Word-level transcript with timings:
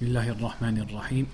بسم 0.00 0.08
الله 0.08 0.28
الرحمن 0.28 0.78
الرحيم. 0.80 1.26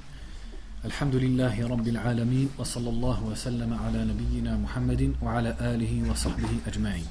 الحمد 0.85 1.15
لله 1.15 1.69
رب 1.69 1.89
العالمين 1.89 2.48
وصلى 2.59 2.90
الله 2.90 3.23
وسلم 3.23 3.70
على 3.74 4.04
نبينا 4.04 4.56
محمد 4.58 5.14
وعلى 5.22 5.54
آله 5.61 6.11
وصحبه 6.11 6.51
أجمعين. 6.67 7.07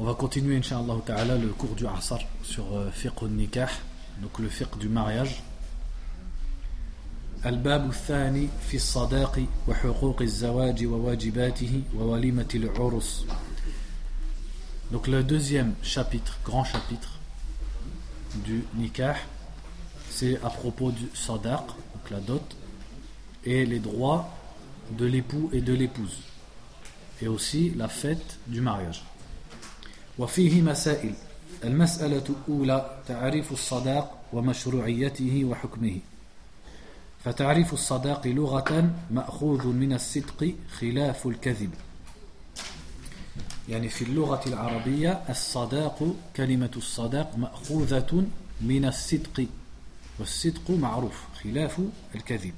On 0.00 0.04
va 0.04 0.14
continuer, 0.14 0.56
Inch'Allah 0.56 0.98
Ta'ala, 1.06 1.38
le 1.38 1.50
cours 1.50 1.76
du 1.76 1.86
Asr 1.86 2.18
sur 2.42 2.66
euh, 2.74 2.90
fiqh 2.90 3.22
nikah, 3.22 3.70
donc 4.22 4.36
le 4.40 4.48
fiqh 4.48 4.76
du 4.80 4.88
mariage. 4.88 5.38
الباب 7.46 7.88
الثاني 7.90 8.48
في 8.68 8.76
الصداق 8.76 9.46
وحقوق 9.68 10.22
الزواج 10.22 10.84
وواجباته 10.86 11.82
ووليمة 11.94 12.48
العرس 12.54 13.24
Donc 14.90 15.06
le 15.06 15.22
deuxième 15.22 15.74
chapitre, 15.80 16.40
grand 16.44 16.64
chapitre 16.64 17.19
du 18.35 18.63
nikah, 18.75 19.15
c'est 20.09 20.37
à 20.43 20.49
propos 20.49 20.91
du 20.91 21.09
sadaq, 21.13 21.67
donc 21.67 22.09
la 22.11 22.19
dot, 22.19 22.55
et 23.43 23.65
les 23.65 23.79
droits 23.79 24.29
de 24.91 25.05
l'époux 25.05 25.49
et 25.53 25.61
de 25.61 25.73
l'épouse, 25.73 26.17
et 27.21 27.27
aussi 27.27 27.71
la 27.71 27.87
fête 27.87 28.39
du 28.47 28.61
mariage. 28.61 29.03
وفيه 30.19 30.61
مسائل 30.61 31.13
المسألة 31.63 32.23
الأولى 32.29 32.99
تعريف 33.07 33.51
الصداق 33.51 34.17
ومشروعيته 34.33 35.45
وحكمه 35.45 35.99
فتعريف 37.23 37.73
الصداق 37.73 38.27
لغة 38.27 38.89
مأخوذ 39.11 39.67
من 39.67 39.93
الصدق 39.93 40.53
خلاف 40.79 41.27
الكذب 41.27 41.69
يعني 43.70 43.88
في 43.88 44.04
اللغة 44.04 44.40
العربية 44.46 45.22
الصداق 45.28 46.14
كلمة 46.36 46.70
الصداق 46.76 47.38
مأخوذة 47.38 48.24
من 48.60 48.84
الصدق 48.84 49.46
والصدق 50.18 50.70
معروف 50.70 51.24
خلاف 51.42 51.80
الكذب. 52.14 52.54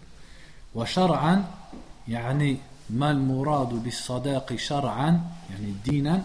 وشرعا 0.74 1.44
يعني 2.08 2.56
ما 2.90 3.10
المراد 3.10 3.68
بالصداق 3.68 4.56
شرعا 4.56 5.30
يعني 5.50 5.74
دينا 5.84 6.24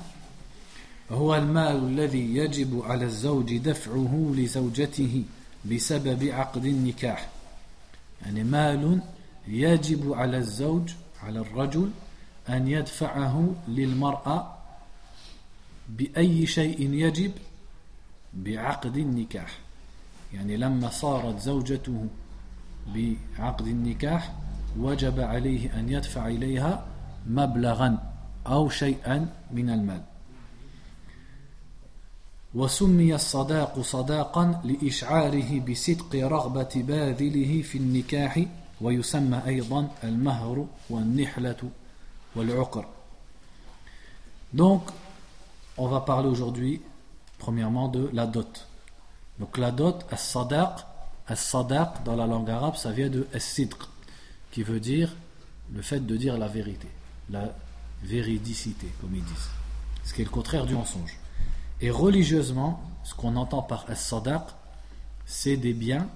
هو 1.11 1.35
المال 1.35 1.75
الذي 1.75 2.35
يجب 2.35 2.81
على 2.85 3.05
الزوج 3.05 3.57
دفعه 3.57 4.33
لزوجته 4.35 5.23
بسبب 5.65 6.23
عقد 6.23 6.65
النكاح. 6.65 7.27
يعني 8.21 8.43
مال 8.43 9.01
يجب 9.47 10.13
على 10.13 10.37
الزوج 10.37 10.89
على 11.23 11.39
الرجل 11.39 11.89
أن 12.49 12.67
يدفعه 12.67 13.55
للمرأة 13.67 14.56
بأي 15.89 16.45
شيء 16.45 16.93
يجب 16.93 17.31
بعقد 18.33 18.97
النكاح. 18.97 19.59
يعني 20.33 20.57
لما 20.57 20.89
صارت 20.89 21.39
زوجته 21.39 22.07
بعقد 22.87 23.67
النكاح 23.67 24.33
وجب 24.79 25.19
عليه 25.19 25.79
أن 25.79 25.89
يدفع 25.89 26.27
إليها 26.27 26.85
مبلغا 27.27 28.13
أو 28.47 28.69
شيئا 28.69 29.29
من 29.51 29.69
المال. 29.69 30.03
وسمي 32.55 33.15
الصداق 33.15 33.81
صداقا 33.81 34.61
لإشعاره 34.63 35.59
بصدق 35.59 36.15
رغبة 36.15 36.69
باذله 36.75 37.61
في 37.61 37.77
النكاح 37.77 38.45
ويسمى 38.81 39.41
أيضا 39.47 39.89
المهر 40.03 40.67
والنحلة 40.89 41.69
والعقر. 42.35 42.85
Donc, 44.53 44.81
on 45.77 45.87
va 45.87 46.01
parler 46.01 46.27
aujourd'hui, 46.27 46.81
premièrement, 47.37 47.87
de 47.87 48.09
la 48.13 48.25
dot. 48.25 48.67
Donc 49.39 49.57
la 49.57 49.71
dot, 49.71 50.05
as-sadaq, 50.11 50.85
as-sadaq 51.27 52.03
dans 52.03 52.15
la 52.15 52.25
langue 52.25 52.49
arabe, 52.49 52.75
ça 52.75 52.91
vient 52.91 53.09
de 53.09 53.27
as-sidq, 53.33 53.77
qui 54.51 54.63
veut 54.63 54.79
dire 54.79 55.15
le 55.73 55.81
fait 55.81 55.99
de 55.99 56.17
dire 56.17 56.37
la 56.37 56.47
vérité, 56.47 56.87
la 57.29 57.53
véridicité, 58.03 58.87
comme 59.01 59.15
ils 59.15 59.23
disent. 59.23 59.49
Ce 60.03 60.13
qui 60.13 60.21
est 60.21 60.25
le 60.25 60.31
contraire 60.31 60.65
du 60.65 60.73
mensonge. 60.73 61.19
Et 61.81 61.91
religieusement, 61.91 62.81
ce 63.03 63.13
qu'on 63.13 63.35
entend 63.35 63.61
par 63.61 63.85
as-sadaq, 63.89 64.43
c'est 65.25 65.57
des 65.57 65.73
biens, 65.73 66.07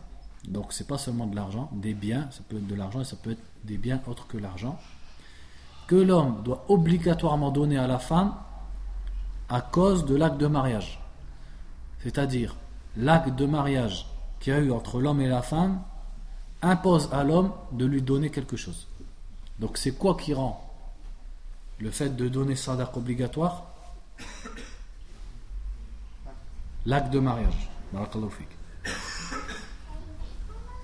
donc 0.48 0.74
c'est 0.74 0.88
pas 0.88 0.98
seulement 0.98 1.28
de 1.28 1.36
l'argent, 1.36 1.70
des 1.74 1.94
biens, 1.94 2.28
ça 2.32 2.42
peut 2.48 2.58
être 2.58 2.68
de 2.68 2.76
l'argent 2.76 3.02
et 3.02 3.06
ça 3.06 3.18
peut 3.18 3.32
être 3.32 3.44
des 3.64 3.78
biens 3.78 4.02
autres 4.08 4.26
que 4.26 4.38
l'argent, 4.38 4.80
que 5.88 5.96
l'homme 5.96 6.42
doit 6.44 6.66
obligatoirement 6.70 7.52
donner 7.52 7.78
à 7.78 7.86
la 7.86 8.00
femme 8.00 8.34
à 9.52 9.60
cause 9.60 10.06
de 10.06 10.16
l'acte 10.16 10.38
de 10.38 10.48
mariage. 10.48 10.98
C'est-à-dire, 12.02 12.56
l'acte 12.96 13.36
de 13.36 13.46
mariage 13.46 14.08
qu'il 14.40 14.54
y 14.54 14.56
a 14.56 14.60
eu 14.60 14.72
entre 14.72 15.02
l'homme 15.02 15.20
et 15.20 15.28
la 15.28 15.42
femme 15.42 15.82
impose 16.62 17.10
à 17.12 17.26
l'homme 17.26 17.52
de 17.74 17.86
lui 17.86 18.02
donner 18.02 18.30
quelque 18.30 18.56
chose. 18.56 18.88
Donc 19.60 19.78
c'est 19.78 19.92
quoi 19.92 20.16
qui 20.16 20.34
rend 20.34 20.68
le 21.80 21.92
fait 21.92 22.16
de 22.16 22.30
donner 22.30 22.56
sadaq 22.56 22.96
obligatoire? 22.96 23.66
L'acte 26.86 27.12
de 27.12 27.20
mariage. 27.20 27.70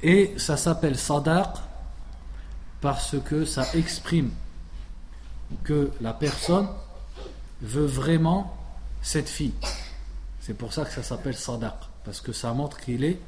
Et 0.04 0.38
ça 0.38 0.58
s'appelle 0.58 0.98
sadaq 0.98 1.48
parce 2.82 3.16
que 3.22 3.46
ça 3.46 3.66
exprime 3.76 4.32
que 5.64 5.90
la 6.02 6.14
personne 6.14 6.68
veut 7.62 7.86
vraiment 7.86 8.57
cette 9.03 9.29
fille. 9.29 9.55
C'est 10.41 10.55
pour 10.55 10.73
ça 10.73 10.85
que 10.85 10.91
ça 10.93 11.03
s'appelle 11.03 11.37
sadaq, 11.37 11.75
parce 12.05 12.21
que 12.21 12.33
ça 12.33 12.53
montre 12.53 12.79
qu'il 12.81 13.05
est 13.05 13.19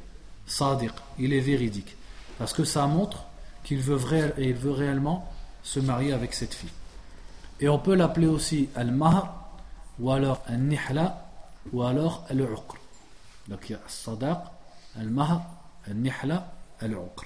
sadiq, 0.45 0.91
il 1.17 1.33
est 1.33 1.39
véridique. 1.39 1.95
Parce 2.37 2.53
que 2.53 2.63
ça 2.63 2.85
montre 2.87 3.25
qu'il 3.63 3.79
veut, 3.79 3.99
il 4.37 4.53
veut 4.53 4.71
réellement 4.71 5.31
se 5.63 5.79
marier 5.79 6.13
avec 6.13 6.33
cette 6.33 6.53
fille. 6.53 6.69
Et 7.59 7.69
on 7.69 7.79
peut 7.79 7.95
l'appeler 7.95 8.27
aussi 8.27 8.69
al-mahr, 8.75 9.49
ou 9.99 10.11
alors 10.11 10.41
al-nihla, 10.47 11.25
ou 11.71 11.83
alors 11.83 12.25
al-uqr. 12.29 12.75
Donc 13.47 13.69
il 13.69 13.71
y 13.73 13.75
a 13.75 13.79
al-sadaq, 13.83 14.39
al-mahr, 14.99 15.41
al-nihla, 15.87 16.53
al-uqr. 16.81 17.25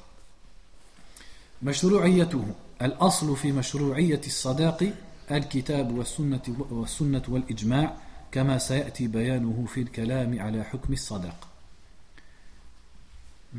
مشروعيته 1.62 2.46
الأصل 2.82 3.36
في 3.36 3.52
مشروعية 3.52 4.22
الصداق 4.26 4.94
الكتاب 5.32 5.92
والسنة, 5.98 6.42
والسنة 6.72 7.22
والإجماع 7.28 7.94
كما 8.35 8.59
سيأتي 8.59 9.07
بيانه 9.07 9.65
في 9.69 9.81
الكلام 9.81 10.41
على 10.41 10.65
حكم 10.65 10.93
الصداق 10.93 11.49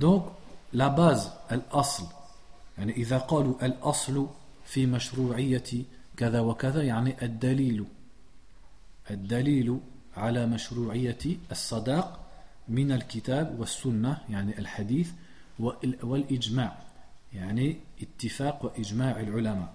Donc 0.02 0.24
la 0.74 0.90
base 0.90 1.52
الأصل 1.52 2.08
يعني 2.78 2.92
إذا 2.92 3.18
قالوا 3.18 3.66
الأصل 3.66 4.28
في 4.66 4.86
مشروعية 4.86 5.84
كذا 6.18 6.40
وكذا 6.40 6.84
يعني 6.84 7.16
الدليل 7.22 7.86
الدليل 9.12 9.80
على 10.18 10.46
مشروعية 10.46 11.38
الصداق 11.52 12.20
من 12.68 12.92
الكتاب 12.92 13.60
والسنة 13.60 14.18
يعني 14.30 14.60
الحديث 14.60 15.12
والإجماع 16.04 16.78
يعني 17.34 17.78
اتفاق 18.02 18.66
وإجماع 18.66 19.20
العلماء. 19.20 19.74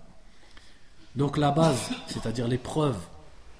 Donc 1.16 1.37
la 1.39 1.50
base, 1.50 1.91
c'est-à-dire 2.06 2.49
les 2.49 2.59
preuves 2.59 3.03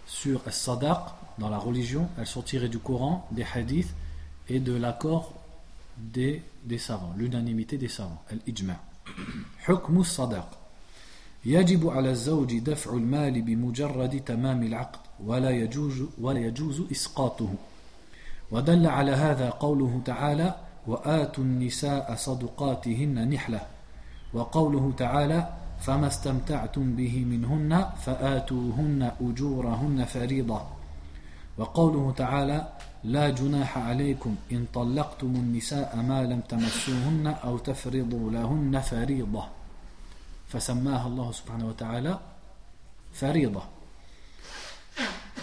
sur 0.09 0.41
al-sadaq 0.45 0.99
dans 1.38 1.49
la 1.49 1.57
religion, 1.57 2.07
elles 2.17 2.27
sont 2.27 2.41
tirées 2.41 2.69
du 2.69 2.79
Coran, 2.79 3.27
des 3.31 3.45
hadiths 3.53 3.93
et 4.47 4.59
de 4.59 4.73
l'accord 4.73 5.33
des, 5.97 6.41
des 6.63 6.77
savants, 6.77 7.13
l'unanimité 7.17 7.77
des 7.77 7.88
savants, 7.89 8.21
al-ijma'. 8.29 8.79
حكم 9.59 9.99
الصداق 9.99 10.57
يجب 11.45 11.89
على 11.89 12.11
الزوج 12.11 12.59
دفع 12.59 12.93
المال 12.93 13.41
بمجرد 13.41 14.21
تمام 14.25 14.63
العقد 14.63 14.99
ولا 15.25 15.49
يجوز 15.49 16.03
ولا 16.21 16.39
يجوز 16.39 16.81
إسقاطه 16.91 17.53
ودل 18.51 18.88
على 18.88 19.11
هذا 19.11 19.49
قوله 19.49 20.01
تعالى 20.05 20.55
وآتوا 20.87 21.43
النساء 21.43 22.16
صدقاتهن 22.16 23.29
نحلة 23.29 23.61
وقوله 24.34 24.93
تعالى 24.97 25.53
فما 25.80 26.06
استمتعتم 26.06 26.97
به 26.97 27.24
منهن 27.24 27.86
فآتوهن 28.04 29.12
أجورهن 29.21 30.04
فريضة. 30.04 30.60
وقوله 31.59 32.15
تعالى 32.16 32.68
لا 33.04 33.30
جناح 33.30 33.78
عليكم 33.78 34.36
إن 34.53 34.66
طلقتم 34.74 35.27
النساء 35.27 35.97
ما 35.97 36.22
لم 36.22 36.41
تمسوهن 36.41 37.27
أو 37.44 37.59
تفرضوا 37.59 38.30
لهن 38.30 38.80
فريضة. 38.80 39.44
فسماها 40.48 41.06
الله 41.06 41.32
سبحانه 41.32 41.66
وتعالى 41.68 42.18
فريضة. 43.12 43.62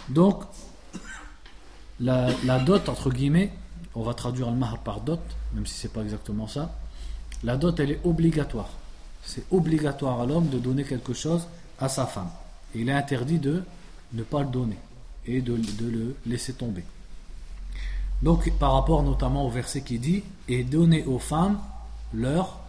Donc, 0.09 0.43
la, 1.99 2.29
la 2.45 2.59
dot, 2.59 2.87
entre 2.89 3.09
guillemets, 3.09 3.51
on 3.95 4.03
va 4.03 4.13
traduire 4.13 4.49
le 4.51 4.55
mahr 4.55 4.77
par 4.79 5.01
dot, 5.01 5.19
même 5.53 5.65
si 5.65 5.73
c'est 5.73 5.91
pas 5.91 6.01
exactement 6.01 6.47
ça, 6.47 6.71
la 7.43 7.57
dot 7.57 7.79
elle 7.79 7.91
est 7.91 8.05
obligatoire. 8.05 8.69
C'est 9.27 9.43
obligatoire 9.51 10.21
à 10.21 10.25
l'homme 10.25 10.47
de 10.47 10.57
donner 10.57 10.85
quelque 10.85 11.13
chose 11.13 11.47
à 11.79 11.89
sa 11.89 12.05
femme. 12.05 12.29
il 12.73 12.89
est 12.89 12.93
interdit 12.93 13.39
de 13.39 13.61
ne 14.13 14.23
pas 14.23 14.41
le 14.41 14.47
donner 14.47 14.77
et 15.25 15.41
de, 15.41 15.59
le 15.81 16.15
laisser 16.25 16.53
tomber. 16.53 16.83
Donc, 18.23 18.49
par 18.57 18.73
rapport 18.73 19.03
notamment 19.03 19.45
au 19.45 19.49
verset 19.49 19.81
qui 19.81 19.99
dit 19.99 20.23
Et 20.47 20.63
donnez 20.63 21.03
aux 21.03 21.19
femmes 21.19 21.59
leur 22.13 22.59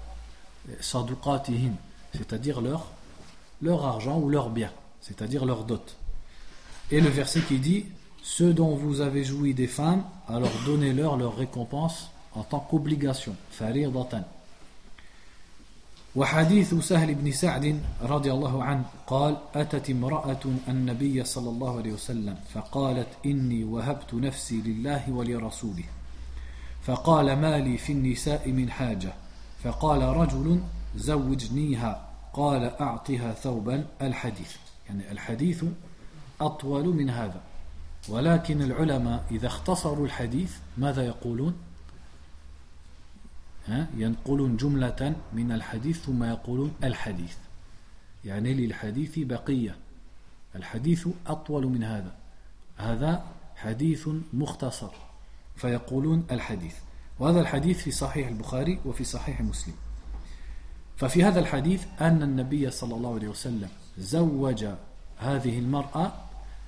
saduqatihim, 0.81 1.75
c'est-à-dire 2.13 2.61
leur, 2.61 2.89
leur 3.63 3.87
argent 3.87 4.19
ou 4.19 4.29
leur 4.29 4.51
bien, 4.51 4.73
c'est-à-dire 5.01 5.47
leur 5.47 5.65
dot. 5.65 5.97
Et 6.91 7.01
le 7.01 7.09
verset 7.09 7.41
qui 7.41 7.59
dit 7.59 7.87
Ceux 8.23 8.53
dont 8.53 8.75
vous 8.75 9.01
avez 9.01 9.23
joui 9.23 9.55
des 9.55 9.69
femmes, 9.69 10.03
alors 10.27 10.51
donnez-leur 10.67 11.17
leur 11.17 11.37
récompense 11.37 12.11
en 12.35 12.43
tant 12.43 12.61
qu'obligation. 12.61 13.37
وحديث 16.19 16.75
سهل 16.75 17.15
بن 17.15 17.33
سعد 17.33 17.81
رضي 18.03 18.33
الله 18.33 18.65
عنه 18.65 18.85
قال 19.07 19.37
أتت 19.55 19.91
امرأة 19.91 20.41
النبي 20.69 21.25
صلى 21.25 21.51
الله 21.51 21.77
عليه 21.79 21.93
وسلم 21.93 22.37
فقالت 22.55 23.09
إني 23.27 23.65
وهبت 23.65 24.15
نفسي 24.15 24.61
لله 24.61 25.13
ولرسوله. 25.13 25.85
فقال 26.83 27.37
ما 27.41 27.59
لي 27.59 27.79
في 27.79 27.93
النساء 27.93 28.51
من 28.51 28.71
حاجة. 28.71 29.13
فقال 29.65 30.03
رجل 30.03 30.61
زوجنيها. 30.97 32.09
قال 32.33 32.65
أعطها 32.81 33.33
ثوبا 33.33 33.87
الحديث. 34.03 34.57
يعني 34.89 35.13
الحديث 35.13 35.65
أطول 36.41 36.87
من 36.87 37.11
هذا. 37.11 37.41
ولكن 38.09 38.63
العلماء 38.63 39.25
إذا 39.31 39.47
اختصروا 39.47 40.07
الحديث 40.07 40.53
ماذا 40.79 41.07
يقولون؟ 41.07 41.55
ينقلون 43.97 44.57
جملة 44.57 45.17
من 45.33 45.53
الحديث 45.53 46.01
ثم 46.01 46.25
يقولون 46.25 46.73
الحديث. 46.85 47.37
يعني 48.25 48.55
للحديث 48.55 49.19
بقية. 49.19 49.77
الحديث 50.57 51.09
أطول 51.27 51.67
من 51.67 51.85
هذا. 51.85 52.13
هذا 52.77 53.25
حديث 53.57 54.09
مختصر. 54.33 54.91
فيقولون 55.57 56.27
الحديث. 56.31 56.75
وهذا 57.19 57.41
الحديث 57.41 57.79
في 57.79 57.91
صحيح 57.91 58.29
البخاري 58.29 58.81
وفي 58.85 59.05
صحيح 59.05 59.41
مسلم. 59.41 59.75
ففي 60.97 61.25
هذا 61.25 61.41
الحديث 61.41 61.85
أن 62.01 62.23
النبي 62.23 62.71
صلى 62.71 62.95
الله 62.95 63.15
عليه 63.15 63.29
وسلم 63.29 63.69
زوج 63.99 64.67
هذه 65.19 65.59
المرأة 65.59 66.13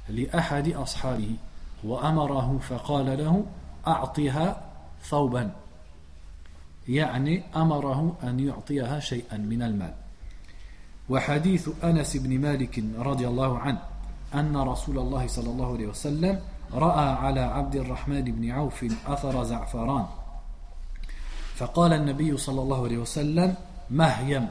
لأحد 0.08 0.68
أصحابه 0.68 1.36
وأمره 1.84 2.58
فقال 2.58 3.18
له 3.18 3.44
أعطها 3.86 4.70
ثوبا. 5.02 5.59
يعني 6.90 7.42
أمره 7.56 8.16
أن 8.22 8.40
يعطيها 8.40 9.00
شيئا 9.00 9.36
من 9.36 9.62
المال. 9.62 9.94
وحديث 11.08 11.68
أنس 11.84 12.16
بن 12.16 12.38
مالك 12.38 12.84
رضي 12.98 13.28
الله 13.28 13.58
عنه 13.58 13.80
أن 14.34 14.56
رسول 14.56 14.98
الله 14.98 15.26
صلى 15.26 15.50
الله 15.50 15.72
عليه 15.72 15.86
وسلم 15.86 16.40
رأى 16.74 17.08
على 17.08 17.40
عبد 17.40 17.76
الرحمن 17.76 18.22
بن 18.24 18.50
عوف 18.50 18.84
أثر 19.06 19.44
زعفران. 19.44 20.06
فقال 21.54 21.92
النبي 21.92 22.36
صلى 22.36 22.62
الله 22.62 22.84
عليه 22.84 22.98
وسلم 22.98 23.54
مهيم. 23.90 24.48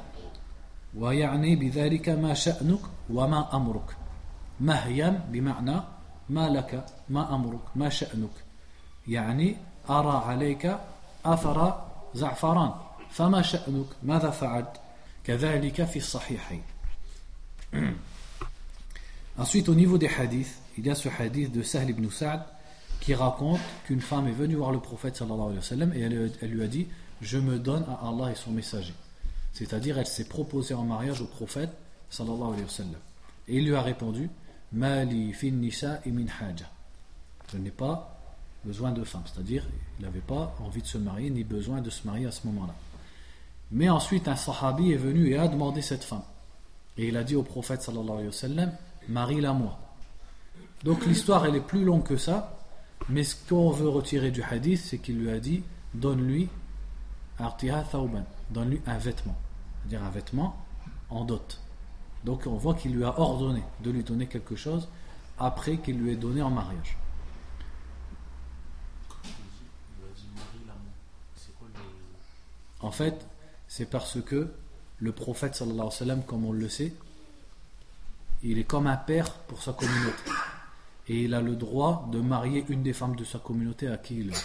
ويعني 0.97 1.55
بذلك 1.55 2.09
ما 2.09 2.33
شأنك 2.33 2.79
وما 3.09 3.55
أمرك. 3.55 3.95
مهيم 4.59 5.19
بمعنى 5.31 5.75
ما 6.29 6.49
لك 6.49 6.85
ما 7.09 7.35
أمرك 7.35 7.65
ما 7.75 7.89
شأنك. 7.89 8.35
يعني 9.07 9.55
أرى 9.89 10.23
عليك 10.25 10.77
أثر 11.25 11.88
زعفران 12.14 12.72
فما 13.10 13.42
شأنك 13.42 13.86
ماذا 14.02 14.30
فعلت 14.30 14.80
كذلك 15.24 15.84
في 15.84 15.96
الصحيحين 15.96 16.62
Ensuite, 19.36 19.68
au 19.68 19.74
niveau 19.74 19.98
des 19.98 20.06
hadiths, 20.06 20.60
il 20.78 20.86
y 20.86 20.90
a 20.90 20.94
ce 20.94 21.08
hadith 21.08 21.50
de 21.50 21.62
Sahl 21.62 21.90
ibn 21.90 22.08
Sa'd 22.08 22.42
qui 23.00 23.14
raconte 23.14 23.58
qu'une 23.84 24.00
femme 24.00 24.28
est 24.28 24.32
venue 24.32 24.54
voir 24.54 24.70
le 24.70 24.78
prophète 24.78 25.16
sallallahu 25.16 25.46
alayhi 25.46 25.56
wa 25.56 25.62
sallam 25.62 25.92
et 25.92 26.00
elle, 26.00 26.32
elle, 26.40 26.50
lui 26.50 26.62
a 26.62 26.68
dit 26.68 26.86
Je 27.20 27.38
me 27.38 27.58
donne 27.58 27.84
à 27.88 28.08
Allah 28.08 28.30
et 28.30 28.36
son 28.36 28.52
messager. 28.52 28.94
C'est-à-dire, 29.52 29.98
elle 29.98 30.06
s'est 30.06 30.24
proposée 30.24 30.74
en 30.74 30.84
mariage 30.84 31.20
au 31.20 31.26
prophète 31.26 31.70
sallallahu 32.10 32.52
alayhi 32.52 32.62
wa 32.62 32.68
sallam. 32.68 33.00
Et 33.48 33.56
il 33.56 33.66
lui 33.66 33.74
a 33.74 33.82
répondu 33.82 34.30
Mali 34.72 35.32
fin 35.32 35.50
nisa 35.50 36.00
min 36.06 36.26
haja. 36.26 36.66
Je 37.52 37.58
n'ai 37.58 37.70
pas 37.70 38.17
besoin 38.65 38.91
de 38.91 39.03
femmes, 39.03 39.23
c'est-à-dire 39.25 39.65
il 39.99 40.05
n'avait 40.05 40.19
pas 40.19 40.55
envie 40.59 40.81
de 40.81 40.87
se 40.87 40.97
marier 40.97 41.29
ni 41.29 41.43
besoin 41.43 41.81
de 41.81 41.89
se 41.89 42.05
marier 42.05 42.25
à 42.25 42.31
ce 42.31 42.45
moment-là. 42.47 42.75
Mais 43.71 43.89
ensuite 43.89 44.27
un 44.27 44.35
sahabi 44.35 44.91
est 44.91 44.97
venu 44.97 45.29
et 45.29 45.37
a 45.37 45.47
demandé 45.47 45.81
cette 45.81 46.03
femme. 46.03 46.23
Et 46.97 47.07
il 47.07 47.17
a 47.17 47.23
dit 47.23 47.35
au 47.35 47.43
prophète 47.43 47.81
sallallahu 47.81 48.11
alayhi 48.11 48.27
wa 48.27 48.33
sallam, 48.33 48.71
marie-la 49.07 49.53
moi. 49.53 49.79
Donc 50.83 51.05
l'histoire 51.05 51.45
elle 51.45 51.55
est 51.55 51.61
plus 51.61 51.83
longue 51.83 52.03
que 52.03 52.17
ça, 52.17 52.57
mais 53.07 53.23
ce 53.23 53.35
qu'on 53.47 53.71
veut 53.71 53.89
retirer 53.89 54.31
du 54.31 54.43
hadith, 54.43 54.79
c'est 54.79 54.97
qu'il 54.97 55.19
lui 55.19 55.29
a 55.29 55.39
dit, 55.39 55.63
donne-lui 55.93 56.49
donne-lui 57.39 58.81
un 58.85 58.97
vêtement, 58.97 59.35
c'est-à-dire 59.79 60.05
un 60.05 60.09
vêtement 60.09 60.57
en 61.09 61.23
dot. 61.23 61.61
Donc 62.25 62.43
on 62.47 62.55
voit 62.55 62.73
qu'il 62.73 62.93
lui 62.93 63.03
a 63.03 63.17
ordonné 63.19 63.63
de 63.81 63.91
lui 63.91 64.03
donner 64.03 64.27
quelque 64.27 64.55
chose 64.55 64.89
après 65.37 65.77
qu'il 65.77 65.97
lui 65.97 66.11
ait 66.11 66.17
donné 66.17 66.41
en 66.41 66.49
mariage. 66.49 66.97
En 72.81 72.91
fait, 72.91 73.25
c'est 73.67 73.89
parce 73.89 74.21
que 74.21 74.51
le 74.99 75.11
prophète 75.11 75.61
alayhi 75.61 75.79
wa 75.79 75.91
sallam, 75.91 76.23
comme 76.23 76.45
on 76.45 76.51
le 76.51 76.69
sait, 76.69 76.93
il 78.43 78.57
est 78.57 78.63
comme 78.63 78.87
un 78.87 78.97
père 78.97 79.33
pour 79.33 79.61
sa 79.61 79.73
communauté. 79.73 80.31
Et 81.07 81.23
il 81.23 81.33
a 81.33 81.41
le 81.41 81.55
droit 81.55 82.07
de 82.11 82.19
marier 82.19 82.65
une 82.69 82.83
des 82.83 82.93
femmes 82.93 83.15
de 83.15 83.23
sa 83.23 83.39
communauté 83.39 83.87
à 83.87 83.97
qui 83.97 84.17
il 84.17 84.29
veut, 84.29 84.41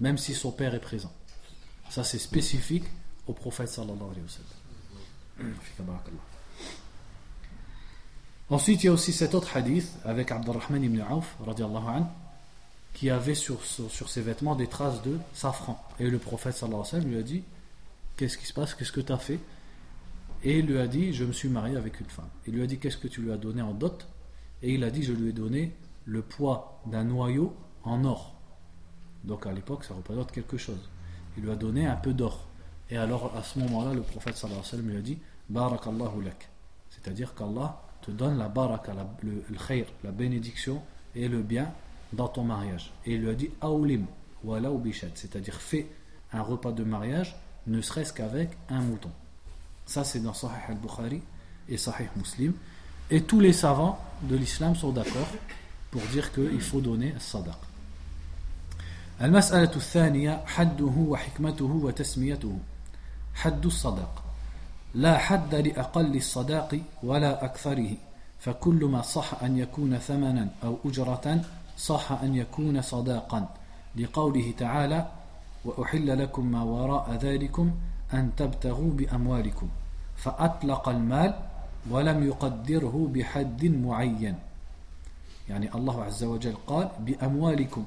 même 0.00 0.18
si 0.18 0.34
son 0.34 0.52
père 0.52 0.74
est 0.74 0.80
présent. 0.80 1.12
Ça, 1.90 2.04
c'est 2.04 2.18
spécifique 2.18 2.84
au 3.26 3.32
prophète 3.32 3.68
sallallahu 3.68 4.10
alayhi 4.10 4.22
wa 4.22 4.28
sallam. 5.38 5.98
Ensuite, 8.48 8.84
il 8.84 8.86
y 8.86 8.88
a 8.88 8.92
aussi 8.92 9.12
cet 9.12 9.34
autre 9.34 9.56
hadith 9.56 9.88
avec 10.04 10.30
Abdurrahman 10.30 10.82
ibn 10.82 11.00
Auf, 11.02 11.36
anhu, 11.46 12.04
qui 12.94 13.10
avait 13.10 13.34
sur, 13.34 13.62
sur, 13.64 13.90
sur, 13.90 14.08
ses 14.08 14.22
vêtements 14.22 14.54
des 14.54 14.68
traces 14.68 15.02
de 15.02 15.18
safran. 15.34 15.84
Et 15.98 16.08
le 16.08 16.18
prophète 16.18 16.54
sallallahu 16.54 16.80
alayhi 16.80 16.94
wa 16.94 17.00
sallam 17.00 17.10
lui 17.10 17.18
a 17.18 17.22
dit 17.22 17.42
Qu'est-ce 18.16 18.38
qui 18.38 18.46
se 18.46 18.54
passe? 18.54 18.74
Qu'est-ce 18.74 18.92
que 18.92 19.00
tu 19.00 19.12
as 19.12 19.18
fait? 19.18 19.38
Et 20.42 20.58
il 20.58 20.66
lui 20.66 20.78
a 20.78 20.86
dit 20.86 21.12
Je 21.12 21.24
me 21.24 21.32
suis 21.32 21.48
marié 21.48 21.76
avec 21.76 22.00
une 22.00 22.06
femme. 22.08 22.28
Il 22.46 22.54
lui 22.54 22.62
a 22.62 22.66
dit 22.66 22.78
Qu'est-ce 22.78 22.96
que 22.96 23.08
tu 23.08 23.20
lui 23.22 23.32
as 23.32 23.36
donné 23.36 23.62
en 23.62 23.72
dot? 23.72 24.06
Et 24.62 24.74
il 24.74 24.84
a 24.84 24.90
dit 24.90 25.02
Je 25.02 25.12
lui 25.12 25.30
ai 25.30 25.32
donné 25.32 25.74
le 26.04 26.22
poids 26.22 26.80
d'un 26.86 27.04
noyau 27.04 27.54
en 27.84 28.04
or. 28.04 28.34
Donc 29.24 29.46
à 29.46 29.52
l'époque, 29.52 29.84
ça 29.84 29.94
représente 29.94 30.32
quelque 30.32 30.56
chose. 30.56 30.88
Il 31.36 31.44
lui 31.44 31.50
a 31.50 31.56
donné 31.56 31.86
un 31.86 31.96
peu 31.96 32.14
d'or. 32.14 32.46
Et 32.90 32.96
alors 32.96 33.36
à 33.36 33.42
ce 33.42 33.58
moment-là, 33.58 33.92
le 33.92 34.02
prophète 34.02 34.36
sallallahu 34.36 34.60
alayhi 34.60 34.66
wa 34.66 34.78
sallam 34.78 34.88
lui 34.90 34.96
a 34.96 35.02
dit 35.02 35.18
Barakallahu 35.48 36.22
lak. 36.22 36.48
C'est-à-dire 36.90 37.34
qu'Allah 37.34 37.82
te 38.02 38.10
donne 38.10 38.38
la 38.38 38.48
baraka, 38.48 38.92
le, 39.22 39.42
le 39.48 39.84
la 40.04 40.12
bénédiction 40.12 40.82
et 41.14 41.28
le 41.28 41.42
bien 41.42 41.72
dans 42.12 42.28
ton 42.28 42.44
mariage. 42.44 42.92
Et 43.04 43.14
il 43.14 43.22
lui 43.22 43.30
a 43.30 43.34
dit 43.34 43.50
Aoulim, 43.60 44.06
wala 44.44 44.70
c'est-à-dire 45.14 45.54
fais 45.60 45.86
un 46.32 46.42
repas 46.42 46.72
de 46.72 46.84
mariage 46.84 47.36
ne 47.66 47.80
serait-ce 47.80 48.12
qu'avec 48.12 48.50
un 48.68 48.80
mouton. 48.80 49.10
Ça, 49.86 50.04
c'est 50.04 50.20
dans 50.20 50.34
Sahih 50.34 50.52
al-Bukhari 50.68 51.22
et 51.68 51.76
Sahih 51.76 52.08
Muslim. 52.16 52.52
Et 53.10 53.22
tous 53.22 53.40
les 53.40 53.52
savants 53.52 53.98
de 54.22 54.36
l'islam 54.36 54.74
sont 54.74 54.90
d'accord 54.90 55.28
pour 55.90 56.02
dire 56.12 56.32
qu'il 56.32 56.60
faut 56.60 56.80
donner 56.80 57.14
الصدق. 57.16 57.58
المسألة 59.22 59.70
الثانية 59.76 60.42
حده 60.46 60.92
وحكمته 60.96 61.64
وتسميته 61.64 62.58
حد 63.34 63.66
الصدق 63.66 64.22
لا 64.94 65.18
حد 65.18 65.54
لأقل 65.54 66.16
الصداق 66.16 66.80
ولا 67.02 67.44
أكثره 67.44 67.90
فكل 68.40 68.84
ما 68.84 69.02
صح 69.02 69.42
أن 69.42 69.58
يكون 69.58 69.98
ثمنا 69.98 70.48
أو 70.64 70.78
أجرة 70.84 71.40
صح 71.78 72.12
أن 72.12 72.34
يكون 72.34 72.82
صداقا 72.82 73.48
لقوله 73.96 74.54
تعالى 74.58 75.06
وأحل 75.66 76.18
لكم 76.22 76.46
ما 76.46 76.62
وراء 76.62 77.14
ذلكم 77.14 77.72
أن 78.14 78.30
تبتغوا 78.36 78.90
بأموالكم 78.90 79.68
فأطلق 80.16 80.88
المال 80.88 81.34
ولم 81.90 82.26
يقدره 82.26 83.10
بحد 83.14 83.64
معين. 83.64 84.34
يعني 85.48 85.74
الله 85.74 86.04
عز 86.04 86.24
وجل 86.24 86.54
قال 86.66 86.90
بأموالكم 87.00 87.84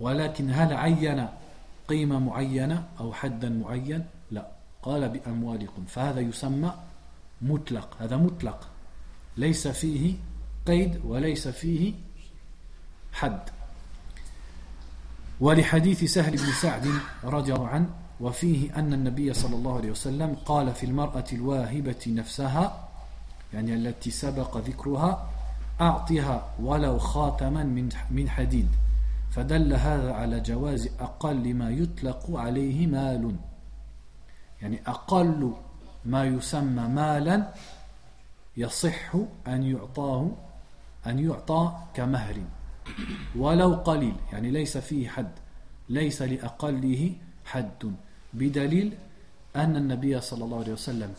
ولكن 0.00 0.50
هل 0.50 0.72
عين 0.72 1.28
قيمة 1.88 2.18
معينة 2.18 2.84
أو 3.00 3.12
حدا 3.12 3.48
معين؟ 3.48 4.04
لا 4.30 4.46
قال 4.82 5.08
بأموالكم 5.08 5.84
فهذا 5.84 6.20
يسمى 6.20 6.74
مطلق 7.42 7.96
هذا 8.00 8.16
مطلق 8.16 8.68
ليس 9.36 9.68
فيه 9.68 10.14
قيد 10.66 11.00
وليس 11.04 11.48
فيه 11.48 11.92
حد. 13.12 13.40
ولحديث 15.40 16.04
سهل 16.04 16.36
بن 16.36 16.52
سعد 16.52 16.88
رضي 17.24 17.54
الله 17.54 17.68
عنه 17.68 17.88
وفيه 18.20 18.78
أن 18.78 18.92
النبي 18.92 19.32
صلى 19.34 19.56
الله 19.56 19.76
عليه 19.76 19.90
وسلم 19.90 20.36
قال 20.46 20.74
في 20.74 20.86
المرأة 20.86 21.24
الواهبة 21.32 22.04
نفسها 22.06 22.88
يعني 23.54 23.74
التي 23.74 24.10
سبق 24.10 24.56
ذكرها 24.56 25.30
أعطها 25.80 26.54
ولو 26.62 26.98
خاتما 26.98 27.62
من 27.62 27.88
من 28.10 28.28
حديد. 28.28 28.68
فدل 29.30 29.74
هذا 29.74 30.12
على 30.12 30.40
جواز 30.40 30.88
أقل 31.00 31.54
ما 31.54 31.70
يطلق 31.70 32.30
عليه 32.30 32.86
مال. 32.86 33.36
يعني 34.62 34.80
أقل 34.86 35.52
ما 36.04 36.24
يسمى 36.24 36.88
مالا 36.88 37.54
يصح 38.56 39.14
أن 39.46 39.62
يعطاه 39.62 40.30
أن 41.06 41.18
يعطى 41.18 41.72
كمهر. 41.94 42.36
ولو 43.36 43.74
قليل 43.74 44.14
يعني 44.32 44.50
ليس 44.50 44.78
فيه 44.78 45.08
حد 45.08 45.32
ليس 45.88 46.22
لأقله 46.22 47.12
حد 47.44 47.94
بدليل 48.32 48.92
أن 49.56 49.76
النبي 49.76 50.20
صلى 50.20 50.44
الله 50.44 50.58
عليه 50.58 50.72
وسلم 50.72 51.12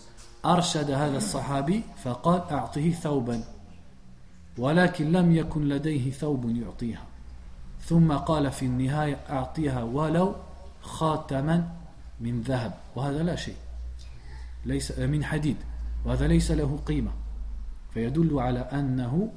أرشد 0.45 0.91
هذا 0.91 1.17
الصحابي 1.17 1.83
فقال 2.03 2.41
أعطه 2.51 2.91
ثوبا 2.91 3.43
ولكن 4.57 5.11
لم 5.11 5.35
يكن 5.35 5.67
لديه 5.69 6.11
ثوب 6.11 6.55
يعطيها. 6.57 7.03
ثم 7.81 8.13
قال 8.13 8.51
في 8.51 8.65
النهاية 8.65 9.19
أعطيها 9.29 9.83
ولو 9.83 10.35
خاتما 10.81 11.69
من 12.19 12.41
ذهب 12.41 12.73
وهذا 12.95 13.23
لا 13.23 13.35
شيء 13.35 13.55
ليس 14.65 14.99
من 14.99 15.23
حديد 15.23 15.55
وهذا 16.05 16.27
ليس 16.27 16.51
له 16.51 16.79
قيمة. 16.85 17.11
فيدل 17.93 18.39
على 18.39 18.59
أنه 18.59 19.31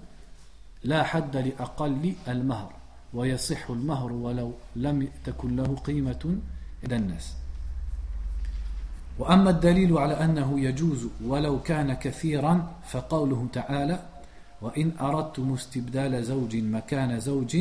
لا 0.85 1.03
حد 1.03 1.37
لأقل 1.37 2.15
المهر 2.29 2.73
ويصح 3.15 3.71
المهر 3.71 4.13
ولو 4.13 4.53
لم 4.77 5.09
تكن 5.25 5.57
له 5.57 5.77
قيمة 5.77 6.39
إلى 6.85 6.97
الناس. 6.97 7.35
وأما 9.19 9.51
الدليل 9.51 9.99
على 9.99 10.15
أنه 10.15 10.61
يجوز 10.61 11.07
ولو 11.25 11.63
كان 11.63 11.95
كثيرا 11.95 12.75
فقوله 12.87 13.47
تعالى 13.53 14.03
وإن 14.63 14.93
أردتم 15.01 15.53
استبدال 15.53 16.25
زوج 16.25 16.57
مكان 16.57 17.21
زوج 17.21 17.57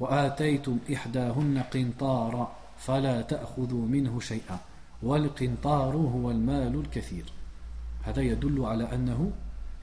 وآتيتم 0.00 0.78
إحداهن 0.92 1.62
قنطارا 1.74 2.52
فلا 2.78 3.22
تأخذوا 3.22 3.86
منه 3.86 4.20
شيئا 4.20 4.58
والقنطار 5.02 5.96
هو 5.96 6.30
المال 6.30 6.74
الكثير. 6.80 7.24
هذا 8.02 8.22
يدل 8.22 8.64
على 8.64 8.94
أنه 8.94 9.32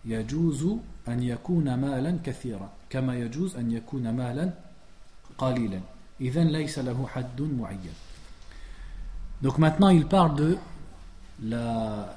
يجوز 0.05 0.67
أن 1.09 1.23
يكون 1.23 1.75
مالا 1.75 2.19
كثيرا 2.25 2.73
كما 2.91 3.19
يجوز 3.19 3.57
أن 3.57 3.71
يكون 3.71 4.11
مالا 4.11 4.51
قليلا 5.39 5.81
إذن 6.21 6.47
ليس 6.49 6.79
له 6.79 7.07
حد 7.07 7.43
معين 7.43 7.95
Donc 9.43 9.59
maintenant 9.59 9.91
il 9.91 10.07
parle 10.07 10.37
de 10.37 10.57
la 11.43 12.17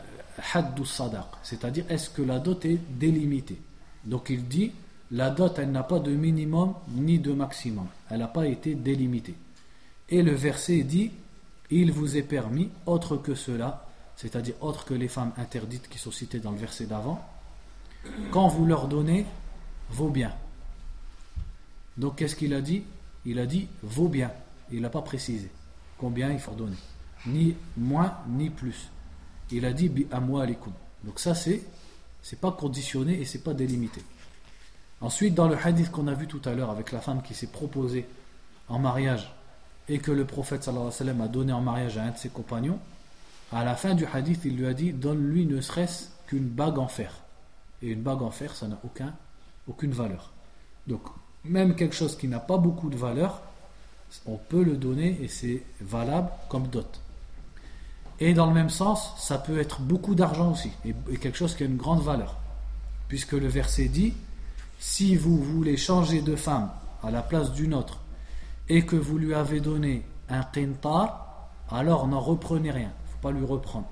haddu 0.53 0.85
sadaq, 0.85 1.25
c'est-à-dire 1.43 1.83
est-ce 1.89 2.09
que 2.09 2.21
la 2.21 2.39
dot 2.39 2.63
est 2.63 2.79
délimitée. 2.89 3.59
Donc 4.05 4.29
il 4.29 4.47
dit 4.47 4.71
la 5.11 5.29
dot 5.29 5.59
elle 5.59 5.71
n'a 5.71 5.83
pas 5.83 5.99
de 5.99 6.11
minimum 6.11 6.75
ni 6.89 7.19
de 7.19 7.33
maximum, 7.33 7.87
elle 8.09 8.19
n'a 8.19 8.27
pas 8.27 8.47
été 8.47 8.75
délimitée. 8.75 9.35
Et 10.07 10.21
le 10.21 10.33
verset 10.33 10.83
dit 10.83 11.11
il 11.69 11.91
vous 11.91 12.15
est 12.15 12.23
permis 12.23 12.69
autre 12.85 13.17
que 13.17 13.35
cela, 13.35 13.87
c'est-à-dire 14.15 14.55
autre 14.61 14.85
que 14.85 14.93
les 14.93 15.09
femmes 15.09 15.33
interdites 15.37 15.89
qui 15.89 15.97
sont 15.97 16.11
citées 16.11 16.39
dans 16.39 16.51
le 16.51 16.57
verset 16.57 16.85
d'avant, 16.85 17.21
quand 18.30 18.48
vous 18.48 18.66
leur 18.66 18.88
donnez 18.88 19.26
vos 19.90 20.08
biens. 20.08 20.32
Donc 21.96 22.16
qu'est-ce 22.16 22.36
qu'il 22.36 22.54
a 22.54 22.60
dit? 22.60 22.84
Il 23.24 23.38
a 23.38 23.46
dit 23.46 23.68
vos 23.82 24.08
biens. 24.08 24.32
Il 24.70 24.80
n'a 24.80 24.90
pas 24.90 25.02
précisé 25.02 25.50
combien 25.98 26.32
il 26.32 26.40
faut 26.40 26.52
donner. 26.52 26.76
Ni 27.26 27.54
moins 27.76 28.18
ni 28.28 28.50
plus. 28.50 28.88
Il 29.50 29.64
a 29.64 29.72
dit 29.72 29.88
bi 29.88 30.06
amwalikum. 30.10 30.72
Donc 31.04 31.20
ça 31.20 31.34
c'est 31.34 31.62
c'est 32.22 32.40
pas 32.40 32.52
conditionné 32.52 33.20
et 33.20 33.24
c'est 33.24 33.42
pas 33.42 33.54
délimité. 33.54 34.02
Ensuite 35.00 35.34
dans 35.34 35.48
le 35.48 35.56
hadith 35.56 35.90
qu'on 35.90 36.06
a 36.06 36.14
vu 36.14 36.26
tout 36.26 36.40
à 36.44 36.54
l'heure 36.54 36.70
avec 36.70 36.92
la 36.92 37.00
femme 37.00 37.22
qui 37.22 37.34
s'est 37.34 37.48
proposée 37.48 38.06
en 38.68 38.78
mariage 38.78 39.34
et 39.88 39.98
que 39.98 40.12
le 40.12 40.24
prophète 40.24 40.68
a 40.68 41.28
donné 41.28 41.52
en 41.52 41.60
mariage 41.60 41.98
à 41.98 42.04
un 42.04 42.10
de 42.10 42.16
ses 42.16 42.28
compagnons, 42.28 42.78
à 43.52 43.64
la 43.64 43.74
fin 43.74 43.94
du 43.94 44.06
hadith 44.06 44.44
il 44.44 44.56
lui 44.56 44.66
a 44.66 44.74
dit 44.74 44.92
donne-lui 44.92 45.44
ne 45.46 45.60
serait-ce 45.60 46.06
qu'une 46.26 46.48
bague 46.48 46.78
en 46.78 46.88
fer. 46.88 47.21
Et 47.82 47.88
une 47.88 48.02
bague 48.02 48.22
en 48.22 48.30
fer 48.30 48.54
ça 48.54 48.68
n'a 48.68 48.78
aucun, 48.84 49.14
aucune 49.68 49.92
valeur. 49.92 50.32
Donc 50.86 51.02
même 51.44 51.74
quelque 51.74 51.94
chose 51.94 52.16
qui 52.16 52.28
n'a 52.28 52.40
pas 52.40 52.58
beaucoup 52.58 52.88
de 52.88 52.96
valeur, 52.96 53.42
on 54.26 54.36
peut 54.36 54.62
le 54.62 54.76
donner 54.76 55.18
et 55.22 55.28
c'est 55.28 55.62
valable 55.80 56.28
comme 56.48 56.68
dot. 56.68 57.00
Et 58.20 58.34
dans 58.34 58.46
le 58.46 58.52
même 58.52 58.70
sens, 58.70 59.14
ça 59.18 59.38
peut 59.38 59.58
être 59.58 59.80
beaucoup 59.80 60.14
d'argent 60.14 60.52
aussi, 60.52 60.70
et, 60.84 60.94
quelque 61.16 61.36
chose 61.36 61.56
qui 61.56 61.64
a 61.64 61.66
une 61.66 61.76
grande 61.76 62.02
valeur. 62.02 62.36
Puisque 63.08 63.32
le 63.32 63.48
verset 63.48 63.88
dit, 63.88 64.14
si 64.78 65.16
vous 65.16 65.42
voulez 65.42 65.76
changer 65.76 66.22
de 66.22 66.36
femme 66.36 66.70
à 67.02 67.10
la 67.10 67.22
place 67.22 67.52
d'une 67.52 67.74
autre, 67.74 67.98
et 68.68 68.86
que 68.86 68.96
vous 68.96 69.18
lui 69.18 69.34
avez 69.34 69.60
donné 69.60 70.04
un 70.28 70.44
qintar, 70.44 71.50
alors 71.68 72.06
n'en 72.06 72.20
reprenez 72.20 72.70
rien, 72.70 72.92
il 72.92 73.08
ne 73.08 73.12
faut 73.12 73.22
pas 73.22 73.32
lui 73.32 73.44
reprendre. 73.44 73.88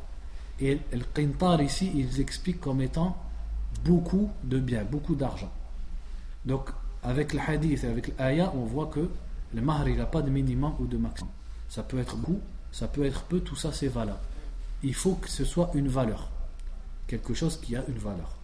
Et 0.61 0.78
le 0.92 1.04
qintar 1.12 1.61
ici, 1.61 1.90
ils 1.94 2.20
expliquent 2.20 2.61
comme 2.61 2.82
étant 2.82 3.16
beaucoup 3.83 4.29
de 4.43 4.59
biens, 4.59 4.83
beaucoup 4.83 5.15
d'argent. 5.15 5.51
Donc, 6.45 6.69
avec 7.03 7.33
le 7.33 7.39
hadith 7.39 7.83
et 7.83 7.88
avec 7.88 8.17
l'ayah, 8.17 8.51
on 8.55 8.65
voit 8.65 8.88
que 8.88 9.09
le 9.53 9.62
mahr, 9.62 9.88
il 9.88 9.97
n'a 9.97 10.05
pas 10.05 10.21
de 10.21 10.29
minimum 10.29 10.74
ou 10.79 10.85
de 10.85 10.97
maximum. 10.97 11.31
Ça 11.69 11.83
peut 11.83 12.00
être 12.00 12.15
beaucoup, 12.15 12.39
ça 12.71 12.88
peut 12.88 13.05
être 13.05 13.24
peu, 13.24 13.39
tout 13.39 13.55
ça 13.55 13.71
c'est 13.71 13.88
valable. 13.88 14.19
Il 14.83 14.93
faut 14.93 15.15
que 15.15 15.29
ce 15.29 15.45
soit 15.45 15.71
une 15.74 15.88
valeur. 15.88 16.29
Quelque 17.07 17.33
chose 17.33 17.59
qui 17.62 17.75
a 17.75 17.83
une 17.88 17.97
valeur. 17.97 18.35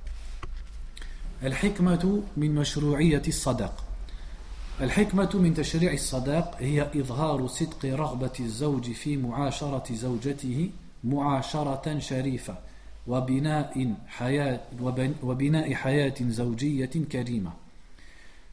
الحكمة 1.44 2.24
من 2.38 2.56
مشروعية 2.56 3.22
الصداق 3.28 3.84
الحكمة 4.82 5.30
من 5.34 5.54
تشريع 5.54 5.94
الصداق 5.94 6.56
هي 6.60 6.88
إظهار 6.96 7.48
صدق 7.48 7.86
رغبة 7.86 8.32
الزوج 8.40 8.92
في 8.92 9.18
معاشرة 9.18 9.94
زوجته 9.94 10.70
معاشرة 11.04 12.00
شريفة 12.00 12.58
وبناء 13.09 13.95
حياة 14.07 14.61
وبناء 15.23 15.75
حياة 15.75 16.15
زوجية 16.21 16.91
كريمة. 17.13 17.53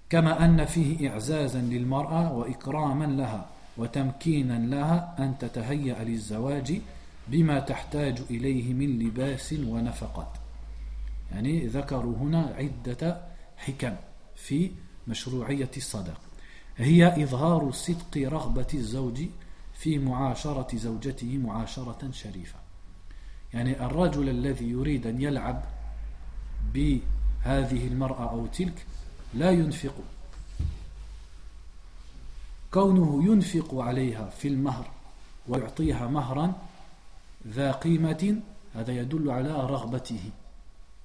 كما 0.10 0.46
أن 0.46 0.66
فيه 0.66 1.10
إعزازا 1.10 1.62
للمرأة 1.62 2.34
وإكراما 2.34 3.06
لها 3.06 3.50
وتمكينا 3.78 4.76
لها 4.76 5.16
أن 5.20 5.38
تتهيأ 5.40 6.04
للزواج 6.04 6.82
بما 7.28 7.60
تحتاج 7.60 8.22
إليه 8.30 8.74
من 8.74 9.00
لباس 9.00 9.54
ونفقات. 9.54 10.32
يعني 11.32 11.68
ذكروا 11.68 12.18
هنا 12.18 12.56
عدة 12.58 13.22
حكم 13.58 13.96
في 14.36 14.72
مشروعية 15.08 15.72
الصداق 15.78 16.22
هي 16.78 17.24
إظهار 17.24 17.72
صدق 17.72 18.18
رغبة 18.18 18.68
الزوج 18.74 19.24
في 19.74 19.98
معاشرة 20.00 20.78
زوجته 20.78 21.38
معاشرة 21.38 22.12
شريفة. 22.12 22.63
يعني 23.54 23.86
الرجل 23.86 24.30
الذي 24.30 24.70
يريد 24.70 25.08
أن 25.08 25.22
يلعب 25.22 25.64
بهذه 26.74 27.88
المرأة 27.88 28.30
أو 28.30 28.48
تلك 28.48 28.86
لا 29.34 29.52
ينفق. 29.52 29.96
كونه 32.74 33.24
ينفق 33.26 33.76
عليها 33.76 34.30
في 34.30 34.48
المهر 34.48 34.92
ويعطيها 35.48 36.08
مهرا 36.08 36.54
ذا 37.48 37.72
قيمة 37.72 38.40
هذا 38.76 38.92
يدل 38.92 39.32
على 39.32 39.50
رغبته 39.50 40.30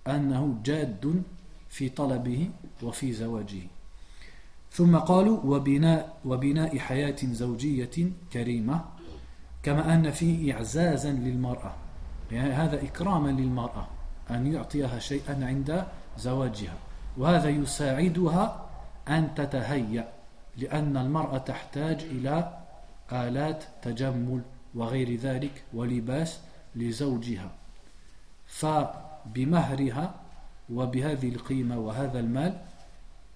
أنه 0.07 0.61
جاد 0.65 1.23
في 1.71 1.89
طلبه 1.89 2.51
وفي 2.83 3.13
زواجه. 3.13 3.63
ثم 4.73 4.97
قالوا 4.97 5.41
وبناء, 5.45 6.19
وبناء 6.25 6.79
حياة 6.79 7.17
زوجية 7.23 8.11
كريمة 8.33 8.85
كما 9.63 9.95
أن 9.95 10.11
فيه 10.11 10.55
إعزازا 10.55 11.13
للمرأة. 11.13 11.88
يعني 12.33 12.53
هذا 12.53 12.83
إكراما 12.83 13.29
للمرأة 13.29 13.87
أن 14.31 14.53
يعطيها 14.53 14.99
شيئا 14.99 15.47
عند 15.47 15.85
زواجها 16.19 16.77
وهذا 17.17 17.49
يساعدها 17.49 18.67
أن 19.09 19.35
تتهيأ 19.35 20.09
لأن 20.57 20.97
المرأة 20.97 21.39
تحتاج 21.39 22.03
إلى 22.03 22.59
آلات 23.13 23.65
تجمل 23.83 24.41
وغير 24.75 25.17
ذلك 25.17 25.63
ولباس 25.75 26.41
لزوجها. 26.77 27.51
فبمهرها 28.47 30.15
وبهذه 30.73 31.29
القيمة 31.29 31.79
وهذا 31.79 32.21
المال 32.21 32.59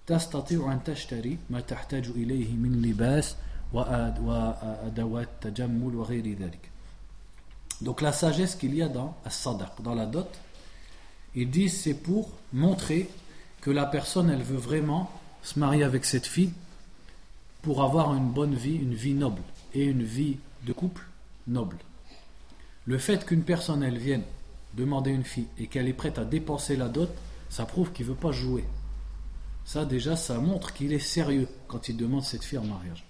تستطيع 0.07 0.71
أن 0.71 0.83
تشتري 0.83 1.37
ما 1.49 1.59
تحتاج 1.59 2.07
إليه 2.07 2.55
من 2.55 2.81
لباس 2.81 3.35
وأدوات 3.73 5.27
تجمل 5.41 5.95
وغير 5.95 6.37
ذلك. 6.39 6.72
Donc 7.81 8.01
la 8.01 8.13
sagesse 8.13 8.55
qu'il 8.55 8.75
y 8.75 8.81
a 8.81 8.87
dans 8.87 9.15
sadaq, 9.29 9.81
dans 9.81 9.95
la 9.95 10.05
dot, 10.05 10.29
ils 11.35 11.49
disent 11.49 11.81
c'est 11.81 11.93
pour 11.93 12.29
montrer 12.51 13.09
que 13.61 13.71
la 13.71 13.85
personne 13.85 14.29
elle 14.29 14.43
veut 14.43 14.57
vraiment 14.57 15.09
se 15.41 15.59
marier 15.59 15.83
avec 15.83 16.05
cette 16.05 16.27
fille 16.27 16.53
pour 17.61 17.83
avoir 17.83 18.13
une 18.13 18.29
bonne 18.29 18.55
vie, 18.55 18.75
une 18.75 18.93
vie 18.93 19.13
noble 19.13 19.41
et 19.73 19.85
une 19.85 20.03
vie 20.03 20.37
de 20.65 20.73
couple 20.73 21.03
noble. 21.47 21.77
Le 22.85 22.97
fait 22.97 23.25
qu'une 23.25 23.43
personne 23.43 23.83
elle 23.83 23.97
vienne 23.97 24.23
demander 24.73 25.11
une 25.11 25.23
fille 25.23 25.47
et 25.57 25.67
qu'elle 25.67 25.87
est 25.87 25.93
prête 25.93 26.17
à 26.17 26.25
dépenser 26.25 26.75
la 26.75 26.89
dot, 26.89 27.09
ça 27.49 27.65
prouve 27.65 27.91
qu'il 27.91 28.05
ne 28.05 28.11
veut 28.11 28.17
pas 28.17 28.31
jouer. 28.31 28.65
Ça 29.65 29.85
déjà, 29.85 30.15
ça 30.15 30.39
montre 30.39 30.73
qu'il 30.73 30.91
est 30.91 30.99
sérieux 30.99 31.47
quand 31.67 31.87
il 31.87 31.95
demande 31.95 32.23
cette 32.23 32.43
fille 32.43 32.57
en 32.57 32.65
mariage. 32.65 33.05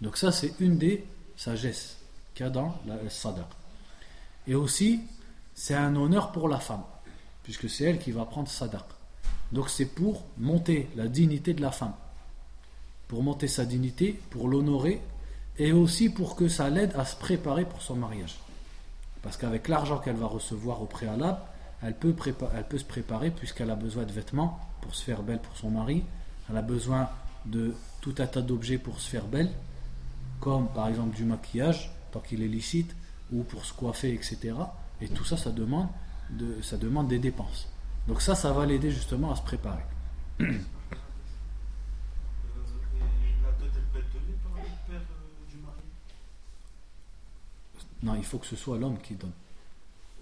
Donc 0.00 0.16
ça 0.16 0.32
c'est 0.32 0.54
une 0.60 0.76
des 0.76 1.06
sagesses 1.36 1.96
qu'il 2.34 2.44
y 2.44 2.46
a 2.46 2.50
dans 2.50 2.78
la 2.86 3.08
sadaq. 3.08 3.46
Et 4.46 4.54
aussi, 4.54 5.00
c'est 5.54 5.74
un 5.74 5.94
honneur 5.96 6.32
pour 6.32 6.48
la 6.48 6.58
femme, 6.58 6.82
puisque 7.42 7.68
c'est 7.68 7.84
elle 7.84 7.98
qui 7.98 8.12
va 8.12 8.24
prendre 8.24 8.48
sadaq. 8.48 8.84
Donc 9.52 9.70
c'est 9.70 9.86
pour 9.86 10.24
monter 10.38 10.88
la 10.96 11.06
dignité 11.06 11.54
de 11.54 11.62
la 11.62 11.70
femme, 11.70 11.94
pour 13.08 13.22
monter 13.22 13.48
sa 13.48 13.64
dignité, 13.64 14.18
pour 14.30 14.48
l'honorer, 14.48 15.00
et 15.58 15.72
aussi 15.72 16.10
pour 16.10 16.34
que 16.34 16.48
ça 16.48 16.68
l'aide 16.70 16.94
à 16.96 17.04
se 17.04 17.16
préparer 17.16 17.64
pour 17.64 17.80
son 17.80 17.94
mariage. 17.94 18.36
Parce 19.22 19.36
qu'avec 19.36 19.68
l'argent 19.68 19.98
qu'elle 19.98 20.16
va 20.16 20.26
recevoir 20.26 20.82
au 20.82 20.86
préalable, 20.86 21.38
elle 21.82 21.94
peut, 21.94 22.14
elle 22.54 22.68
peut 22.68 22.78
se 22.78 22.84
préparer 22.84 23.30
puisqu'elle 23.30 23.70
a 23.70 23.76
besoin 23.76 24.04
de 24.04 24.12
vêtements 24.12 24.58
pour 24.80 24.94
se 24.94 25.04
faire 25.04 25.22
belle 25.22 25.40
pour 25.40 25.56
son 25.56 25.70
mari, 25.70 26.02
elle 26.50 26.56
a 26.56 26.62
besoin 26.62 27.08
de 27.46 27.74
tout 28.00 28.14
un 28.18 28.26
tas 28.26 28.42
d'objets 28.42 28.78
pour 28.78 29.00
se 29.00 29.08
faire 29.08 29.26
belle, 29.26 29.50
comme 30.40 30.68
par 30.68 30.88
exemple 30.88 31.14
du 31.14 31.24
maquillage, 31.24 31.92
tant 32.10 32.20
qu'il 32.20 32.42
est 32.42 32.48
licite, 32.48 32.94
ou 33.32 33.42
pour 33.42 33.64
se 33.64 33.72
coiffer, 33.72 34.12
etc. 34.12 34.54
Et 35.00 35.08
tout 35.08 35.24
ça, 35.24 35.36
ça 35.36 35.50
demande, 35.50 35.88
de, 36.30 36.60
ça 36.62 36.76
demande 36.76 37.08
des 37.08 37.18
dépenses. 37.18 37.68
Donc 38.06 38.20
ça, 38.22 38.34
ça 38.34 38.52
va 38.52 38.66
l'aider 38.66 38.90
justement 38.90 39.32
à 39.32 39.36
se 39.36 39.42
préparer. 39.42 39.82
Non, 48.02 48.14
il 48.16 48.24
faut 48.24 48.36
que 48.36 48.44
ce 48.44 48.54
soit 48.54 48.76
l'homme 48.76 48.98
qui 48.98 49.14
donne. 49.14 49.32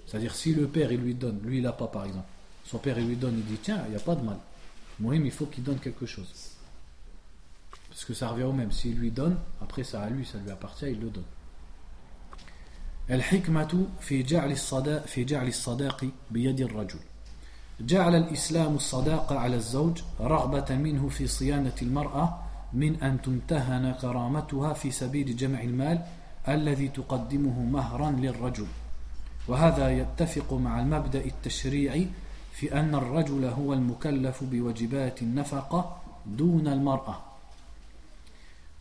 C'est-à-dire, 0.07 0.37
si 0.37 0.55
le 0.55 0.69
père 0.69 0.93
il 0.93 1.01
lui 1.01 1.15
donne, 1.15 1.41
lui 1.43 1.59
il 1.59 1.65
n'a 1.65 1.73
pas 1.73 1.89
par 1.89 2.05
exemple, 2.05 2.29
son 2.65 2.79
père 2.79 2.97
il 2.97 3.09
lui 3.09 3.17
donne, 3.17 3.35
il 3.37 3.45
dit 3.45 3.59
tiens, 3.61 3.83
il 3.87 3.91
n'y 3.91 3.97
a 3.97 4.01
pas 4.01 4.15
de 4.15 4.23
mal. 4.23 4.39
Moi, 5.01 5.17
il 5.17 5.31
faut 5.33 5.47
qu'il 5.47 5.65
donne 5.65 5.81
quelque 5.81 6.07
chose. 6.07 6.53
Parce 7.89 8.05
que 8.05 8.15
ça 8.15 8.29
revient 8.29 8.45
au 8.45 8.53
même. 8.53 8.71
S'il 8.71 8.97
lui 8.97 9.11
donne, 9.11 9.37
après 9.61 9.85
ça 9.85 10.03
à 10.03 10.11
lui, 10.11 10.25
ça 10.25 10.39
lui 10.39 10.51
appartient, 10.51 10.87
il 10.87 11.01
le 11.01 11.11
donne. 11.11 11.25
الحكمة 13.11 13.87
في 14.01 14.23
جعل 14.23 14.53
الصداق 14.53 15.07
في 15.07 15.25
جعل 15.25 15.49
الصداق 15.49 16.07
بيد 16.31 16.61
الرجل. 16.61 16.99
جعل 17.81 18.15
الإسلام 18.15 18.75
الصداق 18.75 19.33
على 19.33 19.57
الزوج 19.57 20.03
رغبة 20.21 20.75
منه 20.77 21.09
في 21.09 21.27
صيانة 21.27 21.75
المرأة 21.83 22.39
من 22.73 23.03
أن 23.03 23.23
تمتهن 23.23 23.95
كرامتها 24.01 24.73
في 24.73 24.91
سبيل 24.91 25.37
جمع 25.37 25.63
المال 25.63 26.03
الذي 26.49 26.89
تقدمه 26.89 27.61
مهرا 27.61 28.11
للرجل. 28.11 28.67
وهذا 29.49 29.91
يتفق 29.91 30.53
مع 30.53 30.81
المبدأ 30.81 31.25
التشريعي 31.25 32.07
في 32.53 32.81
أن 32.81 32.95
الرجل 32.95 33.45
هو 33.45 33.73
المكلف 33.73 34.45
بواجبات 34.45 35.23
النفقة 35.23 35.97
دون 36.27 36.69
المرأة. 36.69 37.23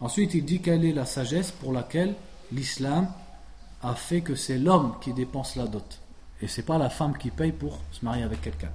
Ensuite, 0.01 0.33
il 0.33 0.45
dit 0.45 0.61
quelle 0.61 0.83
est 0.85 0.93
la 0.93 1.05
sagesse 1.05 1.51
pour 1.51 1.73
laquelle 1.73 2.15
l'islam 2.51 3.07
a 3.83 3.95
fait 3.95 4.21
que 4.21 4.35
c'est 4.35 4.57
l'homme 4.57 4.95
qui 5.01 5.13
dépense 5.13 5.55
la 5.55 5.67
dot. 5.67 5.99
Et 6.41 6.47
c'est 6.47 6.63
pas 6.63 6.77
la 6.77 6.89
femme 6.89 7.17
qui 7.17 7.29
paye 7.29 7.51
pour 7.51 7.79
se 7.91 8.03
marier 8.03 8.23
avec 8.23 8.41
quelqu'un. 8.41 8.71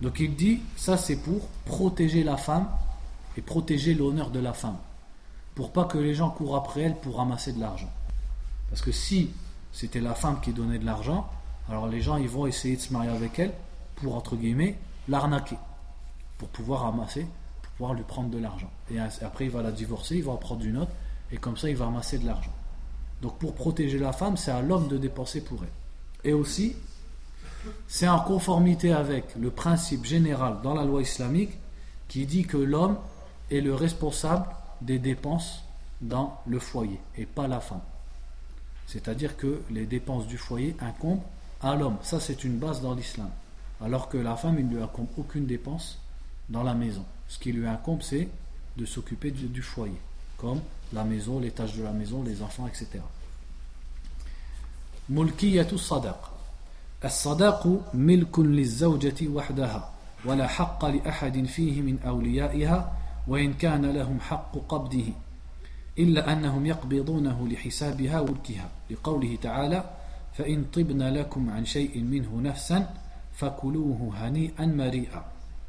Donc 0.00 0.20
il 0.20 0.34
dit, 0.34 0.60
ça 0.76 0.96
c'est 0.96 1.16
pour 1.16 1.46
protéger 1.64 2.24
la 2.24 2.36
femme 2.36 2.68
et 3.36 3.42
protéger 3.42 3.94
l'honneur 3.94 4.30
de 4.30 4.40
la 4.40 4.52
femme. 4.52 4.76
Pour 5.54 5.72
pas 5.72 5.84
que 5.84 5.98
les 5.98 6.14
gens 6.14 6.30
courent 6.30 6.56
après 6.56 6.82
elle 6.82 6.96
pour 6.96 7.16
ramasser 7.16 7.52
de 7.52 7.60
l'argent. 7.60 7.90
Parce 8.70 8.82
que 8.82 8.92
si 8.92 9.30
c'était 9.72 10.00
la 10.00 10.14
femme 10.14 10.40
qui 10.40 10.52
donnait 10.52 10.78
de 10.78 10.86
l'argent, 10.86 11.28
alors 11.68 11.86
les 11.88 12.00
gens 12.00 12.16
ils 12.16 12.28
vont 12.28 12.46
essayer 12.46 12.76
de 12.76 12.80
se 12.80 12.92
marier 12.92 13.10
avec 13.10 13.38
elle 13.38 13.52
pour, 13.96 14.16
entre 14.16 14.36
guillemets, 14.36 14.76
l'arnaquer. 15.08 15.56
Pour 16.38 16.48
pouvoir 16.48 16.82
ramasser, 16.82 17.26
pour 17.62 17.72
pouvoir 17.72 17.94
lui 17.94 18.02
prendre 18.02 18.30
de 18.30 18.38
l'argent. 18.38 18.70
Et 18.90 18.98
après 18.98 19.46
il 19.46 19.50
va 19.50 19.62
la 19.62 19.72
divorcer, 19.72 20.16
il 20.16 20.24
va 20.24 20.32
en 20.32 20.36
prendre 20.36 20.64
une 20.64 20.78
autre, 20.78 20.92
et 21.30 21.36
comme 21.36 21.56
ça 21.56 21.68
il 21.70 21.76
va 21.76 21.86
ramasser 21.86 22.18
de 22.18 22.26
l'argent. 22.26 22.53
Donc 23.24 23.38
pour 23.38 23.54
protéger 23.54 23.98
la 23.98 24.12
femme, 24.12 24.36
c'est 24.36 24.50
à 24.50 24.60
l'homme 24.60 24.86
de 24.86 24.98
dépenser 24.98 25.40
pour 25.40 25.62
elle. 25.62 26.30
Et 26.30 26.34
aussi, 26.34 26.76
c'est 27.88 28.06
en 28.06 28.20
conformité 28.20 28.92
avec 28.92 29.34
le 29.36 29.50
principe 29.50 30.04
général 30.04 30.58
dans 30.62 30.74
la 30.74 30.84
loi 30.84 31.00
islamique 31.00 31.52
qui 32.06 32.26
dit 32.26 32.44
que 32.44 32.58
l'homme 32.58 32.98
est 33.50 33.62
le 33.62 33.74
responsable 33.74 34.44
des 34.82 34.98
dépenses 34.98 35.62
dans 36.02 36.38
le 36.46 36.58
foyer 36.58 37.00
et 37.16 37.24
pas 37.24 37.48
la 37.48 37.60
femme. 37.60 37.80
C'est-à-dire 38.86 39.38
que 39.38 39.62
les 39.70 39.86
dépenses 39.86 40.26
du 40.26 40.36
foyer 40.36 40.76
incombent 40.80 41.22
à 41.62 41.76
l'homme. 41.76 41.96
Ça, 42.02 42.20
c'est 42.20 42.44
une 42.44 42.58
base 42.58 42.82
dans 42.82 42.94
l'islam. 42.94 43.30
Alors 43.82 44.10
que 44.10 44.18
la 44.18 44.36
femme, 44.36 44.56
il 44.58 44.68
ne 44.68 44.74
lui 44.74 44.82
incombe 44.82 45.08
aucune 45.16 45.46
dépense 45.46 45.98
dans 46.50 46.62
la 46.62 46.74
maison. 46.74 47.06
Ce 47.28 47.38
qui 47.38 47.52
lui 47.52 47.66
incombe, 47.66 48.02
c'est 48.02 48.28
de 48.76 48.84
s'occuper 48.84 49.30
du, 49.30 49.62
foyer, 49.62 49.98
comme 50.36 50.60
la 50.92 51.04
maison, 51.04 51.40
les 51.40 51.52
tâches 51.52 51.74
de 51.74 51.82
la 51.82 51.92
maison, 51.92 52.22
les 52.22 52.42
enfants, 52.42 52.66
etc. 52.66 53.00
ملكية 55.08 55.68
الصداق 55.72 56.30
الصداق 57.04 57.90
ملك 57.94 58.38
للزوجة 58.38 59.28
وحدها 59.28 59.90
ولا 60.24 60.46
حق 60.46 60.84
لأحد 60.84 61.44
فيه 61.44 61.82
من 61.82 61.98
أوليائها 62.06 62.92
وإن 63.28 63.52
كان 63.54 63.86
لهم 63.86 64.20
حق 64.20 64.58
قبضه 64.68 65.12
إلا 65.98 66.32
أنهم 66.32 66.66
يقبضونه 66.66 67.48
لحسابها 67.48 68.20
وملكها. 68.20 68.68
لقوله 68.90 69.38
تعالى 69.42 69.84
فإن 70.34 70.64
طبن 70.64 71.02
لكم 71.02 71.50
عن 71.50 71.64
شيء 71.64 72.00
منه 72.00 72.40
نفسا 72.40 72.94
فكلوه 73.34 74.12
هنيئا 74.14 74.66
مريئا 74.66 75.24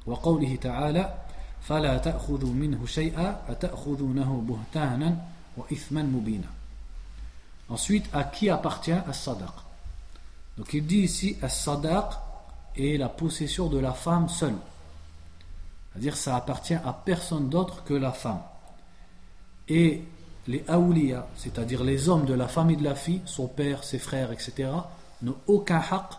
وقوله 0.05 0.55
تعالى 0.55 1.13
فلا 1.61 1.97
تأخذوا 1.97 2.53
منه 2.53 2.85
شيئا 2.85 3.41
أتأخذونه 3.47 4.43
بهتانا 4.47 5.25
وإثما 5.57 6.03
مبينا 6.03 6.47
Ensuite, 7.69 8.05
à 8.13 8.23
qui 8.23 8.49
appartient 8.49 8.91
as-sadaq? 8.91 9.49
Donc 10.57 10.73
il 10.73 10.85
dit 10.85 10.99
ici, 10.99 11.37
as-sadaq 11.41 12.11
est 12.77 12.97
la 12.97 13.09
possession 13.09 13.67
de 13.67 13.79
la 13.79 13.93
femme 13.93 14.29
seule. 14.29 14.57
C'est-à-dire 15.91 16.17
ça 16.17 16.35
appartient 16.35 16.75
à 16.75 16.93
personne 17.05 17.49
d'autre 17.49 17.83
que 17.83 17.93
la 17.93 18.11
femme. 18.11 18.41
Et 19.67 20.03
les 20.47 20.63
awliya, 20.67 21.27
c'est-à-dire 21.37 21.83
les 21.83 22.09
hommes 22.09 22.25
de 22.25 22.33
la 22.33 22.47
famille 22.47 22.77
de 22.77 22.83
la 22.83 22.95
fille, 22.95 23.21
son 23.25 23.47
père, 23.47 23.83
ses 23.83 23.97
frères, 23.97 24.31
etc., 24.31 24.69
n'ont 25.21 25.37
aucun 25.47 25.79
haq, 25.79 26.11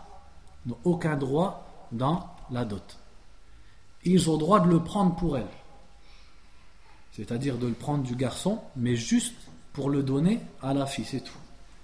n'ont 0.66 0.78
aucun 0.84 1.16
droit 1.16 1.64
dans 1.92 2.26
la 2.50 2.64
dot. 2.64 2.98
Ils 4.04 4.30
ont 4.30 4.36
droit 4.36 4.60
de 4.60 4.68
le 4.68 4.82
prendre 4.82 5.14
pour 5.14 5.36
elle. 5.36 5.46
C'est-à-dire 7.12 7.56
de 7.56 7.66
le 7.66 7.74
prendre 7.74 8.02
du 8.02 8.16
garçon, 8.16 8.60
mais 8.76 8.96
juste 8.96 9.34
pour 9.76 9.90
le 9.90 10.02
donner 10.02 10.40
à 10.62 10.72
la 10.72 10.86
fille, 10.86 11.04
c'est 11.04 11.20
tout. 11.20 11.36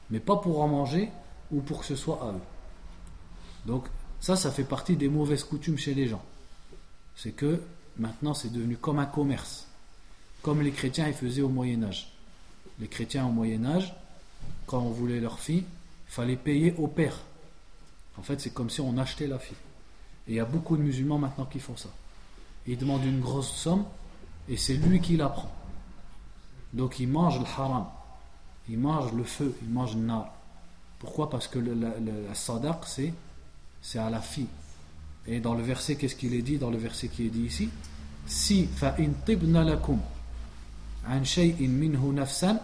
Mais 0.08 0.18
pas 0.18 0.36
pour 0.36 0.62
en 0.62 0.66
manger 0.66 1.10
ou 1.50 1.60
pour 1.60 1.80
que 1.80 1.84
ce 1.84 1.94
soit 1.94 2.22
à 2.22 2.32
eux. 2.32 2.40
Donc 3.66 3.84
ça, 4.18 4.34
ça 4.34 4.50
fait 4.50 4.64
partie 4.64 4.96
des 4.96 5.10
mauvaises 5.10 5.44
coutumes 5.44 5.76
chez 5.76 5.92
les 5.92 6.08
gens. 6.08 6.22
C'est 7.16 7.32
que 7.32 7.60
maintenant 7.98 8.32
c'est 8.32 8.50
devenu 8.50 8.78
comme 8.78 8.98
un 8.98 9.04
commerce. 9.04 9.68
Comme 10.40 10.62
les 10.62 10.70
chrétiens 10.70 11.06
ils 11.06 11.12
faisaient 11.12 11.42
au 11.42 11.50
Moyen 11.50 11.82
Âge. 11.82 12.10
Les 12.80 12.88
chrétiens 12.88 13.26
au 13.26 13.30
Moyen 13.30 13.62
Âge, 13.66 13.94
quand 14.66 14.80
on 14.80 14.88
voulait 14.88 15.20
leur 15.20 15.38
fille, 15.38 15.64
il 16.08 16.12
fallait 16.12 16.36
payer 16.36 16.74
au 16.78 16.86
père. 16.86 17.18
En 18.16 18.22
fait, 18.22 18.40
c'est 18.40 18.54
comme 18.54 18.70
si 18.70 18.80
on 18.80 18.96
achetait 18.96 19.26
la 19.26 19.38
fille. 19.38 19.56
Et 20.28 20.30
il 20.30 20.36
y 20.36 20.40
a 20.40 20.46
beaucoup 20.46 20.78
de 20.78 20.82
musulmans 20.82 21.18
maintenant 21.18 21.44
qui 21.44 21.60
font 21.60 21.76
ça. 21.76 21.90
Ils 22.66 22.78
demandent 22.78 23.04
une 23.04 23.20
grosse 23.20 23.52
somme 23.52 23.84
et 24.48 24.56
c'est 24.56 24.76
lui 24.76 24.98
qui 25.02 25.18
la 25.18 25.28
prend. 25.28 25.52
Donc 26.72 26.98
il 26.98 27.08
mange 27.08 27.38
le 27.38 27.44
haram, 27.44 27.86
il 28.68 28.78
mange 28.78 29.12
le 29.12 29.24
feu, 29.24 29.54
il 29.62 29.68
mange 29.68 29.94
le 29.94 30.02
nar. 30.02 30.32
Pourquoi? 30.98 31.28
Parce 31.28 31.48
que 31.48 31.58
le, 31.58 31.74
le, 31.74 32.34
sadaq, 32.34 32.84
c'est, 32.86 33.12
c'est 33.80 33.98
à 33.98 34.08
la 34.08 34.20
fille. 34.20 34.46
Et 35.26 35.40
dans 35.40 35.54
le 35.54 35.62
verset, 35.62 35.96
qu'est-ce 35.96 36.16
qu'il 36.16 36.34
est 36.34 36.42
dit? 36.42 36.58
Dans 36.58 36.70
le 36.70 36.78
verset 36.78 37.08
qui 37.08 37.26
est 37.26 37.30
dit 37.30 37.42
ici 37.42 37.68
Si, 38.26 38.66
fa'in 38.66 39.10
tibna 39.26 39.64
lakum 39.64 39.98
an 41.08 41.24
shay'in 41.24 41.68
minhu 41.68 42.12
nafsan, 42.12 42.58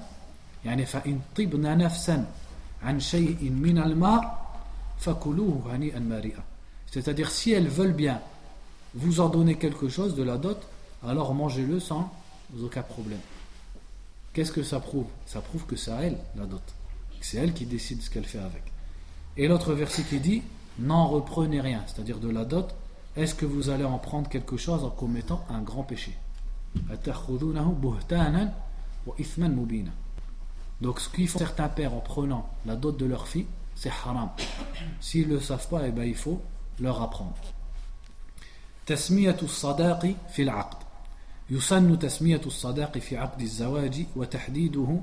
yani 0.64 0.86
fa'in 0.86 1.18
tibna 1.34 1.74
nafsan 1.74 2.24
an 2.84 2.98
shay'in 3.00 3.50
min 3.50 3.76
al-ma, 3.76 4.20
fakuluhu 4.98 5.68
hani'an 5.70 6.00
mari'a. 6.00 6.42
C'est-à-dire, 6.86 7.30
si 7.30 7.52
elles 7.52 7.68
veulent 7.68 7.92
bien 7.92 8.20
vous 8.94 9.20
en 9.20 9.28
donner 9.28 9.56
quelque 9.56 9.88
chose 9.88 10.14
de 10.14 10.22
la 10.22 10.38
dot, 10.38 10.58
alors 11.06 11.34
mangez-le 11.34 11.80
sans 11.80 12.10
aucun 12.62 12.82
problème. 12.82 13.20
Qu'est-ce 14.32 14.52
que 14.52 14.62
ça 14.62 14.80
prouve? 14.80 15.06
Ça 15.26 15.40
prouve 15.40 15.66
que 15.66 15.76
c'est 15.76 15.90
à 15.90 16.02
elle 16.02 16.18
la 16.36 16.46
dot. 16.46 16.62
C'est 17.20 17.38
elle 17.38 17.52
qui 17.52 17.66
décide 17.66 18.02
ce 18.02 18.10
qu'elle 18.10 18.24
fait 18.24 18.38
avec. 18.38 18.62
Et 19.36 19.48
l'autre 19.48 19.72
verset 19.74 20.02
qui 20.02 20.20
dit 20.20 20.42
N'en 20.78 21.08
reprenez 21.08 21.60
rien, 21.60 21.82
c'est-à-dire 21.86 22.18
de 22.18 22.28
la 22.28 22.44
dot, 22.44 22.74
est-ce 23.16 23.34
que 23.34 23.46
vous 23.46 23.68
allez 23.70 23.84
en 23.84 23.98
prendre 23.98 24.28
quelque 24.28 24.56
chose 24.56 24.84
en 24.84 24.90
commettant 24.90 25.44
un 25.48 25.60
grand 25.60 25.82
péché? 25.82 26.16
Donc 30.80 31.00
ce 31.00 31.08
qu'ils 31.08 31.28
font 31.28 31.38
certains 31.38 31.68
pères 31.68 31.94
en 31.94 32.00
prenant 32.00 32.48
la 32.64 32.76
dot 32.76 32.96
de 32.96 33.06
leur 33.06 33.26
fille, 33.26 33.46
c'est 33.74 33.90
haram. 33.90 34.30
S'ils 35.00 35.28
ne 35.28 35.34
le 35.34 35.40
savent 35.40 35.68
pas, 35.68 35.86
eh 35.86 35.90
ben, 35.90 36.04
il 36.04 36.14
faut 36.14 36.40
leur 36.78 37.02
apprendre. 37.02 37.34
يسن 41.50 41.98
تسمية 41.98 42.40
الصداق 42.46 42.98
في 42.98 43.16
عقد 43.16 43.40
الزواج 43.40 44.06
وتحديده 44.16 45.00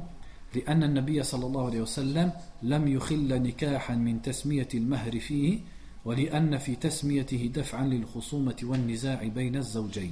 لأن 0.55 0.83
النبي 0.83 1.23
صلى 1.23 1.45
الله 1.45 1.65
عليه 1.65 1.81
وسلم 1.81 2.31
لم 2.63 2.87
يخل 2.87 3.41
نكاحا 3.41 3.95
من 3.95 4.21
تسمية 4.21 4.67
المهر 4.73 5.19
فيه 5.19 5.59
ولأن 6.05 6.57
في 6.57 6.75
تسميته 6.75 7.51
دفعا 7.55 7.85
للخصومة 7.85 8.55
والنزاع 8.63 9.27
بين 9.27 9.55
الزوجين. 9.55 10.11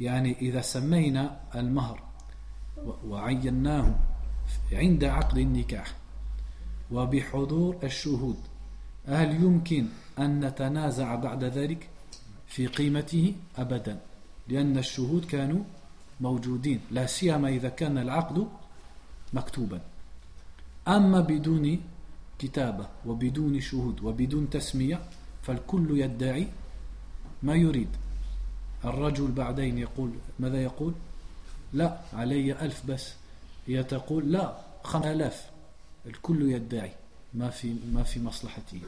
يعني 0.00 0.36
إذا 0.40 0.60
سمينا 0.60 1.40
المهر 1.54 2.02
وعيناه 3.06 3.94
عند 4.72 5.04
عقد 5.04 5.38
النكاح 5.38 5.94
وبحضور 6.90 7.76
الشهود 7.82 8.36
هل 9.06 9.34
يمكن 9.34 9.86
أن 10.18 10.44
نتنازع 10.44 11.14
بعد 11.14 11.44
ذلك 11.44 11.88
في 12.46 12.66
قيمته؟ 12.66 13.34
أبدا. 13.58 14.00
لأن 14.50 14.78
الشهود 14.78 15.24
كانوا 15.24 15.62
موجودين 16.20 16.80
لا 16.90 17.06
سيما 17.06 17.48
إذا 17.48 17.68
كان 17.68 17.98
العقد 17.98 18.48
مكتوبا. 19.32 19.80
أما 20.88 21.20
بدون 21.20 21.80
كتابة 22.38 22.86
وبدون 23.06 23.60
شهود 23.60 24.02
وبدون 24.02 24.50
تسمية 24.50 25.02
فالكل 25.42 26.00
يدعي 26.00 26.48
ما 27.42 27.54
يريد. 27.54 27.88
الرجل 28.84 29.32
بعدين 29.32 29.78
يقول 29.78 30.10
ماذا 30.38 30.62
يقول؟ 30.62 30.94
لا 31.72 32.00
علي 32.12 32.52
ألف 32.52 32.86
بس. 32.86 33.14
هي 33.66 33.82
تقول 33.84 34.32
لا 34.32 34.56
خمس 34.84 35.06
آلاف. 35.06 35.50
الكل 36.06 36.50
يدعي 36.50 36.92
ما 37.34 37.50
في 37.50 37.76
ما 37.92 38.02
في 38.02 38.20
مصلحته. 38.20 38.80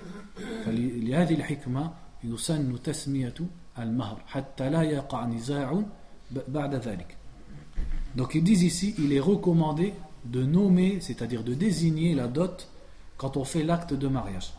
فلهذه 0.65 1.35
الحكمة 1.35 1.93
يسن 2.25 2.83
تسمية 2.83 3.35
al-mahr. 3.77 4.19
Donc 8.15 8.35
ils 8.35 8.45
disent 8.45 8.63
ici, 8.63 8.95
il 8.99 9.13
est 9.13 9.21
recommandé 9.21 9.95
de 10.25 10.45
nommer, 10.45 11.01
c'est-à-dire 11.01 11.43
de 11.43 11.55
désigner 11.55 12.15
la 12.15 12.29
dot 12.29 12.69
quand 13.17 13.37
on 13.37 13.45
fait 13.45 13.63
l'acte 13.63 13.95
de 13.95 14.09
mariage. 14.09 14.53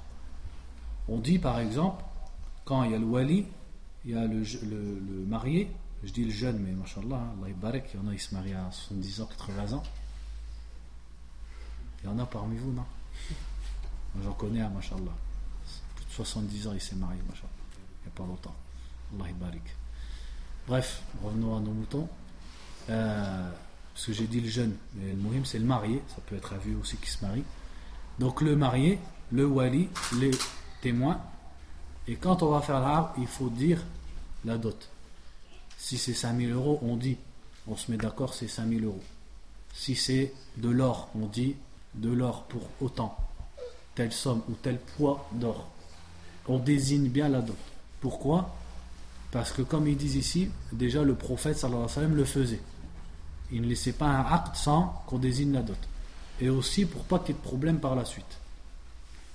On 1.08 1.20
dit 1.20 1.40
par 1.40 1.60
exemple, 1.60 2.04
quand 2.66 2.84
il 2.84 2.92
y 2.92 2.96
a 2.96 3.00
le 3.00 3.06
wali, 3.06 3.46
il 4.06 4.12
y 4.12 4.18
a 4.18 4.26
le, 4.26 4.44
marié, 5.28 5.70
je 6.04 6.12
dis 6.12 6.26
le 6.26 6.32
jeune, 6.32 6.60
mais 6.60 6.72
mashallah, 6.72 7.16
hein, 7.16 7.36
Allah 7.44 7.54
barek, 7.56 7.92
il 7.94 8.00
y 8.00 8.04
en 8.04 8.08
a, 8.08 8.14
ils 8.14 8.20
se 8.20 8.34
marient 8.34 8.54
à 8.54 8.70
70 8.72 9.22
ans, 9.22 9.30
80 9.38 9.74
ans. 9.78 9.84
Il 12.04 12.10
y 12.10 12.10
en 12.10 12.20
a 12.20 12.26
parmi 12.26 12.58
vous, 12.58 12.74
non? 12.74 12.86
J'en 14.22 14.34
connais 14.34 14.62
un, 14.62 14.70
mashallah. 14.70 15.14
Plus 15.96 16.06
de 16.06 16.12
70 16.12 16.68
ans, 16.68 16.72
il 16.74 16.82
s'est 16.82 16.96
marié, 16.96 17.22
mashallah, 17.30 17.50
il 18.02 18.08
n'y 18.08 18.14
a 18.14 18.16
pas 18.16 18.26
longtemps. 18.26 18.56
Bref, 20.68 21.02
revenons 21.24 21.58
à 21.58 21.60
nos 21.60 21.72
moutons. 21.72 22.08
Euh, 22.90 23.50
parce 23.94 24.08
que 24.08 24.14
j'ai 24.14 24.28
dit 24.28 24.42
le 24.42 24.50
jeune, 24.50 24.76
le 24.96 25.46
c'est 25.46 25.60
le 25.60 25.66
marié, 25.66 26.02
ça 26.08 26.22
peut 26.26 26.36
être 26.36 26.56
vieux 26.56 26.78
aussi 26.78 26.98
qui 26.98 27.10
se 27.10 27.24
marie. 27.24 27.44
Donc 28.20 28.42
le 28.42 28.56
marié, 28.56 29.00
le 29.32 29.46
wali, 29.46 29.90
les 30.20 30.32
témoins, 30.82 31.22
et 32.08 32.16
quand 32.16 32.44
on 32.44 32.50
va 32.50 32.62
faire 32.62 32.80
l'arbre, 32.80 33.14
il 33.18 33.28
faut 33.28 33.50
dire 33.50 33.82
la 34.46 34.58
dot. 34.58 34.90
Si 35.78 35.98
c'est 35.98 36.14
5000 36.14 36.52
euros, 36.52 36.80
on 36.82 36.98
dit, 36.98 37.18
on 37.68 37.76
se 37.76 37.92
met 37.92 37.98
d'accord, 37.98 38.34
c'est 38.34 38.48
5000 38.48 38.84
euros. 38.84 39.04
Si 39.74 39.96
c'est 39.96 40.34
de 40.58 40.70
l'or, 40.70 41.10
on 41.16 41.28
dit 41.28 41.56
de 41.96 42.10
l'or 42.10 42.44
pour 42.44 42.64
autant, 42.82 43.18
telle 43.96 44.12
somme 44.12 44.42
ou 44.50 44.54
tel 44.54 44.80
poids 44.80 45.30
d'or. 45.34 45.68
On 46.48 46.58
désigne 46.58 47.10
bien 47.10 47.30
la 47.30 47.42
dot. 47.42 47.56
Pourquoi? 48.02 48.54
Parce 49.34 49.52
que 49.52 49.64
comme 49.64 49.88
ils 49.88 49.98
disent 49.98 50.16
ici, 50.16 50.50
déjà 50.72 51.02
le 51.02 51.16
prophète 51.16 51.60
le 51.64 52.24
faisait. 52.24 52.62
Il 53.52 53.64
ne 53.64 53.68
laissait 53.68 53.94
pas 53.94 54.06
un 54.06 54.32
acte 54.32 54.56
sans 54.56 55.04
qu'on 55.08 55.18
désigne 55.18 55.54
la 55.54 55.64
dot. 55.64 55.78
Et 56.40 56.50
aussi 56.50 56.86
pour 56.86 57.04
pas 57.04 57.18
qu'il 57.18 57.30
y 57.30 57.32
ait 57.32 57.42
de 57.42 57.44
problème 57.44 57.80
par 57.80 57.96
la 57.96 58.06
suite. 58.06 58.38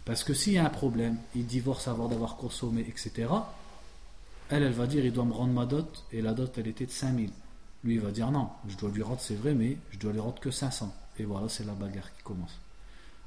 Parce 0.05 0.23
que 0.23 0.35
s'il 0.35 0.53
y 0.53 0.59
a 0.59 0.65
un 0.65 0.71
problème, 0.71 1.17
il 1.35 1.47
divorce 1.47 1.89
avant 1.89 2.07
d'avoir 2.07 2.37
consommé, 2.37 2.83
etc., 2.83 3.29
elle, 4.51 4.63
elle 4.63 4.73
va 4.73 4.87
dire 4.87 5.05
il 5.05 5.13
doit 5.13 5.25
me 5.25 5.33
rendre 5.33 5.53
ma 5.53 5.67
dot, 5.67 6.05
et 6.13 6.23
la 6.23 6.33
dot, 6.33 6.57
elle 6.59 6.69
était 6.69 6.87
de 6.87 6.93
5000. 6.93 7.31
Lui, 7.83 7.95
il 7.95 8.01
va 8.01 8.13
dire 8.13 8.31
non, 8.31 8.51
je 8.69 8.77
dois 8.77 8.91
lui 8.91 9.03
rendre, 9.03 9.21
c'est 9.21 9.35
vrai, 9.35 9.53
mais 9.53 9.79
je 9.91 9.99
dois 9.99 10.13
lui 10.13 10.21
rendre 10.21 10.39
que 10.39 10.53
500. 10.53 10.95
Et 11.19 11.25
voilà, 11.25 11.49
c'est 11.49 11.67
la 11.67 11.73
bagarre 11.73 12.15
qui 12.17 12.23
commence. 12.23 12.57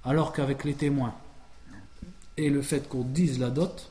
Alors 0.06 0.32
qu'avec 0.32 0.64
les 0.64 0.74
témoins 0.74 1.14
et 2.38 2.50
le 2.50 2.62
fait 2.62 2.88
qu'on 2.88 3.04
dise 3.04 3.40
la 3.40 3.50
dot, 3.50 3.91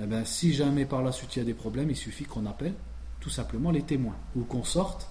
eh 0.00 0.06
ben, 0.06 0.24
si 0.24 0.52
jamais 0.52 0.86
par 0.86 1.02
la 1.02 1.12
suite 1.12 1.36
il 1.36 1.38
y 1.38 1.42
a 1.42 1.44
des 1.44 1.54
problèmes, 1.54 1.90
il 1.90 1.96
suffit 1.96 2.24
qu'on 2.24 2.46
appelle 2.46 2.74
tout 3.20 3.30
simplement 3.30 3.70
les 3.70 3.82
témoins 3.82 4.16
ou 4.36 4.44
qu'on 4.44 4.64
sorte 4.64 5.08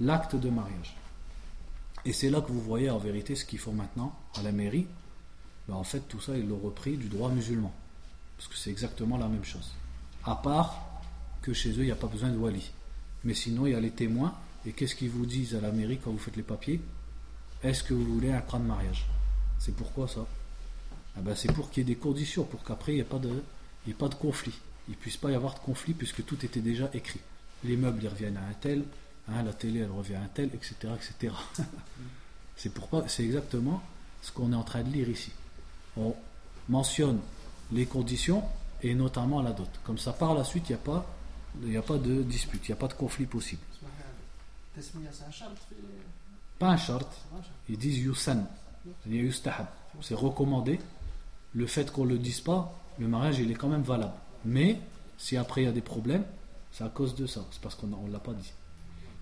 l'acte 0.00 0.36
de 0.36 0.50
mariage. 0.50 0.96
Et 2.04 2.12
c'est 2.12 2.30
là 2.30 2.40
que 2.40 2.50
vous 2.50 2.60
voyez 2.60 2.90
en 2.90 2.98
vérité 2.98 3.34
ce 3.34 3.44
qu'ils 3.44 3.58
font 3.58 3.72
maintenant 3.72 4.14
à 4.36 4.42
la 4.42 4.52
mairie. 4.52 4.86
Ben, 5.68 5.74
en 5.74 5.84
fait, 5.84 6.00
tout 6.00 6.20
ça, 6.20 6.36
ils 6.36 6.48
l'ont 6.48 6.58
repris 6.58 6.96
du 6.96 7.08
droit 7.08 7.30
musulman. 7.30 7.72
Parce 8.36 8.48
que 8.48 8.56
c'est 8.56 8.70
exactement 8.70 9.16
la 9.16 9.28
même 9.28 9.44
chose. 9.44 9.72
À 10.24 10.34
part 10.34 10.84
que 11.42 11.52
chez 11.52 11.70
eux, 11.70 11.82
il 11.82 11.86
n'y 11.86 11.90
a 11.92 11.96
pas 11.96 12.08
besoin 12.08 12.30
de 12.30 12.36
wali. 12.36 12.72
Mais 13.24 13.34
sinon, 13.34 13.66
il 13.66 13.72
y 13.72 13.74
a 13.74 13.80
les 13.80 13.90
témoins. 13.90 14.34
Et 14.66 14.72
qu'est-ce 14.72 14.94
qu'ils 14.94 15.10
vous 15.10 15.26
disent 15.26 15.54
à 15.54 15.60
la 15.60 15.72
mairie 15.72 15.98
quand 16.02 16.10
vous 16.10 16.18
faites 16.18 16.36
les 16.36 16.42
papiers? 16.42 16.80
Est-ce 17.62 17.84
que 17.84 17.94
vous 17.94 18.04
voulez 18.04 18.32
un 18.32 18.40
plan 18.40 18.58
de 18.58 18.64
mariage? 18.64 19.06
C'est 19.58 19.74
pourquoi 19.74 20.08
ça? 20.08 20.26
Ah 21.16 21.20
ben, 21.20 21.34
C'est 21.36 21.52
pour 21.52 21.70
qu'il 21.70 21.82
y 21.82 21.90
ait 21.90 21.94
des 21.94 22.00
conditions, 22.00 22.44
pour 22.44 22.64
qu'après, 22.64 22.92
il 22.92 22.94
n'y 22.96 23.00
ait, 23.00 23.04
pas 23.04 23.18
de, 23.18 23.42
ait 23.90 23.94
pas 23.94 24.08
de 24.08 24.14
conflit. 24.14 24.54
Il 24.88 24.92
ne 24.92 24.96
puisse 24.96 25.16
pas 25.16 25.30
y 25.30 25.34
avoir 25.34 25.54
de 25.54 25.60
conflit 25.60 25.94
puisque 25.94 26.24
tout 26.24 26.44
était 26.44 26.60
déjà 26.60 26.88
écrit. 26.94 27.20
Les 27.64 27.76
meubles, 27.76 28.00
ils 28.02 28.08
reviennent 28.08 28.36
à 28.36 28.44
un 28.44 28.54
tel, 28.54 28.84
hein, 29.28 29.42
la 29.42 29.52
télé, 29.52 29.80
elle 29.80 29.90
revient 29.90 30.14
à 30.14 30.22
un 30.22 30.28
tel, 30.32 30.50
etc. 30.54 30.92
c'est 32.56 32.72
c'est 33.08 33.24
exactement 33.24 33.82
ce 34.22 34.32
qu'on 34.32 34.52
est 34.52 34.56
en 34.56 34.64
train 34.64 34.82
de 34.82 34.90
lire 34.90 35.08
ici. 35.08 35.32
On 35.96 36.14
mentionne 36.68 37.20
les 37.70 37.86
conditions 37.86 38.42
et 38.82 38.94
notamment 38.94 39.42
la 39.42 39.52
dot. 39.52 39.68
Comme 39.84 39.98
ça, 39.98 40.12
par 40.12 40.34
la 40.34 40.44
suite, 40.44 40.68
il 40.68 40.72
n'y 40.72 40.80
a, 40.80 40.84
pas, 40.84 41.06
il 41.62 41.76
a 41.76 41.82
pas 41.82 41.98
de 41.98 42.22
dispute, 42.22 42.66
il 42.68 42.70
n'y 42.70 42.74
a 42.74 42.76
pas 42.76 42.88
de 42.88 42.94
conflit 42.94 43.26
possible. 43.26 43.62
Pas 46.58 46.70
un 46.70 46.76
chart. 46.76 47.08
Ils 47.68 47.78
disent 47.78 47.98
yusan. 47.98 48.46
C'est 50.00 50.14
recommandé. 50.14 50.80
Le 51.54 51.66
fait 51.66 51.92
qu'on 51.92 52.04
ne 52.04 52.10
le 52.10 52.18
dise 52.18 52.40
pas, 52.40 52.74
le 52.98 53.08
mariage, 53.08 53.38
il 53.38 53.50
est 53.50 53.54
quand 53.54 53.68
même 53.68 53.82
valable. 53.82 54.14
Mais, 54.44 54.78
si 55.18 55.36
après 55.36 55.62
il 55.62 55.64
y 55.64 55.68
a 55.68 55.72
des 55.72 55.80
problèmes, 55.80 56.24
c'est 56.72 56.84
à 56.84 56.88
cause 56.88 57.14
de 57.14 57.26
ça. 57.26 57.44
C'est 57.50 57.60
parce 57.60 57.74
qu'on 57.74 57.86
ne 57.86 58.12
l'a 58.12 58.18
pas 58.18 58.32
dit. 58.32 58.52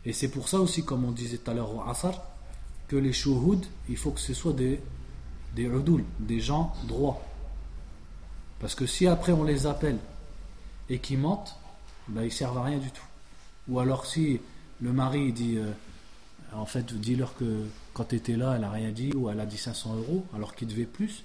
Et 0.04 0.12
c'est 0.12 0.30
pour 0.30 0.48
ça 0.48 0.58
aussi, 0.60 0.84
comme 0.84 1.04
on 1.04 1.10
disait 1.10 1.38
tout 1.38 1.50
à 1.50 1.54
l'heure 1.54 1.74
au 1.74 1.82
Asar, 1.82 2.22
que 2.88 2.96
les 2.96 3.12
shuhud, 3.12 3.64
il 3.88 3.96
faut 3.96 4.10
que 4.10 4.20
ce 4.20 4.34
soit 4.34 4.52
des, 4.52 4.80
des 5.54 5.70
des 6.20 6.40
gens 6.40 6.72
droits. 6.84 7.22
Parce 8.58 8.74
que 8.74 8.86
si 8.86 9.06
après 9.06 9.32
on 9.32 9.44
les 9.44 9.66
appelle 9.66 9.98
et 10.88 10.98
qu'ils 10.98 11.18
mentent, 11.18 11.56
ben 12.08 12.24
ils 12.24 12.32
servent 12.32 12.58
à 12.58 12.64
rien 12.64 12.78
du 12.78 12.90
tout. 12.90 13.04
Ou 13.68 13.78
alors 13.78 14.06
si 14.06 14.40
le 14.80 14.92
mari 14.92 15.32
dit, 15.32 15.56
euh, 15.56 15.70
en 16.52 16.66
fait, 16.66 16.92
dis-leur 16.94 17.34
que 17.36 17.66
quand 17.94 18.04
tu 18.04 18.16
étais 18.16 18.36
là, 18.36 18.54
elle 18.54 18.62
n'a 18.62 18.70
rien 18.70 18.90
dit, 18.90 19.12
ou 19.14 19.28
elle 19.30 19.40
a 19.40 19.46
dit 19.46 19.58
500 19.58 19.96
euros, 19.96 20.26
alors 20.34 20.54
qu'il 20.54 20.68
devait 20.68 20.84
plus, 20.84 21.24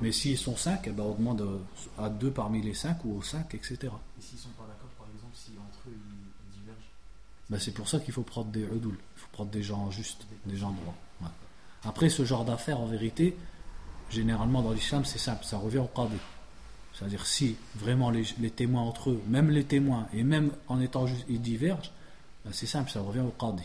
Mais 0.00 0.12
s'ils 0.12 0.38
sont 0.38 0.56
cinq, 0.56 0.82
eh 0.86 0.90
ben, 0.90 1.02
on 1.04 1.14
demande 1.14 1.40
euh, 1.40 1.58
à 1.98 2.08
deux 2.08 2.30
parmi 2.30 2.62
les 2.62 2.74
cinq 2.74 3.04
ou 3.04 3.16
aux 3.16 3.22
cinq, 3.22 3.54
etc. 3.54 3.78
Et 3.82 4.22
s'ils 4.22 4.38
sont 4.38 4.50
pas 4.50 4.64
d'accord, 4.68 4.90
par 4.96 5.08
exemple, 5.14 5.34
si 5.34 5.52
entre 5.58 5.88
eux 5.88 5.96
ils 5.96 6.60
divergent? 6.60 6.90
Ben, 7.50 7.58
C'est 7.58 7.72
pour 7.72 7.88
ça 7.88 7.98
qu'il 7.98 8.14
faut 8.14 8.22
prendre 8.22 8.50
des 8.50 8.64
redoules, 8.64 8.98
il 9.16 9.20
faut 9.20 9.28
prendre 9.32 9.50
des 9.50 9.62
gens 9.62 9.90
justes, 9.90 10.26
des 10.46 10.56
gens 10.56 10.70
droits. 10.70 10.94
Après, 11.84 12.08
ce 12.08 12.24
genre 12.24 12.44
d'affaires, 12.44 12.80
en 12.80 12.86
vérité, 12.86 13.36
généralement 14.10 14.62
dans 14.62 14.72
l'islam, 14.72 15.04
c'est 15.04 15.18
simple, 15.18 15.44
ça 15.44 15.58
revient 15.58 15.78
au 15.78 15.86
qadi. 15.86 16.16
C'est-à-dire, 16.92 17.24
si 17.26 17.56
vraiment 17.76 18.10
les, 18.10 18.24
témoins 18.50 18.82
entre 18.82 19.10
eux, 19.10 19.22
même 19.28 19.50
les 19.50 19.64
témoins, 19.64 20.08
et 20.12 20.24
même 20.24 20.50
en 20.66 20.80
étant 20.80 21.06
juste, 21.06 21.24
ils 21.28 21.40
divergent, 21.40 21.92
ben, 22.44 22.52
c'est 22.52 22.66
simple, 22.66 22.90
ça 22.90 23.00
revient 23.00 23.20
au 23.20 23.34
qadi. 23.38 23.62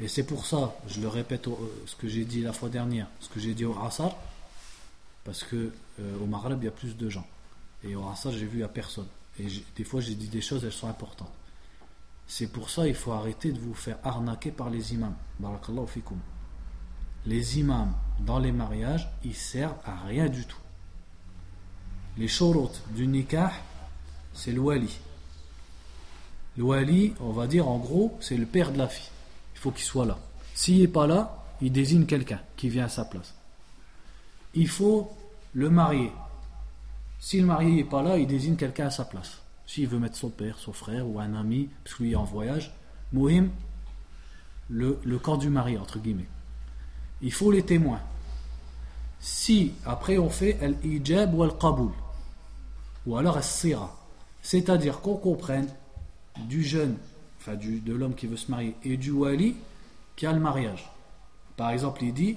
Et 0.00 0.08
c'est 0.08 0.24
pour 0.24 0.46
ça, 0.46 0.74
je 0.88 1.00
le 1.00 1.08
répète, 1.08 1.46
euh, 1.46 1.52
ce 1.86 1.94
que 1.94 2.08
j'ai 2.08 2.24
dit 2.24 2.42
la 2.42 2.52
fois 2.52 2.68
dernière, 2.68 3.06
ce 3.20 3.28
que 3.28 3.38
j'ai 3.38 3.54
dit 3.54 3.64
au 3.64 3.78
Asar, 3.78 4.16
parce 5.24 5.42
que 5.42 5.72
euh, 6.00 6.18
au 6.20 6.26
Maghreb 6.26 6.62
il 6.62 6.66
y 6.66 6.68
a 6.68 6.72
plus 6.72 6.96
de 6.96 7.08
gens. 7.08 7.26
Et 7.82 7.96
au 7.96 8.06
Asar 8.08 8.32
j'ai 8.32 8.46
vu 8.46 8.62
à 8.62 8.68
personne. 8.68 9.06
Et 9.40 9.46
des 9.76 9.84
fois 9.84 10.00
j'ai 10.00 10.14
dit 10.14 10.28
des 10.28 10.40
choses, 10.40 10.64
elles 10.64 10.72
sont 10.72 10.88
importantes. 10.88 11.32
C'est 12.26 12.46
pour 12.46 12.70
ça 12.70 12.84
qu'il 12.84 12.94
faut 12.94 13.12
arrêter 13.12 13.52
de 13.52 13.58
vous 13.58 13.74
faire 13.74 13.98
arnaquer 14.02 14.50
par 14.50 14.70
les 14.70 14.94
imams. 14.94 15.16
Barakallahu 15.38 15.86
fikum. 15.86 16.18
Les 17.26 17.58
imams 17.58 17.92
dans 18.20 18.38
les 18.38 18.52
mariages, 18.52 19.08
ils 19.24 19.34
servent 19.34 19.76
à 19.84 19.96
rien 20.06 20.28
du 20.28 20.44
tout. 20.46 20.58
Les 22.16 22.28
shurut 22.28 22.70
du 22.90 23.06
nikah, 23.06 23.52
c'est 24.32 24.52
le 24.52 24.60
wali. 24.60 24.98
Le 26.56 26.62
wali, 26.62 27.14
on 27.20 27.32
va 27.32 27.46
dire 27.46 27.68
en 27.68 27.78
gros, 27.78 28.16
c'est 28.20 28.36
le 28.36 28.46
père 28.46 28.72
de 28.72 28.78
la 28.78 28.88
fille. 28.88 29.10
Il 29.54 29.60
faut 29.60 29.70
qu'il 29.70 29.84
soit 29.84 30.06
là. 30.06 30.18
S'il 30.54 30.80
n'est 30.80 30.88
pas 30.88 31.06
là, 31.06 31.44
il 31.60 31.72
désigne 31.72 32.06
quelqu'un 32.06 32.40
qui 32.56 32.68
vient 32.68 32.84
à 32.84 32.88
sa 32.88 33.04
place. 33.04 33.34
Il 34.54 34.68
faut 34.68 35.10
le 35.52 35.70
marier. 35.70 36.12
Si 37.18 37.40
le 37.40 37.46
marié 37.46 37.74
n'est 37.74 37.84
pas 37.84 38.02
là, 38.02 38.18
il 38.18 38.26
désigne 38.26 38.56
quelqu'un 38.56 38.86
à 38.86 38.90
sa 38.90 39.04
place. 39.04 39.40
S'il 39.66 39.88
veut 39.88 39.98
mettre 39.98 40.16
son 40.16 40.28
père, 40.28 40.58
son 40.58 40.72
frère 40.72 41.08
ou 41.08 41.18
un 41.18 41.34
ami, 41.34 41.68
parce 41.82 41.96
qu'il 41.96 42.12
est 42.12 42.16
en 42.16 42.24
voyage, 42.24 42.74
Mohim, 43.12 43.48
le, 44.68 45.18
corps 45.18 45.38
du 45.38 45.48
mari, 45.48 45.78
entre 45.78 45.98
guillemets. 45.98 46.28
Il 47.22 47.32
faut 47.32 47.50
les 47.50 47.62
témoins. 47.62 48.00
Si, 49.20 49.72
après, 49.86 50.18
on 50.18 50.28
fait 50.28 50.58
al-ijab 50.60 51.34
ou 51.34 51.42
al-qaboul, 51.42 51.92
ou 53.06 53.16
alors 53.16 53.36
al-sira, 53.36 53.96
c'est-à-dire 54.42 55.00
qu'on 55.00 55.16
comprenne 55.16 55.68
du 56.46 56.62
jeune, 56.62 56.96
enfin 57.40 57.54
de 57.54 57.92
l'homme 57.94 58.14
qui 58.14 58.26
veut 58.26 58.36
se 58.36 58.50
marier, 58.50 58.76
et 58.84 58.96
du 58.96 59.10
wali 59.10 59.56
qui 60.16 60.26
a 60.26 60.32
le 60.32 60.40
mariage. 60.40 60.90
Par 61.56 61.70
exemple, 61.70 62.04
il 62.04 62.12
dit 62.12 62.36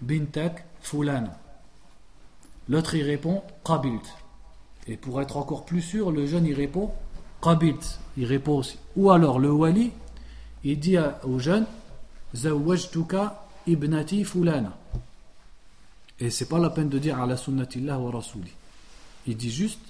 bintak 0.00 0.64
fulana. 0.80 1.38
L'autre 2.68 2.94
il 2.94 3.02
répond 3.02 3.42
Qabilt. 3.64 4.04
Et 4.88 4.96
pour 4.96 5.20
être 5.20 5.36
encore 5.36 5.64
plus 5.64 5.82
sûr, 5.82 6.10
le 6.10 6.26
jeune 6.26 6.46
il 6.46 6.54
répond 6.54 6.92
Qabilt. 7.42 8.00
Il 8.16 8.26
répond 8.26 8.58
aussi. 8.58 8.78
Ou 8.96 9.10
alors 9.10 9.38
le 9.38 9.50
wali, 9.50 9.92
il 10.64 10.78
dit 10.78 10.96
au 11.24 11.38
jeune 11.38 11.66
Zawajtuka 12.34 13.46
ibnati 13.66 14.24
fulana. 14.24 14.76
Et 16.18 16.30
c'est 16.30 16.48
pas 16.48 16.58
la 16.58 16.70
peine 16.70 16.88
de 16.88 16.98
dire 16.98 17.20
ala 17.20 17.36
sunnatillah 17.36 17.98
wa 17.98 18.10
rasuli. 18.10 18.50
Il 19.26 19.36
dit 19.36 19.50
juste 19.50 19.80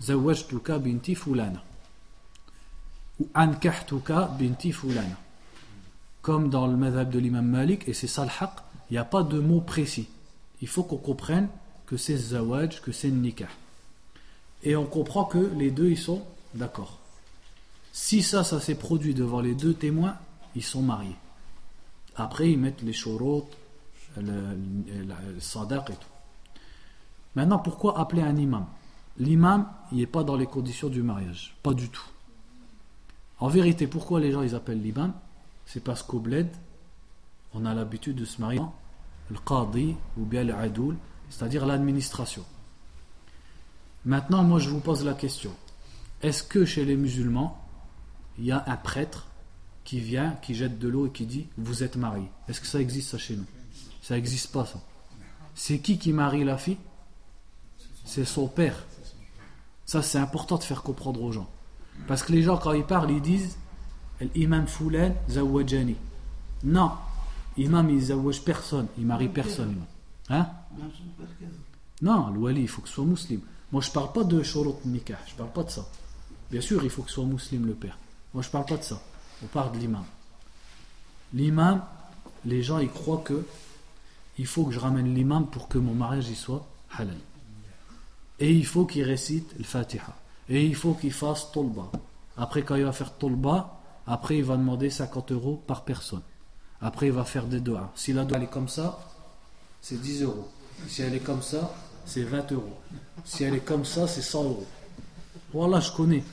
Zawajtuka 0.00 0.78
binti 0.78 1.14
fulana. 1.14 1.62
Ou 3.20 3.28
ankahtuka 3.34 4.30
binti 4.38 4.72
fulana. 4.72 5.16
Comme 6.22 6.50
dans 6.50 6.66
le 6.66 6.76
madhab 6.76 7.10
de 7.10 7.18
l'imam 7.18 7.46
Malik, 7.46 7.88
et 7.88 7.94
c'est 7.94 8.06
ça 8.06 8.24
il 8.92 8.96
n'y 8.96 8.98
a 8.98 9.06
pas 9.06 9.22
de 9.22 9.40
mot 9.40 9.62
précis. 9.62 10.06
Il 10.60 10.68
faut 10.68 10.82
qu'on 10.82 10.98
comprenne 10.98 11.48
que 11.86 11.96
c'est 11.96 12.14
zawaj, 12.14 12.82
que 12.82 12.92
c'est 12.92 13.08
nikah. 13.08 13.48
Et 14.64 14.76
on 14.76 14.84
comprend 14.84 15.24
que 15.24 15.38
les 15.38 15.70
deux, 15.70 15.88
ils 15.88 15.98
sont 15.98 16.22
d'accord. 16.52 16.98
Si 17.90 18.22
ça, 18.22 18.44
ça 18.44 18.60
s'est 18.60 18.74
produit 18.74 19.14
devant 19.14 19.40
les 19.40 19.54
deux 19.54 19.72
témoins, 19.72 20.18
ils 20.54 20.62
sont 20.62 20.82
mariés. 20.82 21.16
Après, 22.16 22.50
ils 22.50 22.58
mettent 22.58 22.82
les 22.82 22.92
shurut, 22.92 23.44
le, 24.18 24.58
le, 24.86 25.40
sadaq 25.40 25.88
et 25.88 25.94
tout. 25.94 26.60
Maintenant, 27.34 27.60
pourquoi 27.60 27.98
appeler 27.98 28.20
un 28.20 28.36
imam? 28.36 28.66
L'imam, 29.16 29.72
il 29.92 29.98
n'est 30.00 30.06
pas 30.06 30.22
dans 30.22 30.36
les 30.36 30.44
conditions 30.44 30.90
du 30.90 31.02
mariage. 31.02 31.56
Pas 31.62 31.72
du 31.72 31.88
tout. 31.88 32.10
En 33.38 33.48
vérité, 33.48 33.86
pourquoi 33.86 34.20
les 34.20 34.32
gens 34.32 34.42
ils 34.42 34.54
appellent 34.54 34.82
l'imam? 34.82 35.14
C'est 35.64 35.82
parce 35.82 36.02
qu'au 36.02 36.18
bled, 36.18 36.50
on 37.54 37.64
a 37.64 37.72
l'habitude 37.72 38.16
de 38.16 38.26
se 38.26 38.38
marier 38.38 38.60
le 39.32 39.38
qadi 39.38 39.96
ou 40.16 40.24
bien 40.24 40.44
le 40.44 40.54
adoul, 40.54 40.96
c'est-à-dire 41.30 41.66
l'administration. 41.66 42.44
Maintenant, 44.04 44.42
moi 44.42 44.58
je 44.58 44.68
vous 44.68 44.80
pose 44.80 45.04
la 45.04 45.14
question. 45.14 45.52
Est-ce 46.22 46.42
que 46.42 46.64
chez 46.64 46.84
les 46.84 46.96
musulmans, 46.96 47.58
il 48.38 48.44
y 48.44 48.52
a 48.52 48.62
un 48.66 48.76
prêtre 48.76 49.26
qui 49.84 50.00
vient, 50.00 50.36
qui 50.42 50.54
jette 50.54 50.78
de 50.78 50.88
l'eau 50.88 51.06
et 51.06 51.10
qui 51.10 51.26
dit 51.26 51.46
Vous 51.56 51.82
êtes 51.82 51.96
marié 51.96 52.30
Est-ce 52.48 52.60
que 52.60 52.66
ça 52.66 52.80
existe 52.80 53.10
ça 53.10 53.18
chez 53.18 53.36
nous? 53.36 53.46
Ça 54.02 54.14
n'existe 54.14 54.52
pas 54.52 54.66
ça. 54.66 54.80
C'est 55.54 55.78
qui 55.78 55.98
qui 55.98 56.12
marie 56.12 56.44
la 56.44 56.58
fille? 56.58 56.78
C'est 58.04 58.24
son 58.24 58.48
père. 58.48 58.84
Ça 59.86 60.02
c'est 60.02 60.18
important 60.18 60.58
de 60.58 60.64
faire 60.64 60.82
comprendre 60.82 61.22
aux 61.22 61.32
gens. 61.32 61.48
Parce 62.06 62.22
que 62.22 62.32
les 62.32 62.42
gens 62.42 62.56
quand 62.56 62.72
ils 62.72 62.84
parlent, 62.84 63.10
ils 63.10 63.22
disent 63.22 63.56
L'imam 64.34 64.66
Foulen 64.66 65.14
Zawajani. 65.28 65.96
Non, 66.64 66.92
imam 67.56 67.90
il 67.90 68.00
zawaj 68.00 68.42
personne, 68.42 68.86
il 68.98 69.06
marie 69.06 69.28
personne. 69.28 69.76
Hein? 70.28 70.46
Non, 72.00 72.30
le 72.30 72.38
wali 72.38 72.62
il 72.62 72.68
faut 72.68 72.82
que 72.82 72.88
ce 72.88 72.94
soit 72.94 73.04
musulman. 73.04 73.42
Moi, 73.70 73.80
je 73.80 73.90
parle 73.90 74.12
pas 74.12 74.24
de 74.24 74.42
shurut 74.42 74.74
nikah, 74.84 75.18
je 75.26 75.34
parle 75.34 75.52
pas 75.52 75.64
de 75.64 75.70
ça. 75.70 75.86
Bien 76.50 76.60
sûr, 76.60 76.84
il 76.84 76.90
faut 76.90 77.02
que 77.02 77.08
ce 77.08 77.14
soit 77.14 77.24
musulman 77.24 77.66
le 77.66 77.74
père. 77.74 77.98
Moi, 78.34 78.42
je 78.42 78.50
parle 78.50 78.66
pas 78.66 78.76
de 78.76 78.82
ça. 78.82 79.00
On 79.42 79.46
parle 79.46 79.72
de 79.72 79.78
l'imam. 79.78 80.04
L'imam, 81.32 81.82
les 82.44 82.62
gens, 82.62 82.78
ils 82.78 82.90
croient 82.90 83.22
que 83.24 83.44
il 84.38 84.46
faut 84.46 84.64
que 84.64 84.72
je 84.72 84.78
ramène 84.78 85.14
l'imam 85.14 85.46
pour 85.46 85.68
que 85.68 85.78
mon 85.78 85.94
mariage 85.94 86.28
y 86.28 86.34
soit 86.34 86.66
halal. 86.96 87.16
Et 88.38 88.52
il 88.52 88.66
faut 88.66 88.86
qu'il 88.86 89.04
récite 89.04 89.54
le 89.58 89.64
Fatiha. 89.64 90.16
Et 90.48 90.64
il 90.64 90.74
faut 90.74 90.94
qu'il 90.94 91.12
fasse 91.12 91.52
tolba. 91.52 91.90
Après, 92.36 92.62
quand 92.62 92.74
il 92.74 92.84
va 92.84 92.92
faire 92.92 93.16
tolba, 93.16 93.80
après, 94.06 94.38
il 94.38 94.44
va 94.44 94.56
demander 94.56 94.90
50 94.90 95.32
euros 95.32 95.62
par 95.66 95.84
personne. 95.84 96.22
Après, 96.82 97.06
il 97.06 97.12
va 97.12 97.24
faire 97.24 97.46
des 97.46 97.60
doigts. 97.60 97.92
Si 97.94 98.12
la 98.12 98.24
doigt 98.24 98.40
est 98.40 98.50
comme 98.50 98.68
ça, 98.68 98.98
c'est 99.80 100.00
10 100.00 100.22
euros. 100.22 100.48
Si 100.88 101.02
elle 101.02 101.14
est 101.14 101.20
comme 101.20 101.42
ça, 101.42 101.72
c'est 102.04 102.24
20 102.24 102.52
euros. 102.52 102.76
Si 103.24 103.44
elle 103.44 103.54
est 103.54 103.64
comme 103.64 103.84
ça, 103.84 104.08
c'est 104.08 104.22
100 104.22 104.44
euros. 104.44 104.66
Voilà, 105.52 105.78
je 105.80 105.92
connais. 105.92 106.24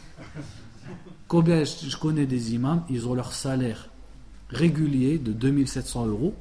Combien 1.27 1.63
je 1.63 1.95
connais 1.97 2.25
des 2.25 2.55
imams, 2.55 2.83
ils 2.89 3.07
ont 3.07 3.13
leur 3.13 3.33
salaire 3.33 3.89
régulier 4.49 5.19
de 5.19 5.31
2700 5.31 6.07
euros. 6.07 6.33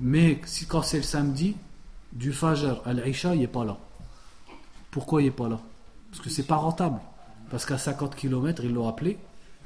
Mais 0.00 0.40
quand 0.68 0.82
c'est 0.82 0.96
le 0.96 1.02
samedi, 1.02 1.56
du 2.12 2.32
Fajr 2.32 2.80
à 2.86 2.94
l'Isha, 2.94 3.34
il 3.34 3.40
n'est 3.40 3.46
pas 3.46 3.64
là. 3.64 3.76
Pourquoi 4.90 5.20
il 5.20 5.26
n'est 5.26 5.30
pas 5.30 5.48
là? 5.48 5.60
Parce 6.10 6.22
que 6.22 6.30
c'est 6.30 6.44
pas 6.44 6.56
rentable. 6.56 6.98
Parce 7.50 7.66
qu'à 7.66 7.76
50 7.76 8.16
km, 8.16 8.64
ils 8.64 8.72
l'ont 8.72 8.88
appelé, 8.88 9.18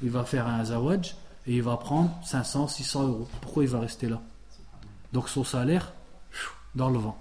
il 0.03 0.09
va 0.09 0.25
faire 0.25 0.47
un 0.47 0.65
zawaj 0.65 1.15
et 1.47 1.55
il 1.55 1.63
va 1.63 1.77
prendre 1.77 2.11
500, 2.23 2.67
600 2.67 3.07
euros. 3.07 3.27
Pourquoi 3.41 3.63
il 3.63 3.69
va 3.69 3.79
rester 3.79 4.07
là? 4.07 4.21
Donc 5.13 5.29
son 5.29 5.43
salaire, 5.43 5.93
dans 6.75 6.89
le 6.89 6.99
vent. 6.99 7.17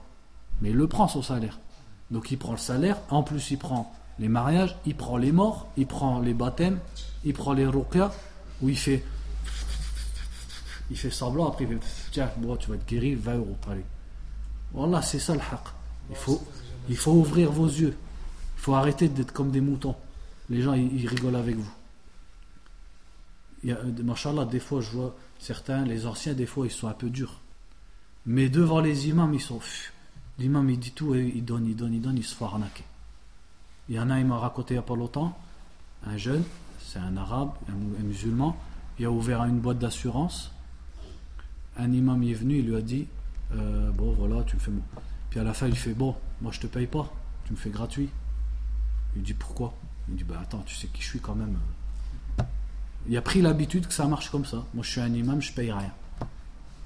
Mais 0.60 0.70
il 0.70 0.76
le 0.76 0.86
prend 0.86 1.08
son 1.08 1.22
salaire. 1.22 1.58
Donc 2.10 2.30
il 2.30 2.38
prend 2.38 2.52
le 2.52 2.58
salaire, 2.58 2.98
en 3.10 3.22
plus 3.22 3.50
il 3.50 3.58
prend 3.58 3.92
les 4.18 4.28
mariages, 4.28 4.76
il 4.84 4.94
prend 4.94 5.16
les 5.16 5.32
morts, 5.32 5.68
il 5.76 5.86
prend 5.86 6.20
les 6.20 6.34
baptêmes, 6.34 6.78
il 7.24 7.32
prend 7.32 7.52
les 7.52 7.66
ruqya, 7.66 8.12
où 8.60 8.68
il 8.68 8.76
fait 8.76 9.04
il 10.90 10.98
fait 10.98 11.10
semblant, 11.10 11.48
après 11.48 11.64
il 11.64 11.78
fait 11.78 12.10
tiens, 12.10 12.30
moi 12.40 12.56
tu 12.56 12.68
vas 12.68 12.76
te 12.76 12.88
guérir, 12.88 13.18
20 13.20 13.36
euros, 13.36 13.56
allez. 13.70 13.84
Voilà, 14.72 15.02
c'est 15.02 15.18
ça 15.18 15.34
le 15.34 15.40
haq. 15.40 15.60
Il 16.10 16.16
faut, 16.16 16.42
il 16.88 16.96
faut 16.96 17.12
ouvrir 17.12 17.50
vos 17.50 17.66
yeux. 17.66 17.96
Il 18.56 18.60
faut 18.60 18.74
arrêter 18.74 19.08
d'être 19.08 19.32
comme 19.32 19.50
des 19.50 19.60
moutons. 19.60 19.94
Les 20.48 20.62
gens, 20.62 20.74
ils, 20.74 21.06
rigolent 21.06 21.36
avec 21.36 21.56
vous. 21.56 21.70
A, 23.68 23.74
machallah, 24.02 24.46
des 24.46 24.60
fois, 24.60 24.80
je 24.80 24.90
vois 24.90 25.16
certains, 25.38 25.84
les 25.84 26.06
anciens, 26.06 26.34
des 26.34 26.46
fois, 26.46 26.66
ils 26.66 26.72
sont 26.72 26.88
un 26.88 26.94
peu 26.94 27.10
durs. 27.10 27.40
Mais 28.26 28.48
devant 28.48 28.80
les 28.80 29.08
imams, 29.08 29.34
ils 29.34 29.40
sont. 29.40 29.60
L'imam, 30.38 30.68
il 30.70 30.78
dit 30.78 30.92
tout 30.92 31.14
et 31.14 31.32
il 31.34 31.44
donne, 31.44 31.66
il 31.66 31.76
donne, 31.76 31.92
il 31.92 32.00
donne, 32.00 32.16
il 32.16 32.24
se 32.24 32.34
fait 32.34 32.44
arnaquer. 32.44 32.84
Il 33.88 33.96
y 33.96 34.00
en 34.00 34.08
a, 34.08 34.18
il 34.18 34.26
m'a 34.26 34.38
raconté 34.38 34.74
il 34.74 34.76
n'y 34.76 34.78
a 34.78 34.86
pas 34.86 34.96
longtemps, 34.96 35.36
un 36.06 36.16
jeune, 36.16 36.44
c'est 36.78 36.98
un 36.98 37.16
arabe, 37.16 37.50
un, 37.68 38.02
musulman, 38.02 38.56
il 38.98 39.04
a 39.04 39.10
ouvert 39.10 39.44
une 39.44 39.58
boîte 39.58 39.78
d'assurance. 39.78 40.52
Un 41.76 41.92
imam 41.92 42.22
est 42.22 42.34
venu, 42.34 42.58
il 42.58 42.66
lui 42.66 42.76
a 42.76 42.80
dit 42.80 43.06
euh, 43.52 43.90
Bon, 43.90 44.12
voilà, 44.12 44.42
tu 44.44 44.56
me 44.56 44.60
fais. 44.60 44.70
Puis 45.28 45.40
à 45.40 45.44
la 45.44 45.52
fin, 45.52 45.66
il 45.66 45.76
fait 45.76 45.94
Bon, 45.94 46.16
moi 46.40 46.52
je 46.52 46.60
te 46.60 46.66
paye 46.66 46.86
pas, 46.86 47.12
tu 47.44 47.52
me 47.52 47.58
fais 47.58 47.70
gratuit. 47.70 48.08
Il 49.16 49.22
dit 49.22 49.34
Pourquoi? 49.34 49.74
Il 50.08 50.16
dit 50.16 50.24
Bah 50.24 50.38
attends, 50.42 50.62
tu 50.64 50.74
sais 50.74 50.86
qui 50.88 51.02
je 51.02 51.08
suis 51.08 51.20
quand 51.20 51.34
même. 51.34 51.58
Il 53.08 53.16
a 53.16 53.22
pris 53.22 53.40
l'habitude 53.40 53.86
que 53.86 53.94
ça 53.94 54.06
marche 54.06 54.30
comme 54.30 54.44
ça. 54.44 54.64
Moi 54.74 54.84
je 54.84 54.90
suis 54.90 55.00
un 55.00 55.12
imam, 55.12 55.40
je 55.40 55.52
paye 55.52 55.72
rien. 55.72 55.92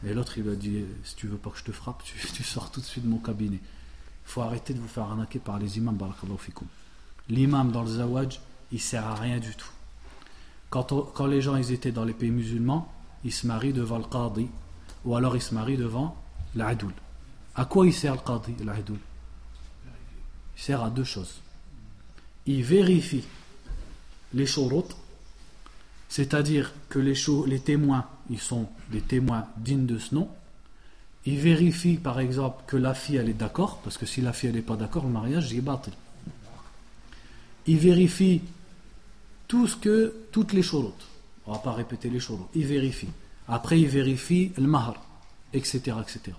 Et 0.07 0.13
l'autre, 0.13 0.37
il 0.37 0.45
lui 0.45 0.53
a 0.53 0.55
dit 0.55 0.85
Si 1.03 1.17
tu 1.17 1.27
veux 1.27 1.37
pas 1.37 1.51
que 1.51 1.59
je 1.59 1.65
te 1.65 1.73
frappe, 1.73 2.03
tu, 2.05 2.43
sors 2.45 2.71
tout 2.71 2.81
de 2.81 2.85
suite 2.85 3.05
de 3.05 3.09
mon 3.09 3.19
cabinet. 3.19 3.59
Il 3.61 4.31
faut 4.31 4.43
arrêter 4.43 4.75
de 4.75 4.81
vous 4.81 4.89
faire 4.89 5.05
arnaquer 5.05 5.39
par 5.39 5.59
les 5.59 5.79
imams. 5.79 5.99
L'imam 7.29 7.73
dans 7.73 7.83
le 7.83 7.89
zawaj, 7.89 8.41
il 8.73 8.81
sert 8.81 9.07
à 9.07 9.15
rien 9.15 9.39
du 9.39 9.55
tout. 9.55 9.71
Quand, 10.71 10.93
quand 11.15 11.27
les 11.27 11.41
gens 11.41 11.57
ils 11.57 11.73
étaient 11.73 11.93
dans 11.93 12.05
les 12.05 12.13
pays 12.13 12.31
musulmans, 12.31 12.93
ils 13.25 13.33
se 13.33 13.47
marient 13.47 13.73
devant 13.73 13.99
le 13.99 14.05
qadi, 14.05 14.49
ou 15.05 15.17
alors 15.17 15.37
ils 15.37 15.43
se 15.43 15.55
marient 15.55 15.77
devant 15.77 16.17
l'adoul. 16.55 16.93
À 17.55 17.65
quoi 17.65 17.87
il 17.87 17.95
sert 17.95 18.15
le 18.15 18.21
qadi, 18.21 18.55
l'adoul? 18.65 18.99
Il 20.57 20.63
sert 20.63 20.83
à 20.83 20.91
deux 20.91 21.05
choses. 21.05 21.41
Il 22.47 22.63
vérifie 22.63 23.25
les 24.35 24.47
shurut, 24.47 24.85
c'est-à-dire 26.15 26.73
que 26.91 27.01
les, 27.01 27.59
témoins, 27.59 28.07
ils 28.31 28.39
sont 28.39 28.69
des 28.93 29.01
témoins 29.01 29.49
dignes 29.57 29.85
de 29.85 29.99
ce 29.99 30.15
nom. 30.15 30.29
Il 31.27 31.41
vérifie 31.41 31.97
par 31.97 32.21
exemple 32.21 32.63
que 32.69 32.77
la 32.77 32.95
fille 32.95 33.17
elle 33.17 33.29
est 33.29 33.33
d'accord, 33.33 33.81
parce 33.83 33.99
que 33.99 34.07
si 34.07 34.21
la 34.21 34.33
fille 34.33 34.51
elle 34.51 34.55
n'est 34.55 34.63
pas 34.63 34.77
d'accord, 34.77 35.03
le 35.03 35.11
mariage 35.11 35.53
est 35.53 35.61
battu. 35.61 35.91
Il 37.67 37.79
vérifie 37.79 38.43
tout 39.49 39.67
ce 39.67 39.75
que, 39.75 40.15
toutes 40.31 40.53
les 40.53 40.63
shurut. 40.63 40.95
On 41.49 41.53
va 41.53 41.59
pas 41.59 41.73
répéter 41.73 42.09
les 42.11 42.21
shurut. 42.21 42.47
Il 42.55 42.67
vérifie. 42.67 43.09
Après, 43.49 43.81
il 43.81 43.89
vérifie 43.89 44.53
le 44.57 44.69
mahar, 44.69 45.05
etc., 45.53 45.97
etc. 46.01 46.37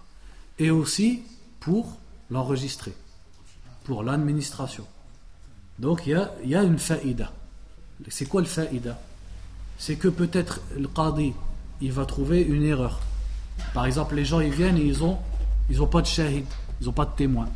Et 0.57 0.71
aussi 0.71 1.23
pour 1.59 1.97
l'enregistrer, 2.31 2.93
pour 3.83 4.03
l'administration. 4.03 4.88
Donc, 5.79 6.03
il 6.05 6.11
y 6.11 6.15
a, 6.15 6.31
y 6.45 6.55
a 6.55 6.63
une 6.63 6.79
faïda. 6.79 7.33
C'est 8.07 8.27
quoi 8.27 8.39
le 8.39 8.47
faïda? 8.47 8.97
C'est 9.77 9.95
que 9.95 10.07
peut-être 10.07 10.61
le 10.77 10.88
qadi, 10.88 11.33
il 11.81 11.91
va 11.91 12.05
trouver 12.05 12.41
une 12.41 12.63
erreur. 12.63 12.99
Par 13.73 13.85
exemple, 13.85 14.15
les 14.15 14.25
gens, 14.25 14.39
ils 14.39 14.53
viennent 14.53 14.77
et 14.77 14.85
ils 14.85 15.03
ont, 15.03 15.17
ils 15.69 15.81
ont 15.81 15.88
pas 15.88 16.01
de 16.01 16.07
shahid, 16.07 16.45
ils 16.81 16.89
ont 16.89 16.93
pas 16.93 17.05
de 17.05 17.15
témoin. 17.15 17.47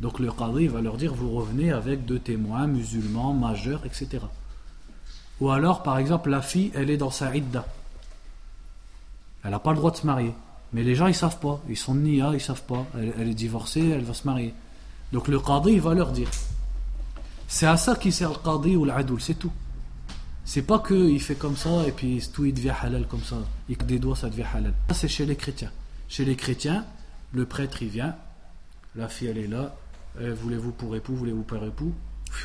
Donc 0.00 0.20
le 0.20 0.30
qadi 0.30 0.68
va 0.68 0.80
leur 0.80 0.96
dire 0.96 1.12
vous 1.12 1.30
revenez 1.30 1.72
avec 1.72 2.04
deux 2.04 2.20
témoins 2.20 2.66
musulmans, 2.66 3.32
majeurs, 3.32 3.84
etc. 3.84 4.20
Ou 5.40 5.50
alors, 5.50 5.82
par 5.82 5.98
exemple, 5.98 6.30
la 6.30 6.42
fille, 6.42 6.70
elle 6.74 6.90
est 6.90 6.96
dans 6.96 7.10
sa 7.10 7.34
idda. 7.34 7.64
Elle 9.44 9.50
n'a 9.50 9.58
pas 9.58 9.70
le 9.70 9.76
droit 9.76 9.90
de 9.90 9.96
se 9.96 10.06
marier. 10.06 10.34
Mais 10.72 10.82
les 10.82 10.94
gens, 10.94 11.06
ils 11.06 11.14
savent 11.14 11.38
pas. 11.38 11.60
Ils 11.68 11.76
sont 11.76 11.94
nia, 11.94 12.30
ils 12.34 12.40
savent 12.40 12.62
pas. 12.62 12.84
Elle, 12.94 13.28
est 13.28 13.34
divorcée, 13.34 13.88
elle 13.88 14.04
va 14.04 14.14
se 14.14 14.26
marier. 14.26 14.52
Donc 15.12 15.28
le 15.28 15.38
qadi, 15.38 15.72
il 15.72 15.80
va 15.80 15.94
leur 15.94 16.10
dire. 16.10 16.28
C'est 17.46 17.66
à 17.66 17.76
ça 17.76 17.94
qui 17.96 18.12
sert 18.12 18.30
le 18.30 18.36
qadi 18.36 18.76
ou 18.76 18.84
l'adoul, 18.84 19.20
c'est 19.20 19.34
tout. 19.34 19.52
C'est 20.48 20.62
pas 20.62 20.78
qu'il 20.78 21.20
fait 21.20 21.34
comme 21.34 21.58
ça 21.58 21.86
et 21.86 21.92
puis 21.92 22.26
tout 22.32 22.46
il 22.46 22.54
devient 22.54 22.72
halal 22.80 23.06
comme 23.06 23.22
ça. 23.22 23.36
Il 23.68 23.76
des 23.76 23.98
doigts, 23.98 24.16
ça 24.16 24.30
devient 24.30 24.46
halal. 24.54 24.72
Ça, 24.88 24.94
c'est 24.94 25.06
chez 25.06 25.26
les 25.26 25.36
chrétiens. 25.36 25.70
Chez 26.08 26.24
les 26.24 26.36
chrétiens, 26.36 26.86
le 27.34 27.44
prêtre, 27.44 27.82
il 27.82 27.90
vient. 27.90 28.16
La 28.94 29.08
fille, 29.08 29.28
elle 29.28 29.36
est 29.36 29.46
là. 29.46 29.76
Eh, 30.18 30.30
voulez-vous 30.30 30.72
pour 30.72 30.96
époux, 30.96 31.14
voulez-vous 31.14 31.42
pour 31.42 31.62
époux? 31.62 31.92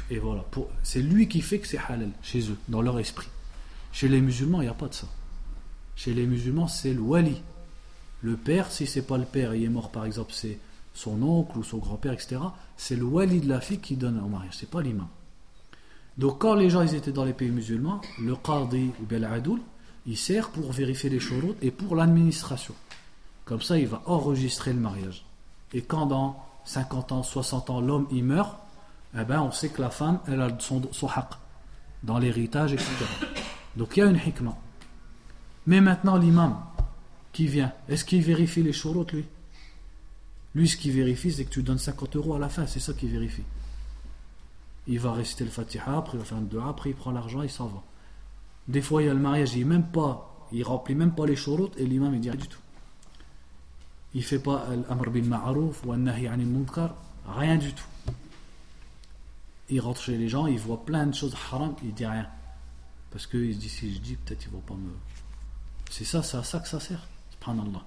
Et 0.10 0.20
voilà. 0.20 0.44
C'est 0.84 1.02
lui 1.02 1.30
qui 1.30 1.40
fait 1.40 1.60
que 1.60 1.68
c'est 1.68 1.78
halal 1.78 2.10
chez 2.22 2.42
eux, 2.50 2.58
dans 2.68 2.82
leur 2.82 3.00
esprit. 3.00 3.30
Chez 3.94 4.10
les 4.10 4.20
musulmans, 4.20 4.60
il 4.60 4.66
n'y 4.66 4.70
a 4.70 4.74
pas 4.74 4.90
de 4.90 4.96
ça. 4.96 5.08
Chez 5.96 6.14
les 6.14 6.28
musulmans, 6.28 6.68
c'est 6.68 6.94
le 6.94 7.00
wali. 7.00 7.42
Le 8.22 8.36
père, 8.36 8.70
si 8.70 8.86
c'est 8.86 9.08
pas 9.08 9.18
le 9.18 9.24
père, 9.24 9.56
il 9.56 9.64
est 9.64 9.70
mort 9.70 9.92
par 9.92 10.04
exemple, 10.04 10.34
c'est 10.34 10.60
son 10.94 11.24
oncle 11.24 11.58
ou 11.58 11.64
son 11.64 11.78
grand-père, 11.78 12.12
etc. 12.12 12.42
C'est 12.76 12.98
le 12.98 13.06
wali 13.06 13.40
de 13.40 13.48
la 13.48 13.62
fille 13.62 13.80
qui 13.80 13.96
donne 13.96 14.20
au 14.20 14.28
mariage, 14.28 14.58
c'est 14.60 14.70
pas 14.70 14.82
l'imam. 14.82 15.08
Donc 16.18 16.40
quand 16.40 16.56
les 16.56 16.70
gens 16.70 16.82
ils 16.82 16.96
étaient 16.96 17.12
dans 17.12 17.26
les 17.26 17.34
pays 17.34 17.50
musulmans, 17.50 18.02
le 18.22 18.36
qadi 18.36 18.92
ou 19.02 19.06
bien 19.06 19.20
l'adoul, 19.20 19.60
il 20.06 20.18
sert 20.18 20.50
pour 20.50 20.72
vérifier 20.72 21.10
les 21.10 21.20
choses 21.20 21.56
et 21.62 21.72
pour 21.72 21.96
l'administration. 21.96 22.76
Comme 23.46 23.62
ça, 23.62 23.78
il 23.78 23.88
va 23.88 24.02
enregistrer 24.06 24.74
le 24.74 24.80
mariage. 24.80 25.26
Et 25.74 25.82
quand 25.82 26.06
dans 26.06 26.44
50 26.66 27.12
ans, 27.12 27.24
60 27.24 27.70
ans, 27.70 27.82
l'homme 27.82 28.08
il 28.12 28.24
meurt, 28.24 28.58
eh 29.18 29.24
ben, 29.24 29.42
on 29.42 29.52
sait 29.52 29.70
que 29.70 29.82
la 29.82 29.90
femme, 29.90 30.20
elle 30.28 30.42
a 30.42 30.50
son, 30.60 30.82
son 30.92 31.10
dans 32.04 32.20
l'héritage, 32.20 32.74
etc. 32.74 32.90
Donc 33.76 33.96
il 33.96 34.00
y 34.02 34.04
a 34.04 34.08
une 34.08 34.18
hikmah. 34.18 34.58
Mais 35.68 35.82
maintenant, 35.82 36.18
l'imam 36.18 36.58
qui 37.32 37.48
vient, 37.48 37.72
est-ce 37.88 38.06
qu'il 38.06 38.22
vérifie 38.22 38.64
les 38.64 38.74
shurut, 38.74 39.06
lui? 39.14 39.26
Lui, 40.56 40.68
ce 40.68 40.78
qu'il 40.78 40.92
vérifie, 40.92 41.32
c'est 41.32 41.46
que 41.46 41.50
tu 41.50 41.64
donnes 41.64 41.80
50 41.80 42.16
euros 42.18 42.36
à 42.36 42.40
la 42.40 42.50
fin, 42.50 42.68
c'est 42.68 42.80
ça 42.80 42.94
qu'il 42.94 43.10
vérifie. 43.10 43.44
Il 44.88 45.00
va 45.00 45.14
réciter 45.14 45.46
le 45.46 45.52
Fatiha, 45.52 45.98
après 45.98 46.18
il 46.18 46.20
va 46.20 46.26
faire 46.26 46.38
un 46.38 46.42
dua, 46.42 46.68
après 46.68 46.90
il 46.90 46.96
prend 46.96 47.12
l'argent, 47.12 47.42
il 47.42 47.50
s'en 47.50 47.68
va. 47.68 47.82
Des 48.68 48.82
fois, 48.82 49.02
il 49.02 49.06
y 49.06 49.10
a 49.10 49.14
le 49.14 49.20
mariage, 49.20 49.56
il 49.56 49.66
même 49.66 49.88
pas, 49.88 50.48
il 50.52 50.64
remplit 50.64 50.96
même 50.96 51.14
pas 51.14 51.26
les 51.26 51.36
shurut, 51.36 51.72
et 51.78 51.86
l'imam, 51.86 52.14
il 52.14 52.22
dit 52.22 52.30
rien 52.30 52.40
du 52.40 52.48
tout 52.48 52.60
il 54.14 54.24
fait 54.24 54.40
pas 54.40 54.68
l'amr 54.90 55.10
bil 55.10 55.26
ma'rouf 55.26 55.84
ou 55.86 55.96
nahi 55.96 56.28
anil 56.28 56.48
munkar, 56.48 56.96
rien 57.28 57.58
du 57.58 57.74
tout. 57.74 57.84
Il 59.70 59.80
rentre 59.82 60.02
chez 60.02 60.18
les 60.18 60.30
gens, 60.30 60.46
il 60.46 60.60
voit 60.60 60.86
plein 60.86 61.08
de 61.08 61.16
choses 61.16 61.36
haram, 61.52 61.76
il 61.84 61.94
dit 61.94 62.06
rien. 62.06 62.28
Parce 63.10 63.26
qu'il 63.26 63.54
se 63.54 63.60
dit, 63.60 63.70
si 63.70 63.94
je 63.94 64.00
dis, 64.00 64.16
peut-être 64.16 64.46
ils 64.46 64.52
vont 64.52 64.60
pas 64.60 64.76
me. 64.76 64.92
C'est 65.90 66.06
ça, 66.06 66.22
c'est 66.22 66.38
à 66.38 66.44
ça 66.44 66.60
que 66.60 66.68
ça 66.68 66.80
sert. 66.80 67.08
Subhanallah. 67.32 67.84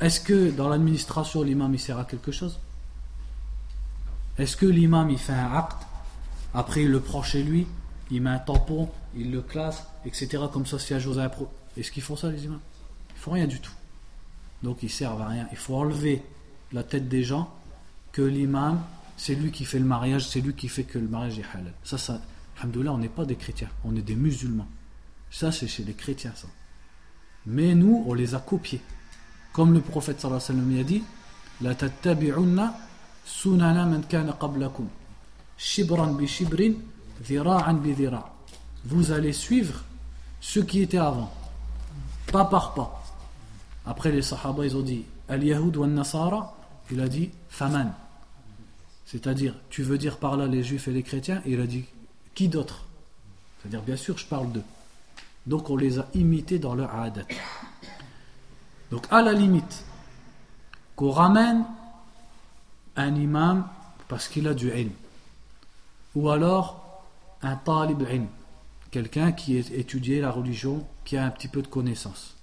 Est-ce 0.00 0.20
que 0.20 0.50
dans 0.50 0.68
l'administration, 0.68 1.42
l'imam 1.42 1.74
il 1.74 1.80
sert 1.80 1.98
à 1.98 2.04
quelque 2.04 2.30
chose? 2.30 2.58
Est-ce 4.38 4.56
que 4.56 4.66
l'imam 4.66 5.10
il 5.10 5.18
fait 5.18 5.32
un 5.32 5.52
acte, 5.52 5.82
après 6.54 6.84
il 6.84 6.90
le 6.90 7.00
prend 7.00 7.22
chez 7.22 7.42
lui, 7.42 7.66
il 8.10 8.22
met 8.22 8.30
un 8.30 8.38
tampon, 8.38 8.88
il 9.16 9.30
le 9.30 9.42
classe, 9.42 9.86
etc. 10.04 10.44
Comme 10.52 10.66
ça, 10.66 10.78
si 10.78 10.94
à 10.94 10.98
un 10.98 11.28
pro. 11.28 11.48
Est-ce 11.76 11.90
qu'ils 11.90 12.02
font 12.02 12.16
ça 12.16 12.30
les 12.30 12.44
imams? 12.44 12.60
Ils 13.16 13.20
font 13.20 13.32
rien 13.32 13.46
du 13.46 13.60
tout. 13.60 13.72
Donc 14.62 14.82
ils 14.82 14.90
servent 14.90 15.20
à 15.20 15.28
rien. 15.28 15.46
Il 15.50 15.58
faut 15.58 15.76
enlever 15.76 16.22
la 16.72 16.82
tête 16.82 17.08
des 17.08 17.22
gens 17.22 17.52
que 18.12 18.22
l'imam, 18.22 18.82
c'est 19.16 19.34
lui 19.34 19.50
qui 19.50 19.64
fait 19.64 19.78
le 19.78 19.84
mariage, 19.84 20.26
c'est 20.26 20.40
lui 20.40 20.54
qui 20.54 20.68
fait 20.68 20.84
que 20.84 20.98
le 20.98 21.08
mariage 21.08 21.38
est 21.38 21.44
halal. 21.54 21.74
Ça, 21.84 21.98
ça, 21.98 22.20
alhamdoulilah, 22.58 22.92
on 22.92 22.98
n'est 22.98 23.08
pas 23.08 23.24
des 23.24 23.36
chrétiens, 23.36 23.68
on 23.84 23.94
est 23.96 24.02
des 24.02 24.16
musulmans. 24.16 24.68
Ça, 25.30 25.52
c'est 25.52 25.68
chez 25.68 25.84
les 25.84 25.94
chrétiens, 25.94 26.32
ça. 26.34 26.48
Mais 27.46 27.74
nous, 27.74 28.04
on 28.06 28.14
les 28.14 28.34
a 28.34 28.38
copiés. 28.38 28.80
Comme 29.52 29.72
le 29.72 29.80
prophète 29.80 30.20
sallallahu 30.20 30.42
alayhi 30.48 30.60
wa 30.60 30.66
sallam 30.66 30.80
a 30.80 30.84
dit, 30.84 31.02
La 31.60 31.74
tattabi'unna 31.74 32.78
Shibran 35.58 36.12
bi 36.12 36.26
shibrin. 36.26 36.72
Vous 38.84 39.12
allez 39.12 39.32
suivre 39.32 39.82
ceux 40.40 40.62
qui 40.62 40.82
étaient 40.82 40.98
avant. 40.98 41.32
Pas 42.32 42.44
par 42.44 42.74
pas. 42.74 43.02
Après, 43.86 44.12
les 44.12 44.22
Sahaba, 44.22 44.64
ils 44.64 44.76
ont 44.76 44.82
dit 44.82 45.04
Al-Yahud 45.28 45.76
wa 45.76 45.86
Nasara, 45.86 46.54
il 46.90 47.00
a 47.00 47.08
dit 47.08 47.30
Faman. 47.48 47.92
C'est-à-dire, 49.06 49.54
tu 49.70 49.82
veux 49.82 49.98
dire 49.98 50.18
par 50.18 50.36
là 50.36 50.46
les 50.46 50.62
juifs 50.62 50.88
et 50.88 50.92
les 50.92 51.02
chrétiens? 51.02 51.42
Il 51.46 51.60
a 51.60 51.66
dit 51.66 51.84
Qui 52.34 52.48
d'autre? 52.48 52.84
C'est-à-dire, 53.60 53.82
bien 53.82 53.96
sûr, 53.96 54.16
je 54.18 54.26
parle 54.26 54.52
d'eux. 54.52 54.64
Donc, 55.46 55.70
on 55.70 55.76
les 55.76 55.98
a 55.98 56.06
imités 56.14 56.58
dans 56.58 56.74
leur 56.74 56.94
adat. 56.94 57.22
Donc, 58.90 59.06
à 59.10 59.22
la 59.22 59.32
limite, 59.32 59.84
qu'on 60.94 61.10
ramène 61.10 61.64
un 62.98 63.14
imam 63.14 63.66
parce 64.08 64.28
qu'il 64.28 64.46
a 64.48 64.54
du 64.54 64.70
ilm. 64.70 64.92
Ou 66.14 66.28
alors, 66.28 67.02
un 67.42 67.56
talib 67.56 68.02
ilm. 68.02 68.26
Quelqu'un 68.90 69.32
qui 69.32 69.56
a 69.56 69.60
étudié 69.60 70.20
la 70.20 70.30
religion, 70.30 70.86
qui 71.04 71.16
a 71.16 71.24
un 71.24 71.30
petit 71.30 71.48
peu 71.48 71.62
de 71.62 71.68
connaissance. 71.68 72.34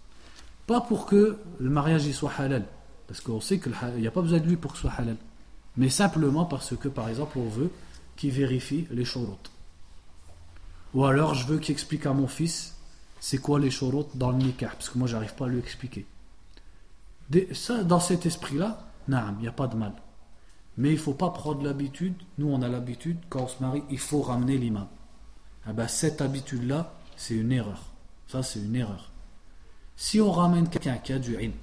Pas 0.67 0.81
pour 0.81 1.05
que 1.05 1.37
le 1.59 1.69
mariage 1.69 2.09
soit 2.11 2.31
halal, 2.37 2.65
parce 3.07 3.19
qu'on 3.19 3.41
sait 3.41 3.59
qu'il 3.59 3.73
n'y 3.97 4.07
a 4.07 4.11
pas 4.11 4.21
besoin 4.21 4.39
de 4.39 4.47
lui 4.47 4.55
pour 4.55 4.71
que 4.71 4.77
ce 4.77 4.83
soit 4.83 4.93
halal, 4.97 5.17
mais 5.75 5.89
simplement 5.89 6.45
parce 6.45 6.75
que, 6.75 6.87
par 6.87 7.09
exemple, 7.09 7.37
on 7.37 7.49
veut 7.49 7.71
qu'il 8.15 8.31
vérifie 8.31 8.87
les 8.91 9.05
shurut. 9.05 9.37
Ou 10.93 11.05
alors, 11.05 11.33
je 11.33 11.45
veux 11.45 11.59
qu'il 11.59 11.73
explique 11.73 12.05
à 12.05 12.13
mon 12.13 12.27
fils 12.27 12.75
c'est 13.19 13.39
quoi 13.39 13.59
les 13.59 13.71
shurut 13.71 14.05
dans 14.13 14.31
le 14.31 14.37
nikah, 14.37 14.69
parce 14.69 14.89
que 14.89 14.97
moi, 14.97 15.07
j'arrive 15.07 15.33
pas 15.33 15.45
à 15.45 15.49
lui 15.49 15.59
expliquer. 15.59 16.05
Ça, 17.53 17.83
dans 17.83 17.99
cet 17.99 18.25
esprit-là, 18.27 18.87
il 19.07 19.41
n'y 19.41 19.47
a 19.47 19.51
pas 19.51 19.67
de 19.67 19.75
mal. 19.75 19.93
Mais 20.77 20.89
il 20.89 20.95
ne 20.95 20.99
faut 20.99 21.13
pas 21.13 21.29
prendre 21.29 21.63
l'habitude, 21.63 22.15
nous 22.37 22.47
on 22.47 22.61
a 22.61 22.67
l'habitude, 22.67 23.17
quand 23.29 23.43
on 23.43 23.47
se 23.47 23.61
marie, 23.61 23.83
il 23.89 23.99
faut 23.99 24.21
ramener 24.21 24.57
l'imam. 24.57 24.87
Ah 25.65 25.73
ben, 25.73 25.87
cette 25.87 26.21
habitude-là, 26.21 26.93
c'est 27.15 27.35
une 27.35 27.51
erreur. 27.51 27.81
Ça, 28.27 28.43
c'est 28.43 28.59
une 28.59 28.75
erreur 28.75 29.11
si 29.95 30.19
on 30.19 30.31
ramène 30.31 30.67
quelqu'un 30.67 30.97
qui 30.97 31.13
a 31.13 31.19
du 31.19 31.35
ilm, 31.41 31.53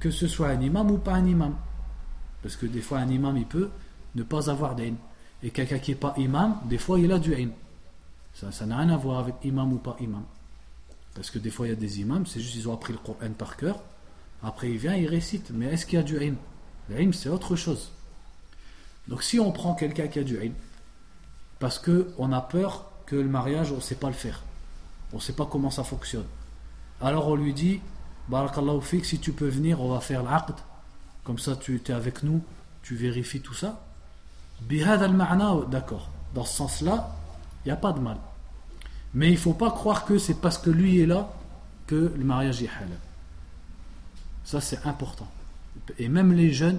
que 0.00 0.10
ce 0.10 0.26
soit 0.26 0.48
un 0.48 0.60
imam 0.60 0.90
ou 0.90 0.98
pas 0.98 1.14
un 1.14 1.26
imam, 1.26 1.54
parce 2.42 2.56
que 2.56 2.66
des 2.66 2.80
fois 2.80 2.98
un 2.98 3.08
imam 3.08 3.36
il 3.36 3.46
peut 3.46 3.70
ne 4.14 4.22
pas 4.22 4.50
avoir 4.50 4.74
d'ilm, 4.74 4.96
et 5.42 5.50
quelqu'un 5.50 5.78
qui 5.78 5.92
n'est 5.92 5.96
pas 5.96 6.14
imam, 6.16 6.58
des 6.64 6.78
fois 6.78 6.98
il 6.98 7.10
a 7.12 7.18
du 7.18 7.34
ilm. 7.34 7.52
Ça 8.34 8.66
n'a 8.66 8.78
rien 8.78 8.90
à 8.90 8.96
voir 8.96 9.20
avec 9.20 9.36
imam 9.44 9.72
ou 9.72 9.78
pas 9.78 9.96
imam. 10.00 10.24
Parce 11.14 11.30
que 11.30 11.38
des 11.38 11.50
fois 11.50 11.66
il 11.66 11.70
y 11.70 11.72
a 11.72 11.76
des 11.76 12.00
imams, 12.00 12.26
c'est 12.26 12.40
juste 12.40 12.56
ils 12.56 12.68
ont 12.68 12.74
appris 12.74 12.92
le 12.92 12.98
Coran 12.98 13.32
par 13.38 13.56
cœur, 13.56 13.80
après 14.42 14.70
il 14.70 14.78
vient, 14.78 14.94
il 14.94 15.06
récite, 15.06 15.50
mais 15.54 15.66
est-ce 15.66 15.86
qu'il 15.86 15.98
y 15.98 16.02
a 16.02 16.04
du 16.04 16.16
ilm? 16.16 16.36
L'ilm 16.90 17.12
c'est 17.12 17.28
autre 17.28 17.54
chose. 17.54 17.92
Donc 19.08 19.22
si 19.22 19.38
on 19.38 19.52
prend 19.52 19.74
quelqu'un 19.74 20.08
qui 20.08 20.18
a 20.18 20.24
du 20.24 20.42
ilm, 20.42 20.54
parce 21.58 21.78
qu'on 21.78 22.32
a 22.32 22.40
peur 22.40 22.90
que 23.06 23.16
le 23.16 23.28
mariage 23.28 23.72
on 23.72 23.76
ne 23.76 23.80
sait 23.80 23.94
pas 23.94 24.08
le 24.08 24.14
faire, 24.14 24.42
on 25.12 25.16
ne 25.16 25.22
sait 25.22 25.34
pas 25.34 25.46
comment 25.46 25.70
ça 25.70 25.84
fonctionne 25.84 26.26
alors 27.00 27.28
on 27.28 27.34
lui 27.34 27.52
dit 27.52 27.80
Barakallahu 28.28 28.80
fik, 28.80 29.04
si 29.04 29.18
tu 29.18 29.32
peux 29.32 29.48
venir, 29.48 29.80
on 29.80 29.92
va 29.92 30.00
faire 30.00 30.22
l'aqd. 30.22 30.54
Comme 31.24 31.38
ça, 31.38 31.56
tu 31.56 31.76
es 31.76 31.90
avec 31.92 32.22
nous, 32.22 32.42
tu 32.82 32.94
vérifies 32.94 33.40
tout 33.40 33.54
ça. 33.54 33.84
Bihad 34.62 35.02
al-ma'na, 35.02 35.56
d'accord. 35.70 36.08
Dans 36.34 36.44
ce 36.44 36.56
sens-là, 36.56 37.14
il 37.64 37.68
n'y 37.68 37.72
a 37.72 37.76
pas 37.76 37.92
de 37.92 38.00
mal. 38.00 38.16
Mais 39.12 39.28
il 39.28 39.34
ne 39.34 39.38
faut 39.38 39.52
pas 39.52 39.70
croire 39.70 40.06
que 40.06 40.18
c'est 40.18 40.40
parce 40.40 40.58
que 40.58 40.70
lui 40.70 41.00
est 41.00 41.06
là 41.06 41.30
que 41.86 42.12
le 42.16 42.24
mariage 42.24 42.62
est 42.62 42.68
halal. 42.68 42.98
Ça, 44.44 44.60
c'est 44.60 44.86
important. 44.86 45.28
Et 45.98 46.08
même 46.08 46.32
les 46.32 46.52
jeunes, 46.52 46.78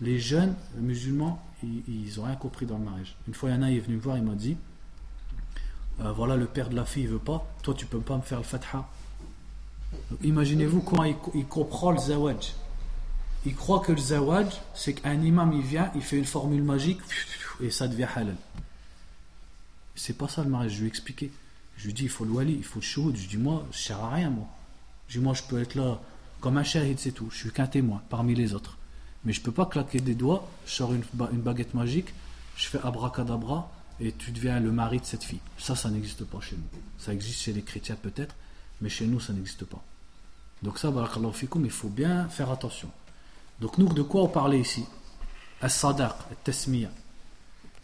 les 0.00 0.18
jeunes 0.18 0.54
musulmans, 0.76 1.42
ils 1.62 2.12
n'ont 2.16 2.24
rien 2.24 2.36
compris 2.36 2.66
dans 2.66 2.78
le 2.78 2.84
mariage. 2.84 3.16
Une 3.26 3.34
fois, 3.34 3.50
il 3.50 3.62
il 3.62 3.76
est 3.76 3.80
venu 3.80 3.96
me 3.96 4.00
voir, 4.00 4.16
il 4.16 4.22
m'a 4.22 4.34
dit 4.34 4.56
euh, 6.00 6.12
Voilà, 6.12 6.36
le 6.36 6.46
père 6.46 6.68
de 6.68 6.76
la 6.76 6.84
fille 6.84 7.04
ne 7.04 7.10
veut 7.10 7.18
pas, 7.18 7.46
toi, 7.62 7.74
tu 7.74 7.86
peux 7.86 8.00
pas 8.00 8.16
me 8.16 8.22
faire 8.22 8.38
le 8.38 8.44
fatha. 8.44 8.88
Imaginez-vous 10.22 10.80
comment 10.80 11.04
il, 11.04 11.46
comprend 11.46 11.92
le 11.92 11.98
zawaj. 11.98 12.54
Il 13.46 13.54
croit 13.54 13.80
que 13.80 13.92
le 13.92 13.98
zawaj, 13.98 14.46
c'est 14.74 14.94
qu'un 14.94 15.20
imam 15.22 15.52
il 15.52 15.62
vient, 15.62 15.90
il 15.94 16.02
fait 16.02 16.18
une 16.18 16.24
formule 16.24 16.62
magique 16.62 17.00
et 17.62 17.70
ça 17.70 17.88
devient 17.88 18.08
halal. 18.14 18.36
C'est 19.94 20.18
pas 20.18 20.28
ça 20.28 20.42
le 20.42 20.50
mariage. 20.50 20.72
Je 20.72 20.78
lui 20.78 20.86
ai 20.86 20.88
expliqué. 20.88 21.30
Je 21.76 21.86
lui 21.86 21.94
dis, 21.94 22.04
il 22.04 22.08
faut 22.08 22.24
le 22.24 22.32
wali, 22.32 22.54
il 22.54 22.64
faut 22.64 22.80
le 22.80 22.84
shahud. 22.84 23.16
Je 23.16 23.28
dis, 23.28 23.36
moi, 23.36 23.64
je 23.70 23.78
sers 23.78 23.98
à 24.02 24.10
rien, 24.10 24.30
moi. 24.30 24.46
Je 25.08 25.18
dis, 25.18 25.24
moi, 25.24 25.34
je 25.34 25.42
peux 25.42 25.60
être 25.60 25.74
là 25.74 26.00
comme 26.40 26.58
un 26.58 26.64
shahid, 26.64 26.98
c'est 26.98 27.12
tout. 27.12 27.28
Je 27.30 27.36
suis 27.36 27.50
qu'un 27.50 27.66
témoin 27.66 28.02
parmi 28.08 28.34
les 28.34 28.54
autres. 28.54 28.76
Mais 29.26 29.34
je 29.34 29.42
peux 29.42 29.52
pas 29.52 29.66
claquer 29.66 30.00
des 30.00 30.14
doigts, 30.14 30.48
je 30.66 30.72
sors 30.72 30.94
une, 30.94 31.02
ba- 31.12 31.28
une 31.32 31.40
baguette 31.42 31.74
magique, 31.74 32.14
je 32.56 32.66
fais 32.68 32.78
abracadabra 32.82 33.70
et 34.00 34.12
tu 34.12 34.30
deviens 34.30 34.58
le 34.60 34.70
mari 34.72 35.00
de 35.00 35.04
cette 35.04 35.24
fille. 35.24 35.40
Ça, 35.58 35.76
ça 35.76 35.90
n'existe 35.90 36.24
pas 36.24 36.40
chez 36.40 36.56
nous. 36.56 36.80
Ça 36.96 37.12
existe 37.12 37.40
chez 37.42 37.52
les 37.52 37.62
chrétiens 37.62 37.96
peut-être, 38.00 38.34
mais 38.80 38.88
chez 38.88 39.06
nous, 39.06 39.20
ça 39.20 39.34
n'existe 39.34 39.64
pas. 39.64 39.82
Donc 40.62 40.78
ça, 40.78 40.90
il 41.64 41.70
faut 41.70 41.88
bien 41.88 42.28
faire 42.28 42.50
attention. 42.50 42.88
Donc 43.60 43.76
nous, 43.78 43.92
de 43.92 44.02
quoi 44.02 44.22
on 44.22 44.28
parlait 44.28 44.60
ici? 44.60 44.84
As-sadaq, 45.60 46.14
al-tasmiya. 46.30 46.90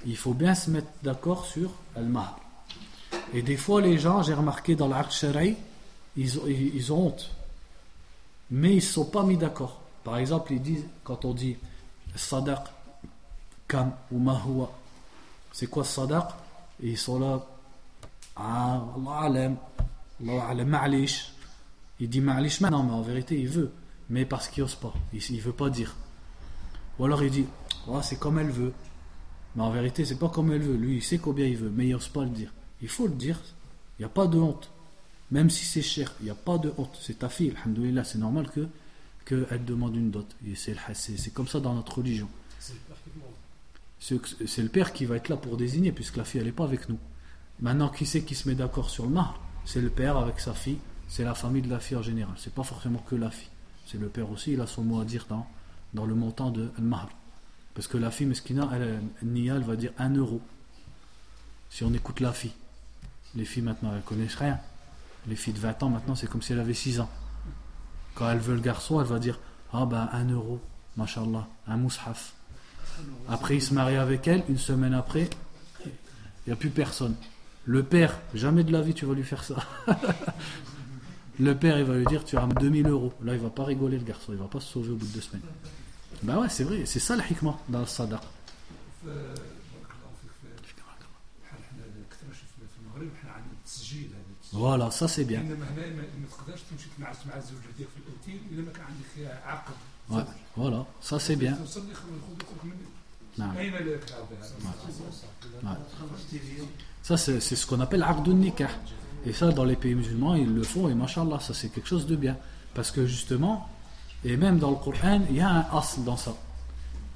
Il 0.07 0.17
faut 0.17 0.35
bien 0.35 0.55
se 0.55 0.71
mettre 0.71 0.89
d'accord 1.03 1.45
sur 1.45 1.71
al-mahr. 1.97 2.39
Et 3.35 3.43
des 3.43 3.57
fois, 3.57 3.81
les 3.81 3.99
gens, 3.99 4.23
j'ai 4.23 4.35
remarqué 4.35 4.77
dans 4.77 4.89
shari, 5.11 5.57
ils, 6.17 6.37
ils, 6.47 6.77
ils 6.77 6.93
ont 6.93 7.09
honte. 7.09 7.31
Mais 8.51 8.73
ils 8.73 8.77
ne 8.77 8.81
sont 8.81 9.07
pas 9.07 9.23
mis 9.25 9.37
d'accord. 9.37 9.82
Par 10.05 10.19
exemple, 10.19 10.53
ils 10.53 10.63
disent, 10.63 10.87
quand 11.05 11.25
on 11.25 11.33
dit 11.33 11.57
sadaq, 12.15 12.61
kam 13.69 13.93
ou 14.11 14.19
mahwa, 14.19 14.71
c'est 15.53 15.69
quoi 15.69 15.85
sadaq? 15.85 16.31
Et 16.83 16.91
ils 16.91 16.99
sont 16.99 17.19
là, 17.19 17.47
ah, 18.37 18.83
Allah 18.97 19.21
alam, 19.21 19.57
Allah 20.21 20.65
ma'lish. 20.65 21.33
Il 22.01 22.09
dit 22.09 22.21
ma'lish, 22.21 22.61
mais 22.61 22.71
non, 22.71 22.83
mais 22.83 22.93
en 22.93 23.03
vérité, 23.03 23.39
il 23.39 23.49
veut. 23.49 23.73
Mais 24.11 24.25
parce 24.27 24.49
qu'il 24.49 24.63
n'ose 24.63 24.75
pas. 24.75 24.93
Il 25.13 25.37
ne 25.37 25.41
veut 25.41 25.53
pas 25.53 25.71
dire. 25.71 25.95
Ou 26.99 27.05
alors 27.05 27.23
il 27.23 27.31
dit, 27.31 27.47
oh, 27.87 28.01
c'est 28.03 28.19
comme 28.19 28.39
elle 28.39 28.51
veut. 28.51 28.73
Mais 29.55 29.63
en 29.63 29.71
vérité, 29.71 30.05
c'est 30.05 30.19
pas 30.19 30.29
comme 30.29 30.53
elle 30.53 30.63
veut. 30.63 30.77
Lui, 30.77 30.97
il 30.97 31.03
sait 31.03 31.19
combien 31.19 31.47
il 31.47 31.57
veut, 31.57 31.71
mais 31.71 31.87
il 31.87 31.93
n'ose 31.93 32.09
pas 32.09 32.25
le 32.25 32.31
dire. 32.31 32.53
Il 32.81 32.89
faut 32.89 33.07
le 33.07 33.15
dire. 33.15 33.39
Il 33.99 34.03
n'y 34.03 34.07
a 34.07 34.09
pas 34.09 34.27
de 34.27 34.39
honte. 34.39 34.71
Même 35.31 35.49
si 35.49 35.65
c'est 35.65 35.83
cher, 35.83 36.13
il 36.21 36.25
n'y 36.25 36.31
a 36.31 36.35
pas 36.35 36.59
de 36.59 36.73
honte. 36.77 36.99
C'est 37.01 37.21
ta 37.21 37.29
fille, 37.29 37.55
alhamdoulilah, 37.57 38.05
c'est 38.05 38.19
normal 38.19 38.51
que 38.51 38.67
qu'elle 39.25 39.65
demande 39.65 39.97
une 39.97 40.11
dot. 40.11 40.27
Et 40.47 40.55
c'est 40.55 41.33
comme 41.33 41.49
ça 41.49 41.61
dans 41.61 41.75
notre 41.75 41.99
religion. 41.99 42.29
C'est 42.59 42.75
le 44.15 44.63
le 44.63 44.69
père 44.69 44.93
qui 44.93 45.05
va 45.05 45.17
être 45.17 45.29
là 45.29 45.37
pour 45.37 45.57
désigner, 45.57 45.93
puisque 45.93 46.17
la 46.17 46.25
fille, 46.25 46.41
elle 46.41 46.47
n'est 46.47 46.53
pas 46.53 46.65
avec 46.65 46.89
nous. 46.89 46.99
Maintenant, 47.61 47.89
qui 47.89 48.07
c'est 48.07 48.23
qui 48.23 48.35
se 48.35 48.49
met 48.49 48.55
d'accord 48.55 48.91
sur 48.91 49.05
le 49.05 49.11
mar 49.11 49.41
C'est 49.65 49.81
le 49.81 49.91
père 49.91 50.17
avec 50.17 50.41
sa 50.41 50.55
fille, 50.55 50.79
c'est 51.09 51.25
la 51.25 51.35
famille 51.35 51.63
de 51.63 51.71
la 51.71 51.79
fille 51.79 51.97
en 51.97 52.03
général. 52.03 52.35
C'est 52.39 52.55
pas 52.55 52.65
forcément 52.65 52.99
que 52.99 53.15
la 53.15 53.31
fille. 53.31 53.51
C'est 53.87 53.99
le 53.99 54.09
père 54.09 54.31
aussi, 54.31 54.53
il 54.53 54.61
a 54.61 54.67
son 54.67 54.83
mot 54.83 55.01
à 55.01 55.05
dire 55.05 55.27
dans, 55.29 55.47
dans 55.95 56.07
le 56.07 56.15
montant 56.15 56.51
de 56.51 56.71
al-mahr. 56.79 57.09
Parce 57.75 57.87
que 57.87 57.97
la 57.97 58.11
fille, 58.11 58.27
meskina, 58.27 58.69
elle, 58.75 59.01
elle, 59.21 59.29
Nia, 59.29 59.57
elle 59.57 59.63
va 59.63 59.77
dire 59.77 59.93
1 59.99 60.15
euro. 60.17 60.41
Si 61.71 61.85
on 61.85 61.93
écoute 61.95 62.21
la 62.21 62.33
fille. 62.33 62.53
Les 63.35 63.45
filles 63.45 63.63
maintenant, 63.63 63.93
elles 63.95 64.03
connaissent 64.03 64.35
rien. 64.35 64.59
Les 65.27 65.37
filles 65.37 65.55
de 65.55 65.59
20 65.59 65.83
ans, 65.85 65.89
maintenant, 65.89 66.15
c'est 66.15 66.27
comme 66.27 66.43
si 66.43 66.53
elle 66.53 66.61
avait 66.61 66.75
6 66.75 67.01
ans. 67.01 67.09
Quand 68.15 68.31
elle 68.31 68.39
veut 68.39 68.55
le 68.55 68.61
garçon, 68.61 69.01
elle 69.01 69.07
va 69.07 69.19
dire 69.19 69.39
Ah 69.73 69.87
ben 69.87 70.09
1 70.13 70.31
euro, 70.31 70.61
mashallah, 70.97 71.47
un 71.67 71.77
moushaf. 71.77 72.35
Après, 73.29 73.57
il 73.57 73.63
se 73.63 73.73
marie 73.73 73.97
avec 73.97 74.29
elle, 74.29 74.43
une 74.49 74.59
semaine 74.59 74.95
après, 74.95 75.29
il 75.85 75.91
n'y 76.49 76.53
a 76.53 76.57
plus 76.57 76.71
personne. 76.71 77.15
Le 77.65 77.83
père, 77.83 78.19
jamais 78.35 78.65
de 78.65 78.73
la 78.73 78.81
vie 78.81 78.95
tu 78.95 79.07
vas 79.07 79.15
lui 79.15 79.23
faire 79.23 79.45
ça. 79.45 79.57
le 81.41 81.55
père, 81.57 81.79
il 81.79 81.85
va 81.85 81.95
lui 81.95 82.05
dire 82.07 82.25
Tu 82.25 82.37
as 82.37 82.47
2000 82.47 82.89
euros. 82.89 83.13
Là, 83.25 83.35
il 83.35 83.41
va 83.41 83.51
pas 83.51 83.65
rigoler, 83.65 83.99
le 83.99 84.05
garçon, 84.05 84.33
il 84.33 84.39
va 84.39 84.47
pas 84.47 84.61
se 84.61 84.73
sauver 84.73 84.91
au 84.91 84.97
bout 84.97 85.07
de 85.07 85.13
deux 85.13 85.21
semaines. 85.21 85.43
Ben 86.23 86.39
ouais, 86.39 86.49
c'est 86.49 86.65
vrai, 86.65 86.85
c'est 86.87 87.01
ça 87.01 87.17
le 87.17 87.23
hikmah 87.31 87.59
dans 87.69 87.81
le 87.81 87.87
sadaq. 87.87 88.21
Voilà, 94.53 94.91
ça 94.91 95.09
c'est 95.09 95.25
bien. 95.25 95.43
Ouais, 100.11 100.23
voilà, 100.57 100.87
ça 101.01 101.19
c'est 101.19 101.37
bien. 101.37 101.57
Ça 107.03 107.17
c'est 107.17 107.41
ce 107.41 107.67
qu'on 107.67 107.81
appelle 107.81 108.03
Ardun 108.03 108.35
Nikah. 108.35 108.69
Et 109.25 109.33
ça 109.33 109.53
dans 109.53 109.65
les 109.65 109.77
pays 109.77 109.95
musulmans 109.95 110.35
ils 110.35 110.53
le 110.53 110.63
font 110.65 110.89
et 110.89 110.95
machallah, 110.95 111.41
ça 111.41 111.55
c'est 111.55 111.69
quelque 111.71 111.89
chose 111.89 112.07
de 112.07 112.17
bien. 112.17 112.37
Parce 112.75 112.91
que 112.91 113.07
justement, 113.07 113.69
et 114.25 114.37
même 114.37 114.59
dans 114.59 114.71
le 114.71 114.77
Coran, 114.77 115.23
il 115.31 115.37
y 115.37 115.41
a 115.41 115.49
un 115.49 115.67
asl 115.79 116.05
dans 116.05 116.17
ça. 116.17 116.35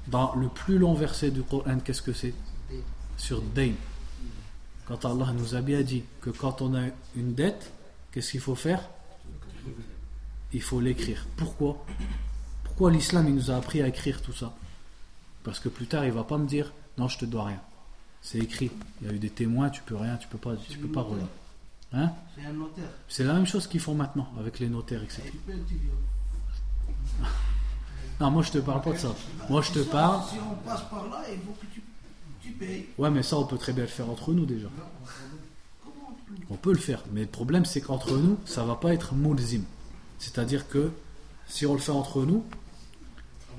Dans 0.07 0.33
le 0.35 0.47
plus 0.47 0.77
long 0.77 0.93
verset 0.93 1.31
du 1.31 1.43
Coran, 1.43 1.79
qu'est-ce 1.83 2.01
que 2.01 2.13
c'est? 2.13 2.33
Sur 3.17 3.41
Dain. 3.41 3.73
Quand 4.87 5.05
Allah 5.05 5.33
nous 5.33 5.55
a 5.55 5.61
bien 5.61 5.81
dit 5.81 6.03
que 6.21 6.29
quand 6.29 6.61
on 6.61 6.73
a 6.73 6.83
une 7.15 7.33
dette, 7.33 7.71
qu'est-ce 8.11 8.31
qu'il 8.31 8.39
faut 8.39 8.55
faire? 8.55 8.89
Il 10.53 10.61
faut 10.61 10.79
l'écrire. 10.79 11.25
Pourquoi? 11.35 11.83
Pourquoi 12.63 12.91
l'islam 12.91 13.27
il 13.27 13.35
nous 13.35 13.51
a 13.51 13.55
appris 13.55 13.81
à 13.81 13.87
écrire 13.87 14.21
tout 14.21 14.33
ça? 14.33 14.53
Parce 15.43 15.59
que 15.59 15.67
plus 15.67 15.87
tard, 15.87 16.05
il 16.05 16.11
va 16.11 16.23
pas 16.23 16.37
me 16.37 16.47
dire 16.47 16.71
non, 16.97 17.07
je 17.07 17.17
te 17.17 17.25
dois 17.25 17.45
rien. 17.45 17.61
C'est 18.21 18.39
écrit. 18.39 18.71
Il 19.01 19.07
y 19.07 19.09
a 19.09 19.13
eu 19.13 19.19
des 19.19 19.29
témoins, 19.29 19.69
tu 19.69 19.81
peux 19.81 19.95
rien, 19.95 20.17
tu 20.17 20.27
peux 20.27 20.37
pas, 20.37 20.55
tu 20.55 20.77
peux 20.77 20.87
pas 20.87 21.01
relier. 21.01 21.21
Hein? 21.93 22.11
C'est 22.35 22.45
un 22.45 22.53
notaire. 22.53 22.89
C'est 23.07 23.23
la 23.23 23.33
même 23.33 23.45
chose 23.45 23.67
qu'ils 23.67 23.79
font 23.79 23.95
maintenant 23.95 24.31
avec 24.39 24.59
les 24.59 24.69
notaires, 24.69 25.03
etc. 25.03 25.23
Non, 28.19 28.31
moi 28.31 28.41
je 28.41 28.51
te 28.51 28.57
parle 28.57 28.81
pas 28.81 28.93
de 28.93 28.97
ça. 28.97 29.13
Moi 29.47 29.61
je 29.61 29.73
te 29.73 29.79
parle. 29.79 30.23
Si 30.27 30.37
on 30.39 30.55
passe 30.67 30.81
par 30.89 31.07
là, 31.07 31.21
il 31.31 31.39
faut 31.39 31.51
que 31.51 31.67
tu, 31.67 31.83
tu 32.47 32.53
payes. 32.53 32.87
Ouais, 32.97 33.09
mais 33.09 33.23
ça 33.23 33.37
on 33.37 33.45
peut 33.45 33.57
très 33.57 33.73
bien 33.73 33.83
le 33.83 33.89
faire 33.89 34.09
entre 34.09 34.33
nous 34.33 34.45
déjà. 34.45 34.67
On 36.49 36.55
peut 36.55 36.71
le 36.71 36.77
faire. 36.77 37.03
Mais 37.11 37.21
le 37.21 37.27
problème 37.27 37.65
c'est 37.65 37.81
qu'entre 37.81 38.17
nous, 38.17 38.37
ça 38.45 38.63
va 38.63 38.75
pas 38.75 38.93
être 38.93 39.13
mulzim. 39.13 39.63
C'est-à-dire 40.19 40.67
que 40.67 40.91
si 41.47 41.65
on 41.65 41.73
le 41.73 41.79
fait 41.79 41.91
entre 41.91 42.25
nous, 42.25 42.43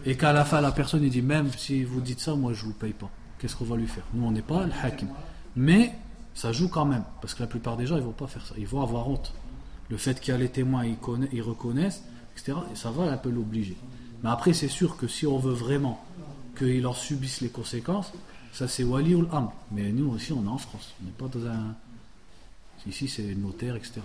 et 0.05 0.17
qu'à 0.17 0.33
la 0.33 0.45
fin 0.45 0.61
la 0.61 0.73
personne 0.73 1.03
il 1.03 1.11
dit 1.11 1.23
même 1.23 1.51
si 1.57 1.85
vous 1.85 2.01
dites 2.01 2.21
ça, 2.21 2.35
moi 2.35 2.53
je 2.53 2.65
vous 2.65 2.73
paye 2.73 2.93
pas. 2.93 3.11
Qu'est-ce 3.39 3.57
qu'on 3.57 3.65
va 3.65 3.77
lui 3.77 3.87
faire? 3.87 4.05
Nous 4.15 4.27
on 4.27 4.31
n'est 4.31 4.43
pas 4.43 4.65
le 4.65 4.73
hakim. 4.83 5.09
Mais 5.57 5.93
ça 6.35 6.53
joue 6.53 6.69
quand 6.69 6.85
même. 6.85 7.05
Parce 7.21 7.35
que 7.35 7.41
la 7.41 7.49
plupart 7.49 7.77
des 7.77 7.87
gens 7.87 7.97
ils 7.97 8.03
vont 8.03 8.13
pas 8.13 8.27
faire 8.27 8.47
ça. 8.47 8.55
Ils 8.59 8.67
vont 8.67 8.83
avoir 8.83 9.09
honte. 9.09 9.35
Le 9.91 9.97
fait 9.97 10.21
qu'il 10.21 10.33
y 10.33 10.37
a 10.37 10.39
les 10.39 10.51
témoins, 10.51 10.85
ils, 10.85 10.97
connaissent, 10.97 11.31
ils 11.33 11.43
reconnaissent, 11.43 12.03
etc. 12.37 12.59
Et 12.73 12.77
ça 12.77 12.91
va 12.91 13.05
un 13.05 13.17
peu 13.17 13.31
l'obliger. 13.31 13.77
Mais 14.23 14.31
après 14.31 14.53
c'est 14.53 14.69
sûr 14.69 14.97
que 14.97 15.07
si 15.07 15.27
on 15.27 15.39
veut 15.39 15.53
vraiment 15.53 16.05
qu'il 16.57 16.87
en 16.87 16.93
subisse 16.93 17.41
les 17.41 17.49
conséquences, 17.49 18.13
ça 18.53 18.69
c'est 18.69 18.85
wali 18.85 19.15
ou 19.15 19.23
l'am. 19.23 19.51
Mais 19.71 19.91
nous 19.93 20.11
aussi 20.11 20.33
on 20.33 20.45
est 20.45 20.49
en 20.49 20.59
France. 20.59 20.95
On 21.03 21.07
n'est 21.07 21.13
pas 21.13 21.29
dans 21.29 21.47
un. 21.47 21.75
Ici 22.87 23.09
c'est 23.09 23.35
notaire, 23.35 23.77
etc. 23.77 24.01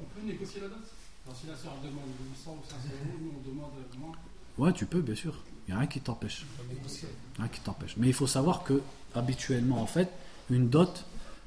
On 0.00 0.04
peut 0.04 0.26
négocier 0.26 0.60
la 0.60 0.68
date? 0.68 0.78
Alors, 1.26 1.36
Si 1.38 1.46
la 1.46 1.56
sœur 1.56 1.72
demande 1.82 2.08
800 2.30 2.56
ou 2.58 2.70
500 2.70 2.88
euros, 2.88 3.18
nous 3.20 3.32
on 3.36 3.50
demande 3.50 3.70
moins. 3.98 4.12
Ouais, 4.56 4.72
tu 4.72 4.86
peux, 4.86 5.00
bien 5.00 5.14
sûr. 5.14 5.34
Il 5.66 5.72
n'y 5.72 5.76
a 5.76 5.80
rien 5.80 5.86
qui 5.86 6.00
t'empêche. 6.00 6.46
Rien 7.38 7.48
qui 7.48 7.60
t'empêche. 7.60 7.96
Mais 7.98 8.06
il 8.06 8.14
faut 8.14 8.26
savoir 8.26 8.64
que, 8.64 8.80
habituellement, 9.14 9.82
en 9.82 9.86
fait, 9.86 10.08
une 10.50 10.68
dot, 10.70 11.04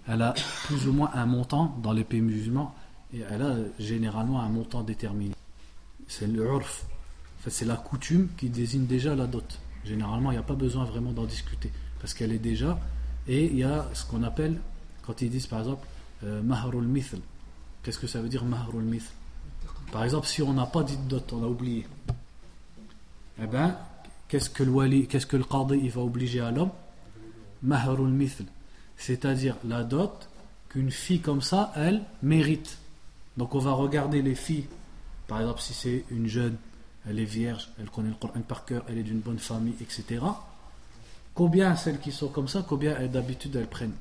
elle 0.07 0.21
a 0.21 0.35
plus 0.65 0.87
ou 0.87 0.93
moins 0.93 1.09
un 1.13 1.25
montant 1.25 1.75
dans 1.81 1.93
les 1.93 2.03
pays 2.03 2.21
musulmans 2.21 2.75
et 3.13 3.21
elle 3.21 3.41
a 3.41 3.55
généralement 3.79 4.41
un 4.41 4.49
montant 4.49 4.83
déterminé. 4.83 5.33
C'est 6.07 6.27
le 6.27 6.45
urf. 6.45 6.85
En 7.39 7.43
fait, 7.43 7.49
c'est 7.49 7.65
la 7.65 7.75
coutume 7.75 8.29
qui 8.37 8.49
désigne 8.49 8.85
déjà 8.85 9.15
la 9.15 9.25
dot. 9.25 9.59
Généralement, 9.83 10.31
il 10.31 10.35
n'y 10.35 10.39
a 10.39 10.43
pas 10.43 10.53
besoin 10.53 10.85
vraiment 10.85 11.11
d'en 11.11 11.25
discuter 11.25 11.71
parce 12.01 12.13
qu'elle 12.15 12.31
est 12.31 12.39
déjà. 12.39 12.79
Et 13.27 13.45
il 13.45 13.57
y 13.57 13.63
a 13.63 13.87
ce 13.93 14.03
qu'on 14.05 14.23
appelle, 14.23 14.59
quand 15.05 15.21
ils 15.21 15.29
disent 15.29 15.47
par 15.47 15.59
exemple, 15.59 15.87
euh, 16.23 16.41
mahrul 16.41 16.83
mithl. 16.83 17.19
Qu'est-ce 17.83 17.99
que 17.99 18.07
ça 18.07 18.19
veut 18.21 18.29
dire 18.29 18.43
mahrul 18.43 18.83
mithl 18.83 19.11
Par 19.91 20.03
exemple, 20.03 20.27
si 20.27 20.41
on 20.41 20.53
n'a 20.53 20.65
pas 20.65 20.83
dit 20.83 20.97
de 20.97 21.03
dot, 21.03 21.31
on 21.33 21.43
a 21.43 21.47
oublié. 21.47 21.85
Eh 23.41 23.45
ben, 23.45 23.75
qu'est-ce 24.27 24.49
que 24.49 24.63
le 24.63 24.71
wali, 24.71 25.07
qu'est-ce 25.07 25.27
que 25.27 25.37
le 25.37 25.43
qadi 25.43 25.79
il 25.81 25.91
va 25.91 26.01
obliger 26.01 26.41
à 26.41 26.51
l'homme? 26.51 26.71
Mahrul 27.61 28.09
mithl. 28.09 28.45
C'est-à-dire 28.97 29.55
la 29.63 29.83
dot 29.83 30.27
qu'une 30.69 30.91
fille 30.91 31.21
comme 31.21 31.41
ça, 31.41 31.71
elle 31.75 32.01
mérite. 32.23 32.79
Donc 33.37 33.53
on 33.55 33.59
va 33.59 33.71
regarder 33.73 34.21
les 34.21 34.35
filles. 34.35 34.67
Par 35.27 35.41
exemple, 35.41 35.61
si 35.61 35.73
c'est 35.73 36.05
une 36.09 36.27
jeune, 36.27 36.57
elle 37.07 37.19
est 37.19 37.25
vierge, 37.25 37.69
elle 37.79 37.89
connaît 37.89 38.09
le 38.09 38.15
Coran 38.15 38.41
par 38.41 38.65
cœur, 38.65 38.83
elle 38.89 38.97
est 38.97 39.03
d'une 39.03 39.19
bonne 39.19 39.39
famille, 39.39 39.75
etc. 39.81 40.19
Combien 41.33 41.75
celles 41.75 41.99
qui 41.99 42.11
sont 42.11 42.27
comme 42.27 42.47
ça, 42.47 42.63
combien 42.67 42.97
elles, 42.97 43.11
d'habitude 43.11 43.55
elles 43.55 43.67
prennent 43.69 43.95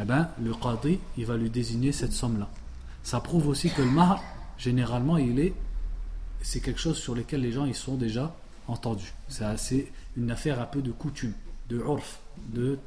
Eh 0.00 0.04
ben, 0.04 0.28
le 0.40 0.54
qadi, 0.54 0.98
il 1.16 1.26
va 1.26 1.36
lui 1.36 1.50
désigner 1.50 1.92
cette 1.92 2.12
somme-là. 2.12 2.48
Ça 3.02 3.20
prouve 3.20 3.48
aussi 3.48 3.70
que 3.70 3.82
le 3.82 3.90
mahr, 3.90 4.22
généralement, 4.58 5.16
il 5.18 5.38
est 5.40 5.54
c'est 6.42 6.60
quelque 6.60 6.80
chose 6.80 6.98
sur 6.98 7.14
lequel 7.14 7.40
les 7.40 7.52
gens 7.52 7.64
ils 7.64 7.74
sont 7.74 7.94
déjà 7.96 8.34
entendus. 8.68 9.14
C'est 9.28 9.90
une 10.16 10.30
affaire 10.30 10.60
un 10.60 10.66
peu 10.66 10.82
de 10.82 10.92
coutume, 10.92 11.32
de 11.70 11.78
urf, 11.78 12.20
de, 12.52 12.78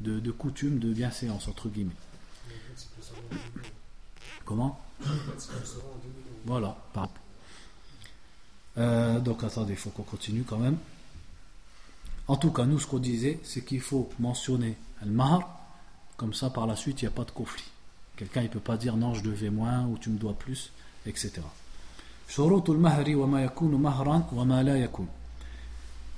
de, 0.00 0.30
coutume, 0.32 0.80
de 0.80 0.92
bienséance, 0.92 1.46
entre 1.46 1.68
guillemets. 1.68 1.94
Comment? 4.44 4.80
Voilà. 6.44 6.76
par- 6.92 7.08
Euh, 8.76 9.20
donc 9.20 9.44
attendez, 9.44 9.74
il 9.74 9.78
faut 9.78 9.90
qu'on 9.90 10.02
continue 10.02 10.42
quand 10.42 10.58
même. 10.58 10.76
En 12.27 12.35
tout 12.35 12.51
cas, 12.51 12.65
nous, 12.65 12.79
ce 12.79 12.87
qu'on 12.87 12.99
disait, 12.99 13.39
c'est 13.43 13.65
qu'il 13.65 13.81
faut 13.81 14.09
mentionner 14.19 14.77
al-mahr 15.01 15.59
Comme 16.17 16.33
ça, 16.33 16.49
par 16.49 16.67
la 16.67 16.75
suite, 16.75 17.01
il 17.01 17.05
n'y 17.05 17.09
a 17.09 17.15
pas 17.15 17.23
de 17.23 17.31
conflit. 17.31 17.63
Quelqu'un 18.17 18.43
ne 18.43 18.47
peut 18.49 18.59
pas 18.59 18.77
dire 18.77 18.97
non, 18.97 19.13
je 19.13 19.23
devais 19.23 19.49
moins 19.49 19.85
ou 19.85 19.97
tu 19.97 20.09
me 20.09 20.17
dois 20.17 20.33
plus, 20.33 20.71
etc. 21.05 21.41
شروط 22.29 22.69
المهر 22.69 23.15
وما 23.15 23.43
يكون 23.43 23.75
مهرا 23.75 24.27
وما 24.33 24.63
لا 24.63 24.77
يكون 24.77 25.07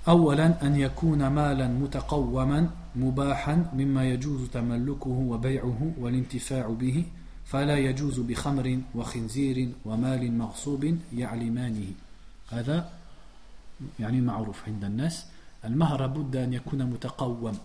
أولا 0.08 0.68
أن 0.68 0.76
يكون 0.76 1.28
مالا 1.28 1.68
متقوما 1.68 2.70
مباحا 2.96 3.72
مما 3.74 4.06
يجوز 4.10 4.50
تملكه 4.50 5.10
وبيعه 5.10 5.92
والانتفاع 6.00 6.68
به 6.68 7.06
فلا 7.46 7.78
يجوز 7.78 8.20
بخمر 8.20 8.80
وخنزير 8.96 9.70
ومال 9.86 10.38
مغصوب 10.38 10.98
يعلمانه 11.14 11.88
هذا 12.50 12.90
يعني 14.00 14.22
معروف 14.22 14.68
عند 14.68 14.84
الناس 14.84 15.26
المهر 15.65 16.07
بد 16.07 16.37
أن 16.37 16.53
يكون 16.53 16.83
متقوم. 16.83 17.59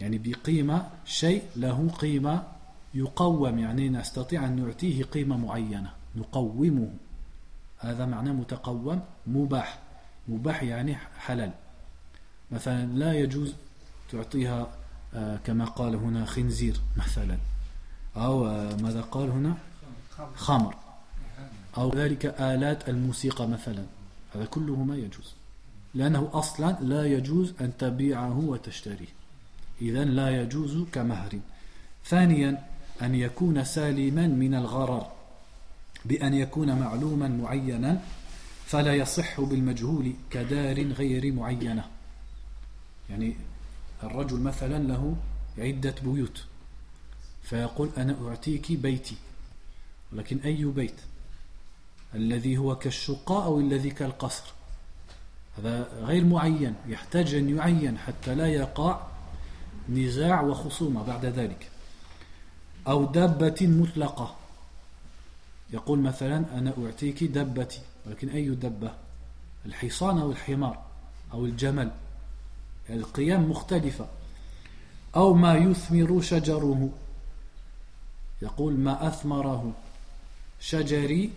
يعني 0.00 0.18
بقيمة 0.18 0.88
شيء 1.04 1.42
له 1.56 1.88
قيمة 1.98 2.42
يقوم. 2.94 3.58
يعني 3.58 3.88
نستطيع 3.88 4.46
أن 4.46 4.64
نعطيه 4.64 5.02
قيمة 5.02 5.36
معينة 5.36 5.92
نقومه. 6.16 6.90
هذا 7.78 8.06
معناه 8.06 8.32
متقوم 8.32 9.00
مباح. 9.26 9.78
مباح 10.28 10.62
يعني 10.62 10.96
حلال. 11.18 11.52
مثلا 12.50 12.86
لا 12.86 13.12
يجوز 13.12 13.54
تعطيها 14.12 14.68
آه، 15.14 15.36
كما 15.44 15.64
قال 15.64 15.94
هنا 15.94 16.24
خنزير 16.24 16.80
مثلا. 16.96 17.38
أو 18.16 18.46
آه، 18.46 18.76
ماذا 18.76 19.00
قال 19.00 19.30
هنا؟ 19.30 19.54
خمر. 20.36 20.74
أو 21.76 21.94
ذلك 21.94 22.26
آلات 22.26 22.88
الموسيقى 22.88 23.48
مثلا. 23.48 23.84
هذا 24.34 24.44
كله 24.44 24.76
ما 24.76 24.96
يجوز. 24.96 25.34
لأنه 25.94 26.30
أصلا 26.32 26.76
لا 26.80 27.06
يجوز 27.06 27.54
أن 27.60 27.72
تبيعه 27.78 28.38
وتشتريه. 28.38 29.08
إذا 29.82 30.04
لا 30.04 30.42
يجوز 30.42 30.84
كمهر. 30.92 31.38
ثانيا 32.04 32.66
أن 33.02 33.14
يكون 33.14 33.64
سالما 33.64 34.26
من 34.26 34.54
الغرر 34.54 35.06
بأن 36.04 36.34
يكون 36.34 36.78
معلوما 36.80 37.28
معينا 37.28 38.02
فلا 38.66 38.94
يصح 38.94 39.40
بالمجهول 39.40 40.12
كدار 40.30 40.82
غير 40.82 41.32
معينة. 41.32 41.84
يعني 43.10 43.36
الرجل 44.02 44.40
مثلا 44.40 44.82
له 44.82 45.16
عدة 45.58 45.94
بيوت 46.02 46.44
فيقول 47.42 47.90
أنا 47.96 48.16
أعطيك 48.28 48.72
بيتي 48.72 49.16
ولكن 50.12 50.38
أي 50.38 50.64
بيت؟ 50.64 51.00
الذي 52.14 52.58
هو 52.58 52.76
كالشقة 52.76 53.44
أو 53.44 53.60
الذي 53.60 53.90
كالقصر؟ 53.90 54.44
هذا 55.58 55.88
غير 56.02 56.24
معين 56.24 56.74
يحتاج 56.86 57.34
أن 57.34 57.56
يعين 57.56 57.98
حتى 57.98 58.34
لا 58.34 58.46
يقع 58.46 59.00
نزاع 59.88 60.40
وخصومة 60.40 61.02
بعد 61.02 61.26
ذلك. 61.26 61.70
أو 62.88 63.04
دابة 63.04 63.56
مطلقة. 63.60 64.36
يقول 65.72 65.98
مثلا 65.98 66.58
أنا 66.58 66.74
أعطيك 66.84 67.24
دبتي 67.24 67.80
ولكن 68.06 68.28
أي 68.28 68.48
دبة 68.48 68.92
الحصان 69.66 70.18
أو 70.18 70.30
الحمار 70.30 70.82
أو 71.32 71.44
الجمل. 71.44 71.90
القيم 72.90 73.50
مختلفة. 73.50 74.06
أو 75.16 75.34
ما 75.34 75.54
يثمر 75.54 76.20
شجره. 76.20 76.90
يقول 78.42 78.72
ما 78.72 79.08
أثمره 79.08 79.72
شجري 80.60 81.30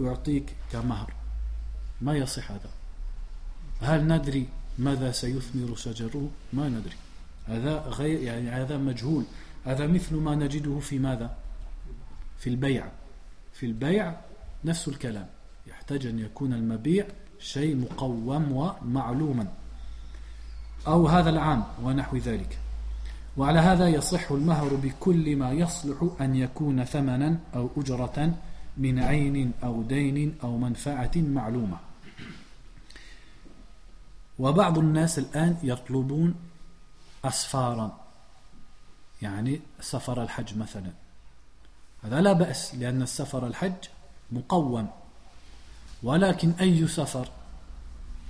أعطيك 0.00 0.54
كمهر. 0.72 1.12
ما 2.00 2.16
يصح 2.16 2.50
هذا؟ 2.50 2.70
هل 3.82 4.08
ندري 4.08 4.48
ماذا 4.78 5.12
سيثمر 5.12 5.76
شجره؟ 5.76 6.28
ما 6.52 6.68
ندري. 6.68 6.96
هذا 7.46 7.78
غير 7.78 8.22
يعني 8.22 8.50
هذا 8.50 8.76
مجهول. 8.78 9.24
هذا 9.64 9.86
مثل 9.86 10.16
ما 10.16 10.34
نجده 10.34 10.78
في 10.78 10.98
ماذا؟ 10.98 11.36
في 12.38 12.50
البيع. 12.50 12.88
في 13.52 13.66
البيع 13.66 14.14
نفس 14.64 14.88
الكلام. 14.88 15.26
يحتاج 15.66 16.06
أن 16.06 16.18
يكون 16.18 16.52
المبيع 16.52 17.06
شيء 17.38 17.76
مقوم 17.76 18.52
ومعلوما. 18.52 19.46
أو 20.86 21.08
هذا 21.08 21.30
العام 21.30 21.64
ونحو 21.82 22.16
ذلك. 22.16 22.58
وعلى 23.36 23.58
هذا 23.58 23.88
يصح 23.88 24.32
المهر 24.32 24.74
بكل 24.74 25.36
ما 25.36 25.52
يصلح 25.52 26.08
أن 26.20 26.36
يكون 26.36 26.84
ثمنا 26.84 27.38
أو 27.54 27.70
أجرة 27.76 28.34
من 28.76 28.98
عين 28.98 29.52
أو 29.64 29.82
دين 29.82 30.34
أو 30.42 30.58
منفعة 30.58 31.10
معلومة. 31.16 31.91
وبعض 34.38 34.78
الناس 34.78 35.18
الآن 35.18 35.56
يطلبون 35.62 36.34
أسفارا 37.24 38.00
يعني 39.22 39.60
سفر 39.80 40.22
الحج 40.22 40.58
مثلا. 40.58 40.92
هذا 42.04 42.20
لا 42.20 42.32
بأس 42.32 42.74
لأن 42.74 43.02
السفر 43.02 43.46
الحج 43.46 43.88
مقوم. 44.32 44.88
ولكن 46.02 46.52
أي 46.60 46.88
سفر؟ 46.88 47.28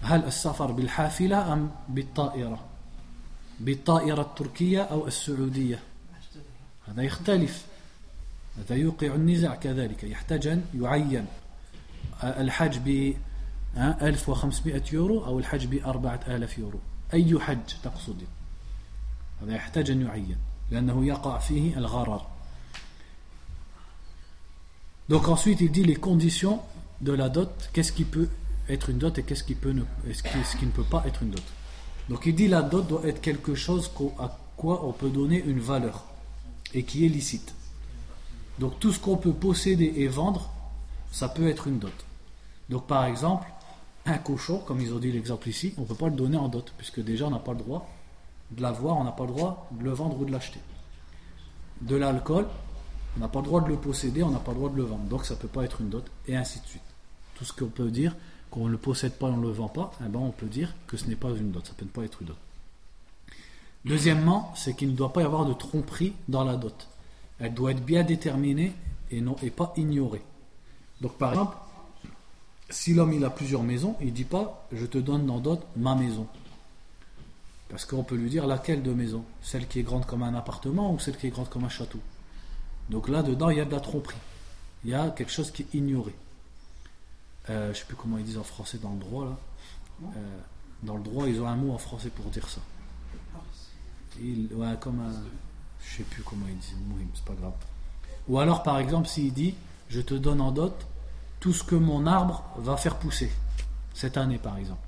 هل 0.03 0.24
السفر 0.24 0.72
بالحافلة 0.72 1.53
أم 1.53 1.70
بالطائرة؟ 1.88 2.64
بالطائرة 3.61 4.22
التركية 4.22 4.82
أو 4.82 5.07
السعودية؟ 5.07 5.82
هذا 6.88 7.03
يختلف. 7.03 7.66
هذا 8.59 8.76
يوقع 8.76 9.07
النزاع 9.07 9.55
كذلك 9.55 10.05
يحتاج 10.05 10.46
أن 10.46 10.64
يعين 10.74 11.26
الحج 12.24 12.78
1500 13.77 14.81
يورو 14.93 15.25
أو 15.25 15.39
الحج 15.39 15.65
ب 15.65 15.73
4000 15.85 16.59
يورو 16.59 16.79
أي 17.13 17.39
حج 17.39 17.73
تقصد 17.83 18.23
هذا 19.41 19.55
يحتاج 19.55 19.91
أن 19.91 20.01
يعين 20.01 20.38
لأنه 20.71 21.05
يقع 21.05 21.38
فيه 21.38 21.77
الغرر 21.77 22.27
Donc 25.09 25.29
ensuite 25.29 25.61
il 25.61 25.71
dit 25.71 25.85
les 25.85 25.95
conditions 25.95 26.59
de 26.99 27.13
la 27.13 27.29
dot, 27.29 27.69
qu'est-ce 27.71 27.93
qui 27.93 28.03
peut 28.03 28.27
être 28.67 28.89
une 28.89 28.97
dot 28.97 29.17
et 29.17 29.23
qu'est-ce 29.23 29.45
qui, 29.45 29.55
peut 29.55 29.71
ne, 29.71 29.83
ce 30.13 30.21
qui, 30.21 30.43
ce 30.43 30.57
qui 30.57 30.65
ne 30.65 30.71
peut 30.71 30.83
pas 30.83 31.03
être 31.07 31.23
une 31.23 31.29
dot. 31.29 31.43
Donc 32.09 32.25
il 32.25 32.35
dit 32.35 32.49
la 32.49 32.61
dot 32.61 32.85
doit 32.85 33.07
être 33.07 33.21
quelque 33.21 33.55
chose 33.55 33.89
à 34.19 34.38
quoi 34.57 34.85
on 34.85 34.91
peut 34.91 35.09
donner 35.09 35.41
une 35.41 35.59
valeur 35.59 36.03
et 36.73 36.83
qui 36.83 37.05
est 37.05 37.09
licite. 37.09 37.53
Donc 38.59 38.79
tout 38.79 38.91
ce 38.91 38.99
qu'on 38.99 39.15
peut 39.17 39.33
posséder 39.33 39.93
et 39.97 40.07
vendre, 40.09 40.49
ça 41.11 41.29
peut 41.29 41.47
être 41.47 41.67
une 41.67 41.79
dot. 41.79 41.93
Donc 42.69 42.88
par 42.88 43.05
exemple, 43.05 43.47
un 44.05 44.18
cochon, 44.18 44.59
comme 44.59 44.80
ils 44.80 44.92
ont 44.92 44.98
dit 44.98 45.12
l'exemple 45.12 45.48
ici, 45.48 45.74
on 45.78 45.82
ne 45.82 45.86
peut 45.86 45.94
pas 45.94 46.09
le 46.09 46.16
donner 46.16 46.36
en 46.36 46.48
dot, 46.48 46.72
puisque 46.76 47.00
déjà 47.00 47.26
on 47.26 47.30
n'a 47.30 47.38
pas 47.38 47.53
le 47.53 47.59
droit 47.59 47.88
de 48.50 48.62
l'avoir, 48.62 48.96
on 48.96 49.05
n'a 49.05 49.12
pas 49.12 49.24
le 49.24 49.30
droit 49.30 49.68
de 49.70 49.84
le 49.84 49.90
vendre 49.92 50.20
ou 50.20 50.24
de 50.24 50.32
l'acheter. 50.32 50.61
De 51.80 51.96
l'alcool, 51.96 52.46
on 53.16 53.20
n'a 53.20 53.28
pas 53.28 53.40
le 53.40 53.46
droit 53.46 53.61
de 53.61 53.68
le 53.68 53.76
posséder, 53.76 54.22
on 54.22 54.30
n'a 54.30 54.38
pas 54.38 54.53
le 54.53 54.59
droit 54.59 54.70
de 54.70 54.76
le 54.76 54.82
vendre. 54.82 55.05
Donc 55.05 55.24
ça 55.24 55.34
ne 55.34 55.38
peut 55.38 55.48
pas 55.48 55.64
être 55.64 55.80
une 55.80 55.88
dot, 55.88 56.05
et 56.26 56.36
ainsi 56.36 56.61
de 56.61 56.66
suite. 56.66 56.82
Tout 57.36 57.44
ce 57.44 57.53
qu'on 57.53 57.68
peut 57.68 57.90
dire, 57.90 58.14
qu'on 58.50 58.66
ne 58.66 58.70
le 58.70 58.78
possède 58.78 59.14
pas, 59.14 59.26
on 59.26 59.36
ne 59.36 59.42
le 59.42 59.53
vend 59.53 59.68
pas, 59.68 59.92
eh 60.05 60.09
ben 60.09 60.18
on 60.18 60.30
peut 60.30 60.46
dire 60.46 60.74
que 60.86 60.96
ce 60.96 61.07
n'est 61.07 61.16
pas 61.16 61.30
une 61.30 61.50
dot, 61.50 61.64
ça 61.64 61.72
ne 61.72 61.78
peut 61.78 61.86
pas 61.86 62.05
être 62.05 62.22
une 62.22 62.28
dot. 62.28 62.36
Deuxièmement, 63.84 64.53
c'est 64.55 64.76
qu'il 64.76 64.90
ne 64.90 64.96
doit 64.96 65.12
pas 65.12 65.22
y 65.22 65.24
avoir 65.24 65.44
de 65.46 65.55
tromperie 65.55 66.12
dans 66.28 66.44
la 66.44 66.57
dot. 66.57 66.88
Elle 67.40 67.55
doit 67.55 67.72
être 67.72 67.84
bien 67.84 68.05
déterminée 68.05 68.72
et, 69.11 69.20
non, 69.20 69.36
et 69.42 69.50
pas 69.50 69.72
ignorée. 69.76 70.22
Donc 71.00 71.18
par 71.18 71.32
exemple, 71.32 71.57
si 72.72 72.94
l'homme 72.94 73.12
il 73.12 73.24
a 73.24 73.30
plusieurs 73.30 73.62
maisons, 73.62 73.96
il 74.00 74.06
ne 74.06 74.12
dit 74.12 74.24
pas 74.24 74.66
je 74.72 74.86
te 74.86 74.98
donne 74.98 75.26
dans 75.26 75.38
dot 75.38 75.60
ma 75.76 75.94
maison. 75.94 76.26
Parce 77.68 77.84
qu'on 77.84 78.02
peut 78.02 78.16
lui 78.16 78.28
dire 78.28 78.46
laquelle 78.46 78.82
de 78.82 78.92
maison 78.92 79.24
Celle 79.42 79.66
qui 79.66 79.78
est 79.78 79.82
grande 79.82 80.04
comme 80.04 80.22
un 80.22 80.34
appartement 80.34 80.92
ou 80.92 80.98
celle 80.98 81.16
qui 81.16 81.26
est 81.26 81.30
grande 81.30 81.48
comme 81.48 81.64
un 81.64 81.70
château? 81.70 82.00
Donc 82.90 83.08
là-dedans, 83.08 83.50
il 83.50 83.58
y 83.58 83.60
a 83.60 83.64
de 83.64 83.70
la 83.70 83.80
tromperie. 83.80 84.16
Il 84.84 84.90
y 84.90 84.94
a 84.94 85.10
quelque 85.10 85.32
chose 85.32 85.50
qui 85.50 85.62
est 85.62 85.74
ignoré. 85.74 86.14
Euh, 87.48 87.66
je 87.66 87.68
ne 87.70 87.74
sais 87.74 87.84
plus 87.86 87.96
comment 87.96 88.18
ils 88.18 88.24
disent 88.24 88.38
en 88.38 88.44
français 88.44 88.78
dans 88.78 88.92
le 88.92 88.98
droit. 88.98 89.24
Là. 89.24 89.36
Euh, 90.16 90.38
dans 90.82 90.96
le 90.96 91.02
droit, 91.02 91.28
ils 91.28 91.40
ont 91.40 91.46
un 91.46 91.56
mot 91.56 91.72
en 91.72 91.78
français 91.78 92.10
pour 92.10 92.26
dire 92.26 92.48
ça. 92.48 92.60
Il, 94.20 94.48
ouais, 94.52 94.74
comme 94.80 95.00
un. 95.00 95.12
Je 95.80 95.92
ne 95.92 95.96
sais 95.98 96.02
plus 96.04 96.22
comment 96.22 96.46
ils 96.48 96.58
disent. 96.58 96.76
C'est 97.14 97.24
pas 97.24 97.34
grave. 97.34 97.54
Ou 98.28 98.38
alors, 98.38 98.62
par 98.62 98.78
exemple, 98.78 99.08
s'il 99.08 99.32
dit 99.32 99.54
Je 99.88 100.00
te 100.00 100.14
donne 100.14 100.40
en 100.40 100.52
dot 100.52 100.74
tout 101.43 101.53
ce 101.53 101.64
que 101.64 101.74
mon 101.74 102.07
arbre 102.07 102.45
va 102.57 102.76
faire 102.76 102.95
pousser. 102.95 103.28
Cette 103.95 104.16
année, 104.16 104.38
par 104.38 104.59
exemple. 104.59 104.86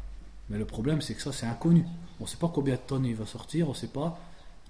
Mais 0.49 0.57
le 0.57 0.65
problème, 0.65 1.03
c'est 1.03 1.15
que 1.15 1.21
ça, 1.21 1.33
c'est 1.33 1.47
inconnu. 1.47 1.85
On 2.21 2.25
ne 2.25 2.29
sait 2.29 2.37
pas 2.37 2.49
combien 2.49 2.77
de 2.77 2.81
tonnes 2.81 3.05
il 3.07 3.17
va 3.17 3.27
sortir, 3.27 3.67
on 3.67 3.73
ne 3.73 3.77
sait 3.77 3.89
pas 3.89 4.17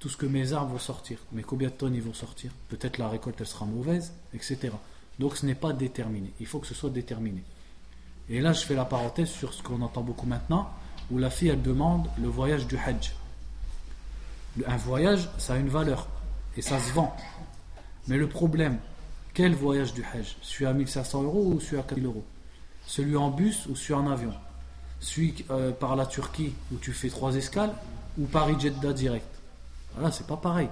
tout 0.00 0.08
ce 0.08 0.16
que 0.16 0.24
mes 0.24 0.54
arbres 0.54 0.72
vont 0.72 0.78
sortir. 0.78 1.18
Mais 1.32 1.42
combien 1.42 1.68
de 1.68 1.74
tonnes 1.74 1.94
ils 1.94 2.02
vont 2.02 2.14
sortir? 2.14 2.52
Peut-être 2.70 2.96
la 2.96 3.10
récolte, 3.10 3.38
elle 3.38 3.46
sera 3.46 3.66
mauvaise, 3.66 4.14
etc. 4.32 4.70
Donc 5.18 5.36
ce 5.36 5.44
n'est 5.44 5.54
pas 5.54 5.74
déterminé. 5.74 6.32
Il 6.40 6.46
faut 6.46 6.58
que 6.58 6.66
ce 6.66 6.72
soit 6.72 6.88
déterminé. 6.88 7.44
Et 8.30 8.40
là, 8.40 8.54
je 8.54 8.64
fais 8.64 8.74
la 8.74 8.86
parenthèse 8.86 9.28
sur 9.28 9.52
ce 9.52 9.62
qu'on 9.62 9.82
entend 9.82 10.00
beaucoup 10.00 10.26
maintenant, 10.26 10.70
où 11.10 11.18
la 11.18 11.28
fille, 11.28 11.50
elle 11.50 11.60
demande 11.60 12.08
le 12.18 12.28
voyage 12.28 12.66
du 12.66 12.78
Hajj. 12.78 13.14
Un 14.66 14.76
voyage, 14.78 15.28
ça 15.36 15.52
a 15.52 15.56
une 15.58 15.68
valeur, 15.68 16.08
et 16.56 16.62
ça 16.62 16.80
se 16.80 16.94
vend. 16.94 17.14
Mais 18.08 18.16
le 18.16 18.26
problème, 18.26 18.78
quel 19.34 19.54
voyage 19.54 19.92
du 19.92 20.04
Hajj? 20.04 20.36
Celui 20.40 20.66
à 20.66 20.72
1500 20.72 21.24
euros 21.24 21.52
ou 21.52 21.60
celui 21.60 21.78
à 21.78 21.82
4000 21.82 22.06
euros? 22.06 22.24
Celui 22.86 23.16
en 23.16 23.30
bus 23.30 23.66
ou 23.66 23.74
celui 23.74 23.94
en 23.94 24.10
avion? 24.10 24.32
Celui 25.00 25.44
euh, 25.50 25.72
par 25.72 25.96
la 25.96 26.06
Turquie 26.06 26.54
où 26.72 26.76
tu 26.76 26.92
fais 26.92 27.08
trois 27.08 27.34
escales 27.34 27.74
ou 28.16 28.26
Paris-Jeddah 28.26 28.92
direct? 28.92 29.26
Voilà, 29.94 30.12
c'est 30.12 30.26
pas 30.26 30.36
pareil. 30.36 30.68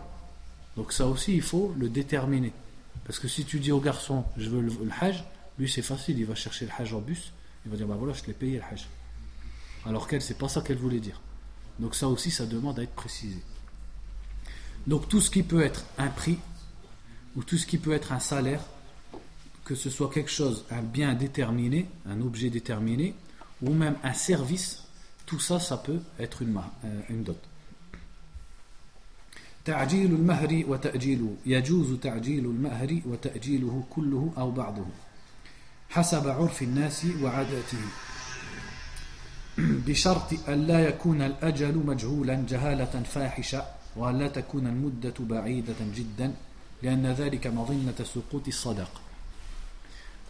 Donc 0.77 0.93
ça 0.93 1.07
aussi, 1.07 1.35
il 1.35 1.43
faut 1.43 1.75
le 1.77 1.89
déterminer. 1.89 2.53
Parce 3.05 3.19
que 3.19 3.29
si 3.29 3.45
tu 3.45 3.59
dis 3.59 3.73
au 3.73 3.81
garçon, 3.81 4.25
je 4.37 4.49
veux 4.49 4.61
le, 4.61 4.73
hajj, 5.01 5.25
lui 5.59 5.69
c'est 5.69 5.83
facile, 5.83 6.19
il 6.19 6.27
va 6.27 6.35
chercher 6.35 6.67
le 6.67 6.71
hajj 6.79 6.95
en 6.95 7.01
bus, 7.01 7.33
il 7.67 7.71
va 7.71 7.77
dire, 7.77 7.87
bah 7.87 7.97
voilà, 7.99 8.15
je 8.15 8.23
te 8.23 8.29
l'ai 8.29 8.33
payé 8.33 8.59
le 8.59 8.65
hajj. 8.73 8.87
Alors 9.85 10.07
qu'elle, 10.07 10.23
c'est 10.23 10.39
pas 10.39 10.49
ça 10.49 10.61
qu'elle 10.61 10.79
voulait 10.79 11.01
dire. 11.01 11.21
Donc 11.81 11.95
ça 11.95 12.09
aussi, 12.09 12.31
ça 12.31 12.47
demande 12.47 12.79
à 12.79 12.83
être 12.83 12.95
précisé. 12.95 13.43
Donc 14.87 15.09
tout 15.09 15.21
ce 15.21 15.31
qui 15.31 15.43
peut 15.43 15.63
être 15.63 15.85
un 15.99 16.09
prix, 16.09 16.39
ou 17.36 17.43
tout 17.43 17.58
ce 17.58 17.66
qui 17.66 17.78
peut 17.78 17.93
être 17.93 18.12
un 18.12 18.20
salaire, 18.20 18.62
que 19.66 19.76
ce 19.76 19.89
soit 19.89 20.10
quelque 20.10 20.32
chose, 20.32 20.66
un 20.72 20.82
bien 20.82 21.14
déterminé, 21.14 21.88
un 22.05 22.22
objet 22.22 22.49
déterminé, 22.49 23.14
ou 23.62 23.74
même 23.74 23.95
un 24.03 24.14
service, 24.14 24.84
tout 25.26 25.39
ça, 25.39 25.60
ça 25.60 25.78
peut 25.78 25.99
être 26.20 26.41
une, 26.41 26.51
ma- 26.51 26.72
euh, 26.86 27.01
une 27.10 27.24
dot. 27.24 27.38
تعجيل 29.66 30.12
المهر 30.12 30.64
وتأجيله 30.68 31.36
يجوز 31.45 31.99
تعجيل 31.99 32.45
المهر 32.45 33.01
وتأجيله 33.05 33.84
كله 33.89 34.34
أو 34.38 34.51
بعضه 34.51 34.86
حسب 35.89 36.28
عرف 36.28 36.62
الناس 36.62 37.05
وعاداته 37.22 37.78
بشرط 39.58 40.49
أن 40.49 40.68
لا 40.68 40.80
يكون 40.88 41.22
الأجل 41.22 41.76
مجهولا 41.78 42.45
جهالة 42.49 43.03
فاحشة 43.03 43.66
وأن 43.95 44.20
لا 44.20 44.28
تكون 44.28 44.68
المدة 44.68 45.14
بعيدة 45.20 45.76
جدا 45.95 46.34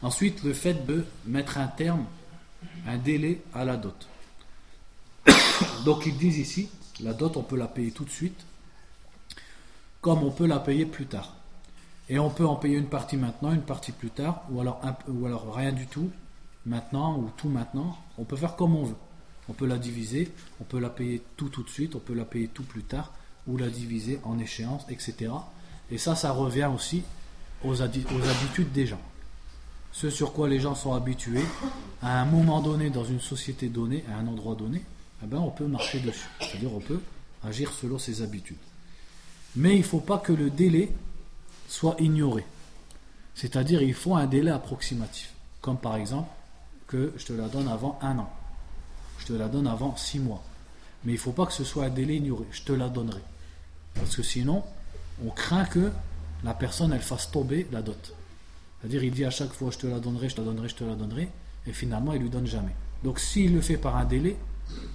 Ensuite, 0.03 0.43
le 0.43 0.53
fait 0.53 0.87
de 0.87 1.07
mettre 1.25 1.59
un 1.59 1.69
terme, 1.69 2.05
un 2.87 2.99
délai 2.99 3.43
à 3.55 3.65
la 3.65 3.77
dot. 3.77 4.09
Donc 5.85 6.07
ils 6.07 6.17
disent 6.17 6.39
ici, 6.39 6.69
la 7.01 7.13
dot, 7.15 7.37
on 7.37 7.43
peut 7.43 7.57
la 7.57 7.69
payer 7.69 7.91
tout 7.91 8.05
de 8.05 8.11
suite, 8.11 8.45
comme 10.01 10.23
on 10.23 10.31
peut 10.31 10.47
la 10.47 10.59
payer 10.59 10.87
plus 10.87 11.07
tard. 11.07 11.35
Et 12.09 12.19
on 12.19 12.31
peut 12.31 12.47
en 12.47 12.57
payer 12.57 12.77
une 12.77 12.89
partie 12.89 13.17
maintenant, 13.17 13.53
une 13.53 13.63
partie 13.63 13.93
plus 13.93 14.11
tard, 14.11 14.43
ou 14.51 14.61
alors, 14.61 14.81
un, 14.85 14.97
ou 15.11 15.25
alors 15.27 15.55
rien 15.55 15.73
du 15.73 15.87
tout 15.87 16.11
maintenant, 16.67 17.17
ou 17.19 17.31
tout 17.37 17.49
maintenant. 17.49 17.97
On 18.19 18.25
peut 18.25 18.37
faire 18.37 18.57
comme 18.57 18.77
on 18.77 18.85
veut. 18.85 18.97
On 19.49 19.55
peut 19.55 19.67
la 19.67 19.79
diviser, 19.79 20.33
on 20.61 20.65
peut 20.65 20.79
la 20.79 20.91
payer 20.91 21.23
tout 21.37 21.49
tout 21.49 21.63
de 21.63 21.71
suite, 21.71 21.95
on 21.95 22.01
peut 22.01 22.15
la 22.15 22.25
payer 22.25 22.49
tout 22.49 22.65
plus 22.65 22.83
tard, 22.83 23.13
ou 23.47 23.57
la 23.57 23.69
diviser 23.69 24.21
en 24.25 24.39
échéance, 24.39 24.85
etc. 24.89 25.33
Et 25.93 25.99
ça, 25.99 26.17
ça 26.17 26.33
revient 26.33 26.71
aussi 26.75 27.03
aux, 27.63 27.83
habitudes 27.83 28.73
des 28.73 28.87
gens. 28.87 29.01
Ce 29.93 30.09
sur 30.09 30.33
quoi 30.33 30.49
les 30.49 30.59
gens 30.59 30.75
sont 30.75 30.95
habitués, 30.95 31.45
à 32.01 32.23
un 32.23 32.25
moment 32.25 32.63
donné, 32.63 32.89
dans 32.89 33.05
une 33.05 33.21
société 33.21 33.69
donnée, 33.69 34.03
à 34.11 34.17
un 34.19 34.27
endroit 34.27 34.55
donné, 34.55 34.83
eh 35.23 35.27
ben, 35.27 35.37
on 35.37 35.51
peut 35.51 35.67
marcher 35.67 36.01
dessus. 36.01 36.29
C'est-à-dire 36.41 36.73
on 36.73 36.81
peut 36.81 37.01
agir 37.45 37.71
selon 37.73 37.99
ses 37.99 38.23
habitudes. 38.23 38.57
Mais 39.55 39.75
il 39.75 39.81
ne 39.81 39.85
faut 39.85 40.01
pas 40.01 40.17
que 40.17 40.33
le 40.33 40.49
délai 40.49 40.91
soit 41.69 41.97
ignoré. 41.99 42.47
C'est-à-dire 43.35 43.83
il 43.83 43.93
faut 43.93 44.17
un 44.17 44.27
délai 44.27 44.51
approximatif. 44.51 45.35
Comme 45.61 45.77
par 45.77 45.97
exemple 45.97 46.31
que 46.87 47.13
je 47.19 47.27
te 47.27 47.33
la 47.35 47.49
donne 47.49 47.69
avant 47.69 47.99
un 48.01 48.19
an. 48.19 48.33
Je 49.19 49.27
te 49.27 49.33
la 49.35 49.49
donne 49.49 49.67
avant 49.67 49.95
six 49.97 50.19
mois. 50.19 50.43
Mais 51.05 51.13
il 51.13 51.17
ne 51.17 51.21
faut 51.21 51.33
pas 51.33 51.45
que 51.45 51.53
ce 51.53 51.65
soit 51.65 51.85
un 51.85 51.91
délai 51.91 52.17
ignoré. 52.17 52.47
Je 52.51 52.63
te 52.63 52.73
la 52.73 52.89
donnerai. 52.89 53.21
Parce 53.95 54.17
que 54.17 54.23
sinon, 54.23 54.65
on 55.26 55.30
craint 55.30 55.66
que 55.66 55.92
la 56.44 56.54
personne 56.54 56.94
elle 56.94 57.02
fasse 57.02 57.32
tomber 57.32 57.68
la 57.72 57.82
dot. 57.82 58.14
C'est-à-dire 58.80 59.04
il 59.04 59.12
dit 59.12 59.26
à 59.26 59.30
chaque 59.32 59.54
fois 59.54 59.72
je 59.72 59.78
te 59.80 59.88
la 59.88 60.00
donnerai, 60.00 60.30
je 60.30 60.36
te 60.36 60.42
la 60.42 60.48
donnerai, 60.48 60.70
je 60.70 60.76
te 60.76 60.84
la 60.84 60.96
donnerai. 60.96 61.30
Et 61.66 61.74
finalement 61.74 62.14
il 62.14 62.22
lui 62.22 62.30
donne 62.30 62.48
jamais. 62.48 62.76
Donc 63.04 63.20
s'il 63.20 63.54
le 63.54 63.62
fait 63.62 63.78
par 63.78 63.96
un 63.98 64.06
délai, 64.06 64.38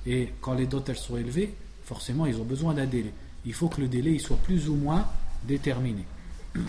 et 0.06 0.32
quand 0.40 0.54
les 0.54 0.66
dots 0.66 0.84
elles 0.86 0.96
sont 0.96 1.16
élevées, 1.16 1.54
forcément 1.84 2.26
ils 2.26 2.36
ont 2.36 2.44
besoin 2.44 2.74
d'un 2.74 2.86
délai. 2.86 3.12
Il 3.44 3.54
faut 3.54 3.68
que 3.68 3.80
le 3.80 3.88
délai 3.88 4.12
il 4.12 4.20
soit 4.20 4.36
plus 4.36 4.68
ou 4.68 4.76
moins 4.76 5.06
déterminé. 5.44 6.04
آه، 6.56 6.60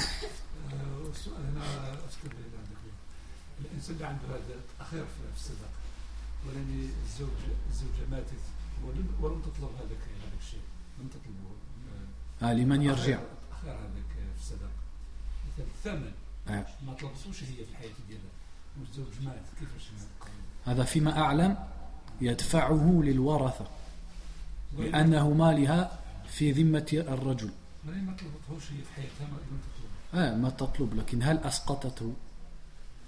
السؤال 1.11 1.36
هنا 1.51 1.64
اذكر 1.93 2.32
اللي 2.32 2.57
عندك 2.57 2.82
الانسان 3.61 3.95
اللي 3.95 4.05
عنده 4.05 4.26
هذا 4.30 4.55
تاخير 4.80 5.03
في 5.03 5.22
في 5.36 5.39
الصداقه 5.39 5.80
ولاني 6.47 6.89
الزوج 7.05 7.30
الزوجه 7.70 8.03
ماتت 8.11 8.43
ولم 8.86 9.07
ولم 9.22 9.41
تطلب 9.41 9.70
هذاك 9.80 10.01
هذاك 10.14 10.34
الشيء 10.41 10.66
لم 10.99 11.07
تطلبه 11.07 11.53
Ah, 12.41 12.45
لمن 12.51 12.82
يرجع 12.82 13.20
تاخير 13.64 13.80
هذاك 13.80 14.34
في 14.36 14.40
الصداقه 14.40 14.72
مثلا 15.52 15.66
الثمن 15.66 16.12
آه. 16.48 16.66
ما 16.86 16.92
طلبتوش 16.92 17.42
هي 17.42 17.64
في 17.64 17.70
الحياة 17.70 17.90
ديالها 18.09 18.24
والزوج 18.80 19.24
مات 19.24 19.42
كيفاش 19.61 19.90
هذا 20.66 20.84
فيما 20.84 21.18
أعلم 21.18 21.56
يدفعه 22.20 23.00
للورثة 23.04 23.66
لأنه 24.78 25.30
مالها 25.30 25.98
في 26.28 26.52
ذمة 26.52 26.88
الرجل. 26.92 27.50
ما 27.84 28.16
طلبتهوش 28.20 28.72
هي 28.72 28.82
في 28.82 28.92
حياتها 28.96 29.26
ما 29.32 29.36
لم 29.36 29.61
تطلبه 29.61 30.24
آه 30.24 30.36
ما 30.36 30.50
تطلب 30.50 30.94
لكن 30.94 31.22
هل 31.22 31.38
أسقطته؟ 31.38 32.12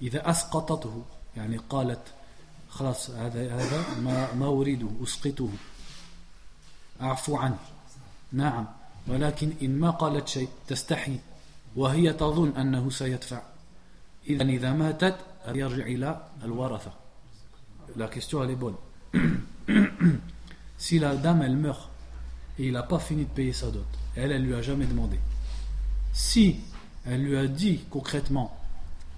إذا 0.02 0.30
أسقطته 0.30 1.04
يعني 1.36 1.56
قالت 1.56 2.14
خلاص 2.70 3.10
هذا 3.10 3.54
هذا 3.54 4.00
ما 4.00 4.34
ما 4.34 4.46
أريده 4.46 4.88
أسقطه. 5.02 5.48
أعفو 7.00 7.36
عنه. 7.36 7.58
نعم. 8.32 8.66
ولكن 9.07 9.53
إن 9.61 9.79
ما 9.79 9.89
قالت 9.89 10.27
شيء 10.27 10.49
تستحي 10.67 11.19
وهي 11.75 12.13
تظن 12.13 12.49
أنه 12.57 12.89
سيدفع 12.89 13.41
إذا 14.29 14.43
إذا 14.43 14.73
ماتت 14.73 15.15
يرجع 15.47 15.83
إلى 15.85 16.21
الورثة 16.43 16.91
La 17.97 18.07
question 18.07 18.43
elle 18.43 18.49
est 18.51 18.55
bonne. 18.55 18.75
si 20.77 20.99
la 20.99 21.15
dame 21.15 21.43
elle 21.43 21.55
meurt 21.55 21.89
et 22.59 22.65
il 22.67 22.73
n'a 22.73 22.83
pas 22.83 22.99
fini 22.99 23.23
de 23.25 23.29
payer 23.29 23.53
sa 23.53 23.67
dot, 23.71 23.85
elle 24.15 24.31
elle 24.31 24.43
lui 24.43 24.53
a 24.55 24.61
jamais 24.61 24.85
demandé. 24.85 25.17
Si 26.11 26.57
elle 27.05 27.23
lui 27.23 27.37
a 27.37 27.47
dit 27.47 27.85
concrètement 27.89 28.57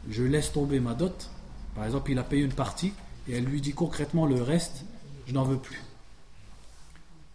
je 0.09 0.23
laisse 0.23 0.51
tomber 0.51 0.79
ma 0.79 0.93
dot, 0.93 1.29
par 1.75 1.85
exemple 1.85 2.11
il 2.11 2.19
a 2.19 2.23
payé 2.23 2.43
une 2.43 2.53
partie 2.53 2.93
et 3.27 3.37
elle 3.37 3.45
lui 3.45 3.61
dit 3.61 3.73
concrètement 3.73 4.25
le 4.25 4.41
reste 4.43 4.83
je 5.27 5.33
n'en 5.33 5.43
veux 5.43 5.57
plus. 5.57 5.81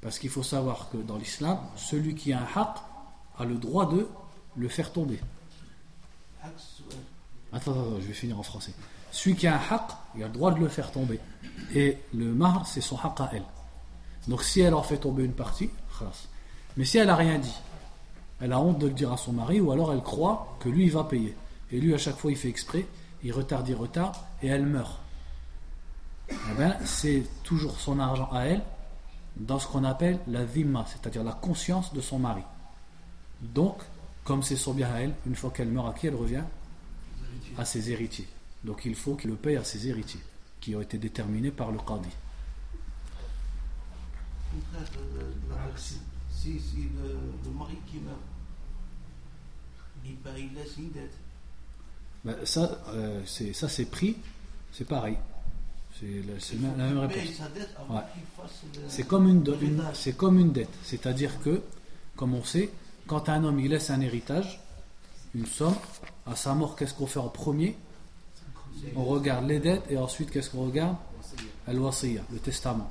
Parce 0.02 0.20
qu'il 0.20 0.30
faut 0.30 0.44
savoir 0.44 0.90
que 0.90 0.98
dans 0.98 1.18
l'islam, 1.18 1.60
celui 1.76 2.16
qui 2.16 2.34
a 2.34 2.40
un 2.40 2.48
haq 2.56 2.78
a 3.38 3.46
le 3.46 3.56
droit 3.56 3.90
de 3.90 4.08
le 4.56 4.68
faire 4.68 4.92
tomber. 4.92 5.20
Attends, 6.44 7.72
attends, 7.72 8.00
je 8.00 8.08
vais 8.08 8.14
finir 8.14 8.40
en 8.40 8.44
français. 8.44 8.74
Celui 9.12 9.36
qui 9.36 9.48
a 9.48 9.56
un 9.56 9.62
haq, 9.70 9.92
il 10.16 10.24
a 10.24 10.28
le 10.28 10.34
droit 10.34 10.52
de 10.52 10.60
le 10.60 10.68
faire 10.68 10.92
tomber. 10.92 11.20
Et 11.74 11.98
le 12.14 12.34
mahr, 12.34 12.68
c'est 12.68 12.82
son 12.82 12.98
haq 12.98 13.20
à 13.20 13.30
elle. 13.34 13.46
Donc 14.28 14.44
si 14.44 14.62
elle 14.62 14.74
en 14.74 14.84
fait 14.84 14.98
tomber 14.98 15.24
une 15.24 15.34
partie, 15.34 15.70
khalas. 15.98 16.28
Mais 16.76 16.86
si 16.86 16.98
elle 16.98 17.10
a 17.10 17.16
rien 17.16 17.40
dit, 17.40 17.56
elle 18.40 18.54
a 18.54 18.60
honte 18.60 18.78
de 18.78 18.88
le 18.88 18.94
dire 18.94 19.12
à 19.12 19.18
son 19.18 19.34
mari, 19.34 19.60
ou 19.60 19.72
alors 19.72 19.92
elle 19.94 20.04
croit 20.04 20.58
que 20.60 20.70
lui, 20.70 20.86
il 20.86 20.92
va 20.92 21.04
payer. 21.04 21.36
Et 21.72 21.80
lui, 21.80 21.94
à 21.94 21.98
chaque 21.98 22.18
fois, 22.18 22.32
il 22.32 22.38
fait 22.38 22.50
exprès, 22.50 22.86
il 23.24 23.34
retarde, 23.34 23.68
il 23.68 23.76
retarde, 23.76 24.16
et 24.42 24.48
elle 24.48 24.66
meurt. 24.66 25.00
Eh 26.30 26.58
bien, 26.58 26.78
c'est 26.86 27.24
toujours 27.44 27.80
son 27.80 28.00
argent 28.00 28.30
à 28.32 28.46
elle, 28.46 28.62
dans 29.40 29.60
ce 29.60 29.68
qu'on 29.68 29.84
appelle 29.84 30.20
la 30.28 30.46
dhimma, 30.46 30.86
c'est-à-dire 30.88 31.24
la 31.24 31.34
conscience 31.34 31.94
de 31.94 32.02
son 32.02 32.20
mari. 32.20 32.44
Donc, 33.42 33.82
comme 34.24 34.44
c'est 34.44 34.56
son 34.56 34.74
bien 34.74 34.92
à 34.92 35.00
elle, 35.00 35.14
une 35.26 35.36
fois 35.36 35.52
qu'elle 35.52 35.70
meurt, 35.70 35.88
à 35.88 35.98
qui 35.98 36.08
elle 36.08 36.16
revient? 36.16 36.44
À 37.58 37.66
ses 37.66 37.92
héritiers. 37.92 38.28
Donc 38.64 38.86
il 38.86 38.96
faut 38.96 39.16
qu'il 39.16 39.30
le 39.30 39.36
paye 39.36 39.56
à 39.56 39.64
ses 39.64 39.88
héritiers, 39.88 40.20
qui 40.60 40.76
ont 40.76 40.82
été 40.82 40.98
déterminés 40.98 41.52
par 41.52 41.72
le 41.72 41.78
qadi. 41.78 42.10
la 44.74 45.64
règle. 45.64 45.78
Si, 45.78 46.60
si 46.60 46.90
le, 46.96 47.18
le 47.46 47.58
mari 47.58 47.78
qui 47.90 47.98
meurt, 48.00 48.18
il, 50.06 50.16
paye, 50.16 50.50
il 50.52 50.58
laisse 50.58 50.78
une 50.78 50.92
dette. 50.92 51.14
Ben, 52.24 52.36
ça, 52.46 52.84
euh, 52.90 53.22
c'est, 53.26 53.54
ça 53.54 53.70
c'est 53.70 53.86
pris, 53.86 54.18
c'est 54.72 54.86
pareil. 54.86 55.18
C'est, 56.00 56.56
la- 56.56 56.76
même 56.78 57.00
réponse. 57.00 57.40
Ouais. 57.90 58.02
C'est 58.88 59.08
comme 59.08 59.28
une, 59.28 59.44
c'est 59.94 60.16
comme 60.16 60.38
une 60.40 60.52
dette. 60.52 60.70
C'est-à-dire 60.84 61.40
que, 61.42 61.62
comme 62.16 62.36
on 62.36 62.44
sait, 62.44 62.70
quand 63.08 63.30
un 63.30 63.44
homme 63.44 63.60
il 63.60 63.70
laisse 63.72 63.90
un 63.90 64.02
héritage, 64.02 64.60
une 65.34 65.46
somme, 65.48 65.76
à 66.26 66.36
sa 66.36 66.54
mort, 66.54 66.76
qu'est-ce 66.76 66.94
qu'on 66.94 67.08
fait 67.08 67.20
en 67.20 67.30
premier? 67.30 67.76
On 68.96 69.06
regarde 69.06 69.48
les 69.48 69.60
dettes 69.60 69.84
et 69.90 69.98
ensuite 69.98 70.30
qu'est-ce 70.30 70.52
qu'on 70.52 70.66
regarde? 70.68 70.96
Al-Wasiyya, 71.68 72.22
le 72.32 72.38
testament. 72.40 72.90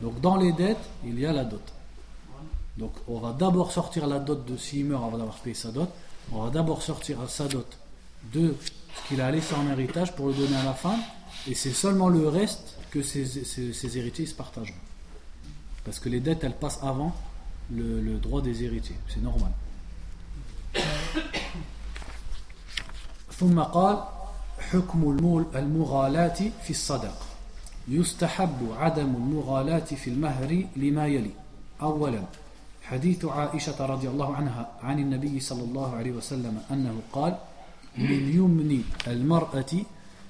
Donc 0.00 0.20
dans 0.20 0.36
les 0.36 0.52
dettes, 0.52 0.78
il 1.04 1.18
y 1.18 1.26
a 1.26 1.32
la 1.32 1.44
dot. 1.44 1.62
Donc 2.76 2.92
on 3.08 3.18
va 3.18 3.32
d'abord 3.32 3.72
sortir 3.72 4.06
la 4.06 4.18
dot 4.20 4.44
de 4.44 4.56
s'il 4.56 4.84
meurt 4.84 5.02
avant 5.04 5.18
d'avoir 5.18 5.36
payé 5.38 5.54
sa 5.54 5.70
dot. 5.72 5.88
On 6.32 6.42
va 6.44 6.50
d'abord 6.50 6.82
sortir 6.82 7.18
sa 7.28 7.48
dot 7.48 7.66
de 8.32 8.54
ce 8.60 9.08
qu'il 9.08 9.20
a 9.20 9.30
laissé 9.30 9.54
en 9.54 9.68
héritage 9.70 10.14
pour 10.14 10.28
le 10.28 10.34
donner 10.34 10.56
à 10.56 10.64
la 10.64 10.74
femme. 10.74 11.00
Et 11.47 11.55
c'est 11.55 11.71
seulement 11.73 12.09
le 12.09 12.27
reste 12.27 12.77
que 12.91 13.01
ses, 13.01 13.25
ses- 13.25 13.73
ses 13.73 13.97
héritiers 13.97 14.25
se 14.25 14.35
partagent. 14.35 14.73
Parce 15.85 15.99
que 15.99 16.09
les 16.09 16.19
dettes, 16.19 16.43
elles 16.43 16.55
passent 16.57 16.79
avant 16.83 17.13
le, 17.71 18.01
le 18.01 18.17
droit 18.19 18.41
des 18.41 18.63
héritiers. 18.63 18.97
C'est 19.07 19.21
normal. 19.23 19.51
ثم 23.39 23.59
قال 23.59 24.03
حكم 24.71 25.03
المول- 25.17 25.55
المغالاة 25.55 26.39
في 26.63 26.69
الصدق 26.69 27.17
يستحب 27.87 28.71
عدم 28.77 29.15
المغالاة 29.15 29.79
في 29.85 30.09
المهر 30.09 30.65
لما 30.75 31.07
يلي 31.07 31.31
أولا 31.81 32.23
حديث 32.83 33.25
عائشة 33.25 33.85
رضي 33.85 34.07
الله 34.09 34.35
عنها 34.35 34.71
عن 34.83 34.99
النبي 34.99 35.39
صلى 35.39 35.63
الله 35.63 35.95
عليه 35.95 36.11
وسلم 36.11 36.61
أنه 36.71 37.01
قال 37.13 37.37
من 37.97 38.29
يمن 38.35 38.83
المرأة 39.07 39.71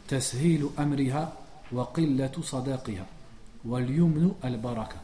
تسهيل 0.09 0.69
أمرها 0.79 1.33
وقلة 1.73 2.33
صداقها 2.43 3.07
واليمن 3.65 4.33
البركة. 4.45 4.97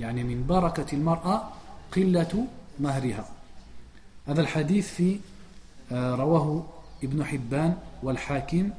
يعني 0.00 0.24
من 0.24 0.46
بركة 0.46 0.86
المرأة 0.92 1.48
قلة 1.96 2.46
مهرها. 2.80 3.28
هذا 4.26 4.40
الحديث 4.40 4.88
في 4.88 5.18
آه، 5.92 6.14
رواه 6.14 6.64
ابن 7.04 7.24
حبان 7.24 7.76
والحاكم 8.02 8.70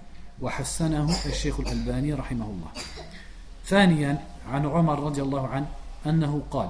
وحسنه 0.42 1.26
الشيخ 1.26 1.60
الألباني 1.60 2.14
رحمه 2.14 2.46
الله. 2.46 2.68
ثانيا 3.66 4.24
عن 4.48 4.66
عمر 4.66 5.00
رضي 5.00 5.22
الله 5.22 5.48
عنه 5.48 5.68
أنه 6.06 6.42
قال 6.52 6.70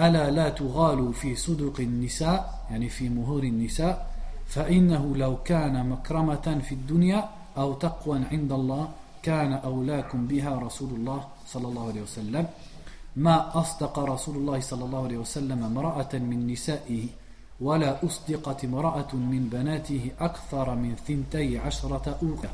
ألا 0.00 0.30
لا 0.30 0.48
تغالوا 0.48 1.12
في 1.12 1.36
صدق 1.36 1.80
النساء 1.80 2.66
يعني 2.70 2.88
في 2.88 3.08
مهور 3.08 3.42
النساء 3.42 4.10
فإنه 4.48 5.16
لو 5.16 5.36
كان 5.42 5.88
مكرمة 5.88 6.60
في 6.68 6.72
الدنيا 6.72 7.28
أو 7.56 7.72
تقوى 7.72 8.20
عند 8.30 8.52
الله 8.52 8.88
كان 9.22 9.52
أولاكم 9.52 10.26
بها 10.26 10.58
رسول 10.58 10.90
الله 10.90 11.28
صلى 11.46 11.68
الله 11.68 11.88
عليه 11.88 12.02
وسلم. 12.02 12.46
ما 13.16 13.58
أصدق 13.60 13.98
رسول 13.98 14.36
الله 14.36 14.60
صلى 14.60 14.84
الله 14.84 15.04
عليه 15.04 15.18
وسلم 15.18 15.64
امرأة 15.64 16.08
من 16.12 16.46
نسائه 16.52 17.06
ولا 17.60 18.06
أصدقت 18.06 18.64
امرأة 18.64 19.14
من 19.14 19.48
بناته 19.52 20.10
أكثر 20.20 20.74
من 20.74 20.96
ثنتي 21.06 21.58
عشرة 21.58 22.18
أوقية 22.22 22.52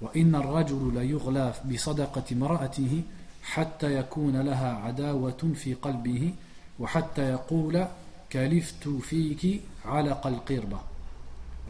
وإن 0.00 0.34
الرجل 0.34 0.94
ليغلى 0.94 1.52
بصدقة 1.72 2.24
امرأته 2.32 3.02
حتى 3.42 3.94
يكون 3.94 4.40
لها 4.40 4.72
عداوة 4.74 5.52
في 5.54 5.74
قلبه 5.74 6.34
وحتى 6.80 7.22
يقول 7.22 7.86
كلفت 8.32 8.88
فيك 8.88 9.60
علق 9.84 10.26
القربة. 10.26 10.78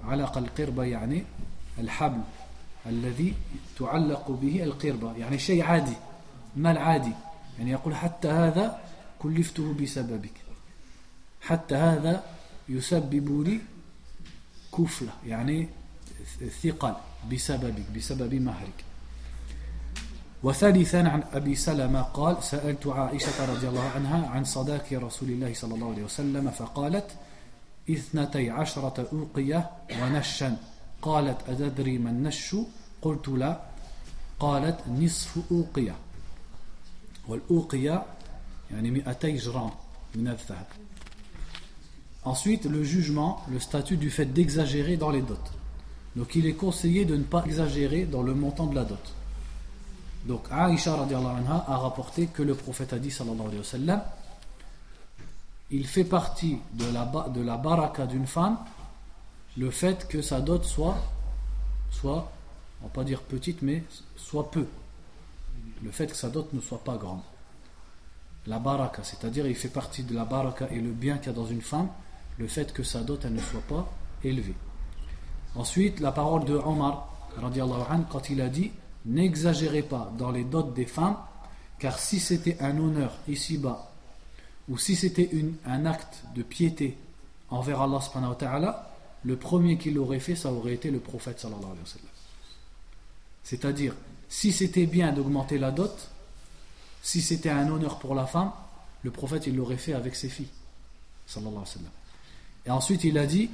علق 0.05 0.39
القربة 0.39 0.85
يعني 0.85 1.25
الحبل. 1.79 2.21
الذي 2.87 3.35
تعلق 3.79 4.31
به 4.31 4.63
القربة 4.65 5.17
يعني 5.17 5.39
شيء 5.39 5.63
عادي 5.63 5.97
ما 6.57 6.71
العادي 6.71 7.13
يعني 7.59 7.71
يقول 7.71 7.95
حتى 7.95 8.29
هذا 8.29 8.81
كلفته 9.19 9.75
بسببك 9.75 10.33
حتى 11.41 11.75
هذا 11.75 12.23
يسبب 12.69 13.43
لي 13.47 13.61
كفلة 14.79 15.13
يعني 15.27 15.69
ثقل 16.63 16.95
بسببك 17.33 17.91
بسبب 17.97 18.35
مهرك. 18.35 18.85
وثالثا 20.43 20.97
عن 20.97 21.23
أبي 21.33 21.55
سلمة 21.55 22.03
قال 22.03 22.45
سألت 22.45 22.87
عائشة 22.87 23.55
رضي 23.55 23.69
الله 23.69 23.89
عنها 23.89 24.29
عن 24.29 24.45
صداق 24.45 24.87
رسول 24.93 25.29
الله 25.29 25.55
صلى 25.55 25.75
الله 25.75 25.93
عليه 25.93 26.03
وسلم 26.05 26.51
فقالت 26.51 27.11
اثنتي 27.91 28.51
عشرة 28.51 29.09
أوقية 29.13 29.71
ونشا 30.03 30.57
قالت 31.02 31.50
أتدري 31.50 31.98
ما 31.98 32.10
النش 32.10 32.56
قلت 33.02 33.28
لا 33.30 33.62
قالت 34.40 34.88
نصف 34.88 35.40
أوقية 35.52 35.96
والأوقية 37.28 38.06
يعني 38.72 38.92
200 38.92 39.30
جرام 39.30 39.72
من 40.16 40.28
الذهب 40.28 40.66
Ensuite, 42.26 42.64
le 42.68 42.86
jugement, 42.86 43.42
le 43.52 43.60
statut 43.60 43.98
du 43.98 44.10
fait 44.10 44.26
d'exagérer 44.26 44.96
dans 44.96 45.10
les 45.10 45.22
dots. 45.22 45.36
Donc, 46.16 46.36
il 46.36 46.46
est 46.46 46.54
conseillé 46.54 47.04
de 47.04 47.18
ne 47.18 47.24
pas 47.24 47.44
exagérer 47.46 48.06
dans 48.06 48.24
le 48.24 48.34
montant 48.34 48.68
de 48.68 48.76
la 48.76 48.86
dot. 48.86 49.14
Donc, 50.26 50.46
Aïcha 50.50 50.94
anha 50.94 51.66
a 51.68 51.78
rapporté 51.78 52.28
que 52.28 52.42
le 52.42 52.56
prophète 52.56 52.94
a 52.94 53.00
dit, 53.00 53.12
sallallahu 53.12 53.42
alayhi 53.48 53.58
wa 53.58 53.64
sallam, 53.66 54.02
il 55.72 55.86
fait 55.86 56.06
partie 56.06 56.60
de 56.74 56.86
la, 56.94 57.12
de 57.28 57.42
la 57.42 57.58
baraka 57.58 58.06
d'une 58.06 58.28
femme 58.28 58.58
le 59.57 59.71
fait 59.71 60.07
que 60.09 60.23
sa 60.23 60.41
dot 60.41 60.65
soit, 60.65 60.97
soit, 61.91 62.31
on 62.81 62.85
va 62.85 62.91
pas 62.91 63.05
dire 63.05 63.23
petite, 63.23 63.63
mais 63.63 63.83
soit 64.17 64.51
peu. 64.51 64.67
Le 65.83 65.91
fait 65.91 66.07
que 66.07 66.17
sa 66.17 66.29
dot 66.29 66.53
ne 66.53 66.61
soit 66.61 66.83
pas 66.83 66.97
grande. 66.97 67.21
La 68.47 68.59
baraka, 68.59 69.03
c'est-à-dire 69.03 69.47
il 69.47 69.57
fait 69.57 69.69
partie 69.69 70.05
de 70.05 70.15
la 70.15 70.25
baraka 70.25 70.69
et 70.71 70.81
le 70.81 70.91
bien 70.91 71.19
qu'il 71.19 71.27
y 71.27 71.31
a 71.31 71.33
dans 71.33 71.47
une 71.47 71.61
femme, 71.61 71.89
le 72.39 72.47
fait 72.47 72.73
que 72.73 72.83
sa 72.83 73.01
dot 73.01 73.25
ne 73.25 73.41
soit 73.41 73.61
pas 73.63 73.91
élevée. 74.23 74.55
Ensuite, 75.55 76.01
la 76.01 76.13
parole 76.13 76.45
de 76.45 76.55
Omar, 76.55 77.09
quand 78.11 78.31
il 78.31 78.41
a 78.41 78.49
dit 78.49 78.71
N'exagérez 79.07 79.83
pas 79.83 80.13
dans 80.19 80.31
les 80.31 80.45
dots 80.45 80.63
des 80.63 80.85
femmes, 80.85 81.17
car 81.79 81.99
si 81.99 82.21
c'était 82.21 82.61
un 82.61 82.77
honneur 82.79 83.17
ici-bas, 83.29 83.91
ou 84.69 84.77
si 84.77 84.97
c'était 84.97 85.31
un 85.65 85.87
acte 85.87 86.25
de 86.35 86.43
piété 86.43 86.99
envers 87.49 87.81
Allah 87.81 88.01
subhanahu 88.01 88.31
wa 88.31 88.35
ta'ala, 88.37 88.88
le 89.25 89.37
premier 89.37 89.79
qui 89.79 89.91
l'aurait 89.91 90.21
fait, 90.21 90.37
ça 90.37 90.53
aurait 90.53 90.75
été 90.75 90.91
le 90.91 91.01
prophète. 91.01 91.45
C'est-à-dire, 93.43 93.95
si 94.29 94.53
c'était 94.53 94.87
bien 94.87 95.13
d'augmenter 95.13 95.59
la 95.59 95.71
dot, 95.71 96.11
si 97.03 97.23
c'était 97.23 97.51
un 97.51 97.69
honneur 97.69 97.99
pour 97.99 98.15
la 98.15 98.27
femme, 98.27 98.53
le 99.03 99.11
prophète 99.11 99.47
il 99.47 99.57
l'aurait 99.57 99.77
fait 99.77 99.95
avec 99.95 100.15
ses 100.15 100.29
filles. 100.29 100.51
Et 102.67 102.71
ensuite, 102.71 103.05
il 103.05 103.19
a 103.19 103.27
dit 103.27 103.51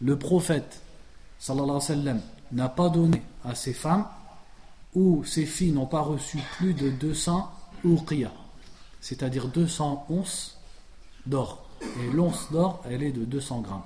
le 0.00 0.18
prophète 0.18 0.80
n'a 2.52 2.68
pas 2.68 2.88
donné 2.88 3.22
à 3.44 3.54
ses 3.54 3.72
femmes 3.72 4.06
ou 4.94 5.24
ses 5.24 5.46
filles 5.46 5.72
n'ont 5.72 5.86
pas 5.86 6.02
reçu 6.02 6.38
plus 6.56 6.74
de 6.74 6.90
200 6.90 7.50
uqiyah, 7.84 8.32
c'est-à-dire 9.00 9.48
200 9.48 10.06
onces 10.10 10.58
d'or. 11.26 11.66
Et 12.00 12.12
l'once 12.12 12.50
d'or, 12.52 12.82
elle 12.88 13.02
est 13.02 13.12
de 13.12 13.24
200 13.24 13.60
grammes. 13.62 13.82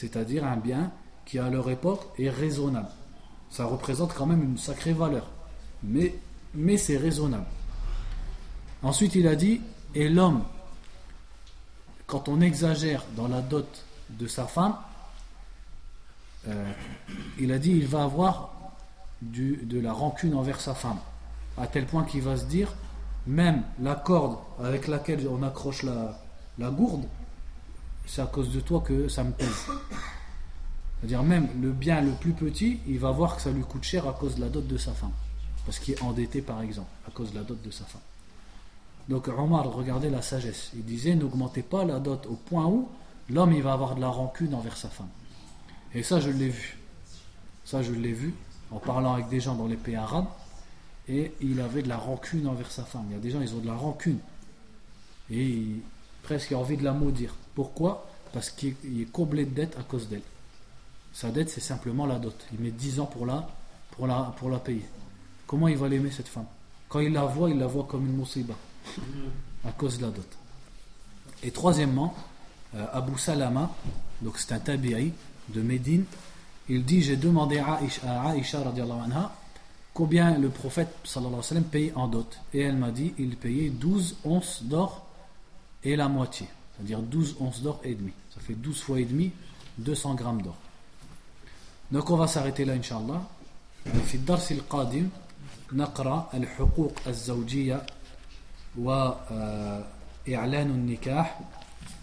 C'est-à-dire 0.00 0.44
un 0.46 0.56
bien 0.56 0.92
qui, 1.26 1.38
à 1.38 1.50
leur 1.50 1.68
époque, 1.68 2.00
est 2.18 2.30
raisonnable. 2.30 2.88
Ça 3.50 3.66
représente 3.66 4.14
quand 4.14 4.24
même 4.24 4.42
une 4.42 4.56
sacrée 4.56 4.94
valeur. 4.94 5.28
Mais, 5.82 6.14
c'est 6.78 6.96
raisonnable. 6.96 7.44
Ensuite, 8.82 9.14
il 9.14 9.28
a 9.28 9.36
dit 9.36 9.60
Et 9.94 10.08
l'homme 10.08 10.42
quand 12.06 12.28
on 12.28 12.40
exagère 12.40 13.04
dans 13.14 13.28
la 13.28 13.42
dot 13.42 13.84
de 14.08 14.26
sa 14.26 14.46
femme, 14.46 14.74
euh, 16.48 16.72
il 17.38 17.52
a 17.52 17.58
dit 17.58 17.70
il 17.70 17.86
va 17.86 18.02
avoir 18.02 18.52
de 19.22 19.80
la 19.80 19.92
rancune 19.92 20.34
envers 20.34 20.60
sa 20.60 20.74
femme, 20.74 20.98
à 21.58 21.66
tel 21.66 21.86
point 21.86 22.04
qu'il 22.04 22.22
va 22.22 22.36
se 22.36 22.46
dire 22.46 22.72
même 23.26 23.62
la 23.80 23.94
corde 23.94 24.38
avec 24.58 24.88
laquelle 24.88 25.28
on 25.28 25.42
accroche 25.42 25.84
la 25.84 26.70
gourde, 26.70 27.04
c'est 28.06 28.22
à 28.22 28.26
cause 28.26 28.50
de 28.50 28.60
toi 28.60 28.80
que 28.80 29.08
ça 29.08 29.24
me 29.24 29.32
pèse. 29.32 29.66
C'est-à-dire 31.00 31.22
même 31.22 31.48
le 31.60 31.70
bien 31.70 32.00
le 32.00 32.12
plus 32.12 32.32
petit, 32.32 32.80
il 32.86 32.98
va 32.98 33.10
voir 33.10 33.36
que 33.36 33.42
ça 33.42 33.50
lui 33.50 33.62
coûte 33.62 33.84
cher 33.84 34.06
à 34.06 34.12
cause 34.12 34.36
de 34.36 34.40
la 34.40 34.48
dot 34.48 34.66
de 34.66 34.76
sa 34.76 34.92
femme. 34.92 35.12
Parce 35.64 35.78
qu'il 35.78 35.94
est 35.94 36.02
endetté 36.02 36.42
par 36.42 36.60
exemple, 36.62 36.90
à 37.06 37.10
cause 37.10 37.32
de 37.32 37.38
la 37.38 37.44
dot 37.44 37.60
de 37.62 37.70
sa 37.70 37.84
femme. 37.84 38.00
Donc 39.08 39.28
Omar 39.28 39.70
regardait 39.72 40.10
la 40.10 40.22
sagesse. 40.22 40.70
Il 40.74 40.84
disait 40.84 41.14
n'augmentez 41.14 41.62
pas 41.62 41.84
la 41.84 41.98
dot 41.98 42.26
au 42.26 42.34
point 42.34 42.66
où 42.66 42.88
l'homme 43.28 43.52
il 43.52 43.62
va 43.62 43.72
avoir 43.72 43.94
de 43.94 44.00
la 44.00 44.08
rancune 44.08 44.54
envers 44.54 44.76
sa 44.76 44.88
femme. 44.88 45.08
Et 45.94 46.02
ça 46.02 46.20
je 46.20 46.30
l'ai 46.30 46.48
vu. 46.48 46.78
Ça 47.64 47.82
je 47.82 47.92
l'ai 47.92 48.12
vu 48.12 48.34
en 48.70 48.78
parlant 48.78 49.14
avec 49.14 49.28
des 49.28 49.40
gens 49.40 49.54
dans 49.54 49.66
les 49.66 49.76
pays 49.76 49.96
arabes 49.96 50.28
et 51.08 51.32
il 51.40 51.60
avait 51.60 51.82
de 51.82 51.88
la 51.88 51.96
rancune 51.96 52.46
envers 52.46 52.70
sa 52.70 52.84
femme. 52.84 53.04
Il 53.08 53.14
y 53.14 53.16
a 53.16 53.20
des 53.20 53.30
gens 53.30 53.40
ils 53.40 53.54
ont 53.54 53.60
de 53.60 53.66
la 53.66 53.74
rancune 53.74 54.18
et 55.30 55.44
il, 55.44 55.80
presque 56.22 56.52
envie 56.52 56.76
de 56.76 56.84
la 56.84 56.92
maudire. 56.92 57.34
Pourquoi? 57.54 58.06
Parce 58.32 58.50
qu'il 58.50 58.74
est 59.00 59.10
comblé 59.10 59.44
de 59.44 59.54
dettes 59.54 59.76
à 59.78 59.82
cause 59.82 60.08
d'elle. 60.08 60.22
Sa 61.12 61.30
dette 61.30 61.50
c'est 61.50 61.60
simplement 61.60 62.06
la 62.06 62.18
dot. 62.18 62.36
Il 62.52 62.60
met 62.60 62.70
10 62.70 63.00
ans 63.00 63.06
pour 63.06 63.26
la, 63.26 63.48
pour 63.92 64.06
la, 64.06 64.34
pour 64.38 64.50
la 64.50 64.58
payer. 64.58 64.84
Comment 65.46 65.68
il 65.68 65.76
va 65.76 65.88
l'aimer 65.88 66.10
cette 66.10 66.28
femme? 66.28 66.46
Quand 66.88 67.00
il 67.00 67.12
la 67.12 67.24
voit, 67.24 67.50
il 67.50 67.58
la 67.58 67.66
voit 67.66 67.84
comme 67.84 68.06
une 68.06 68.16
moussiba 68.16 68.54
à 69.64 69.72
cause 69.72 69.98
de 69.98 70.02
la 70.02 70.10
dot. 70.10 70.28
Et 71.42 71.50
troisièmement, 71.50 72.14
euh, 72.74 72.86
Abu 72.92 73.18
Salama, 73.18 73.70
donc 74.22 74.38
c'est 74.38 74.52
un 74.52 74.58
tabi'i 74.58 75.12
de 75.48 75.62
Médine, 75.62 76.04
il 76.68 76.84
dit 76.84 77.02
J'ai 77.02 77.16
demandé 77.16 77.58
à 77.58 77.80
Aïcha, 78.28 78.60
anha, 78.60 79.32
combien 79.92 80.38
le 80.38 80.50
prophète 80.50 80.88
sallallahu 81.04 81.32
alayhi 81.32 81.36
wa 81.38 81.48
sallam 81.48 81.64
payait 81.64 81.92
en 81.94 82.08
dot. 82.08 82.38
Et 82.54 82.60
elle 82.60 82.76
m'a 82.76 82.90
dit 82.90 83.12
Il 83.18 83.36
payait 83.36 83.70
12 83.70 84.16
onces 84.24 84.62
d'or 84.62 85.06
et 85.82 85.96
la 85.96 86.08
moitié, 86.08 86.46
c'est-à-dire 86.79 86.99
12 86.99 87.37
onces 87.39 87.61
d'or 87.61 87.79
et 87.83 87.95
demi. 87.95 88.11
Ça 88.33 88.41
fait 88.41 88.53
12 88.53 88.81
fois 88.81 88.99
et 88.99 89.05
demi, 89.05 89.31
200 89.77 90.15
grammes 90.15 90.41
d'or. 90.41 90.57
Donc 91.91 92.09
on 92.09 92.17
va 92.17 92.27
s'arrêter 92.27 92.65
là, 92.65 92.73
Inch'Allah. 92.73 93.21
في 93.85 94.15
الدرس 94.15 94.51
القادم 94.51 95.09
نقرأ 95.73 96.29
الحقوق 96.33 96.93
الزوجية 97.07 97.85
وإعلان 98.77 100.69
النكاح 100.69 101.39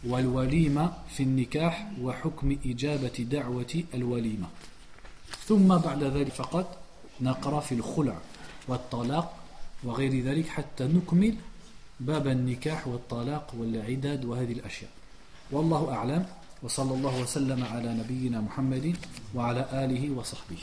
والوليمة 0.05 0.93
في 1.11 1.23
النكاح 1.23 1.89
وحكم 2.03 2.57
إجابة 2.67 3.27
دعوة 3.31 3.85
الوليمة 3.95 4.49
ثم 5.47 5.69
بعد 5.79 6.03
ذلك 6.03 6.33
فقط 6.33 6.79
نقرأ 7.21 7.61
في 7.61 7.75
الخلع 7.75 8.19
والطلاق 8.69 9.35
وغير 9.85 10.25
ذلك 10.25 10.49
حتى 10.49 10.85
نكمل 10.85 11.35
باب 12.00 12.28
النكاح 12.28 12.88
والطلاق 12.88 13.56
والعداد 13.58 14.26
وهذه 14.26 14.52
الأشياء. 14.52 14.92
والله 15.52 15.94
أعلم 15.94 16.26
وصلى 16.64 16.94
الله 16.94 17.22
وسلم 17.22 17.64
على 17.64 17.94
نبينا 17.94 18.42
محمد 18.42 18.96
وعلى 19.36 19.66
آله 19.74 20.12
وصحبه. 20.12 20.58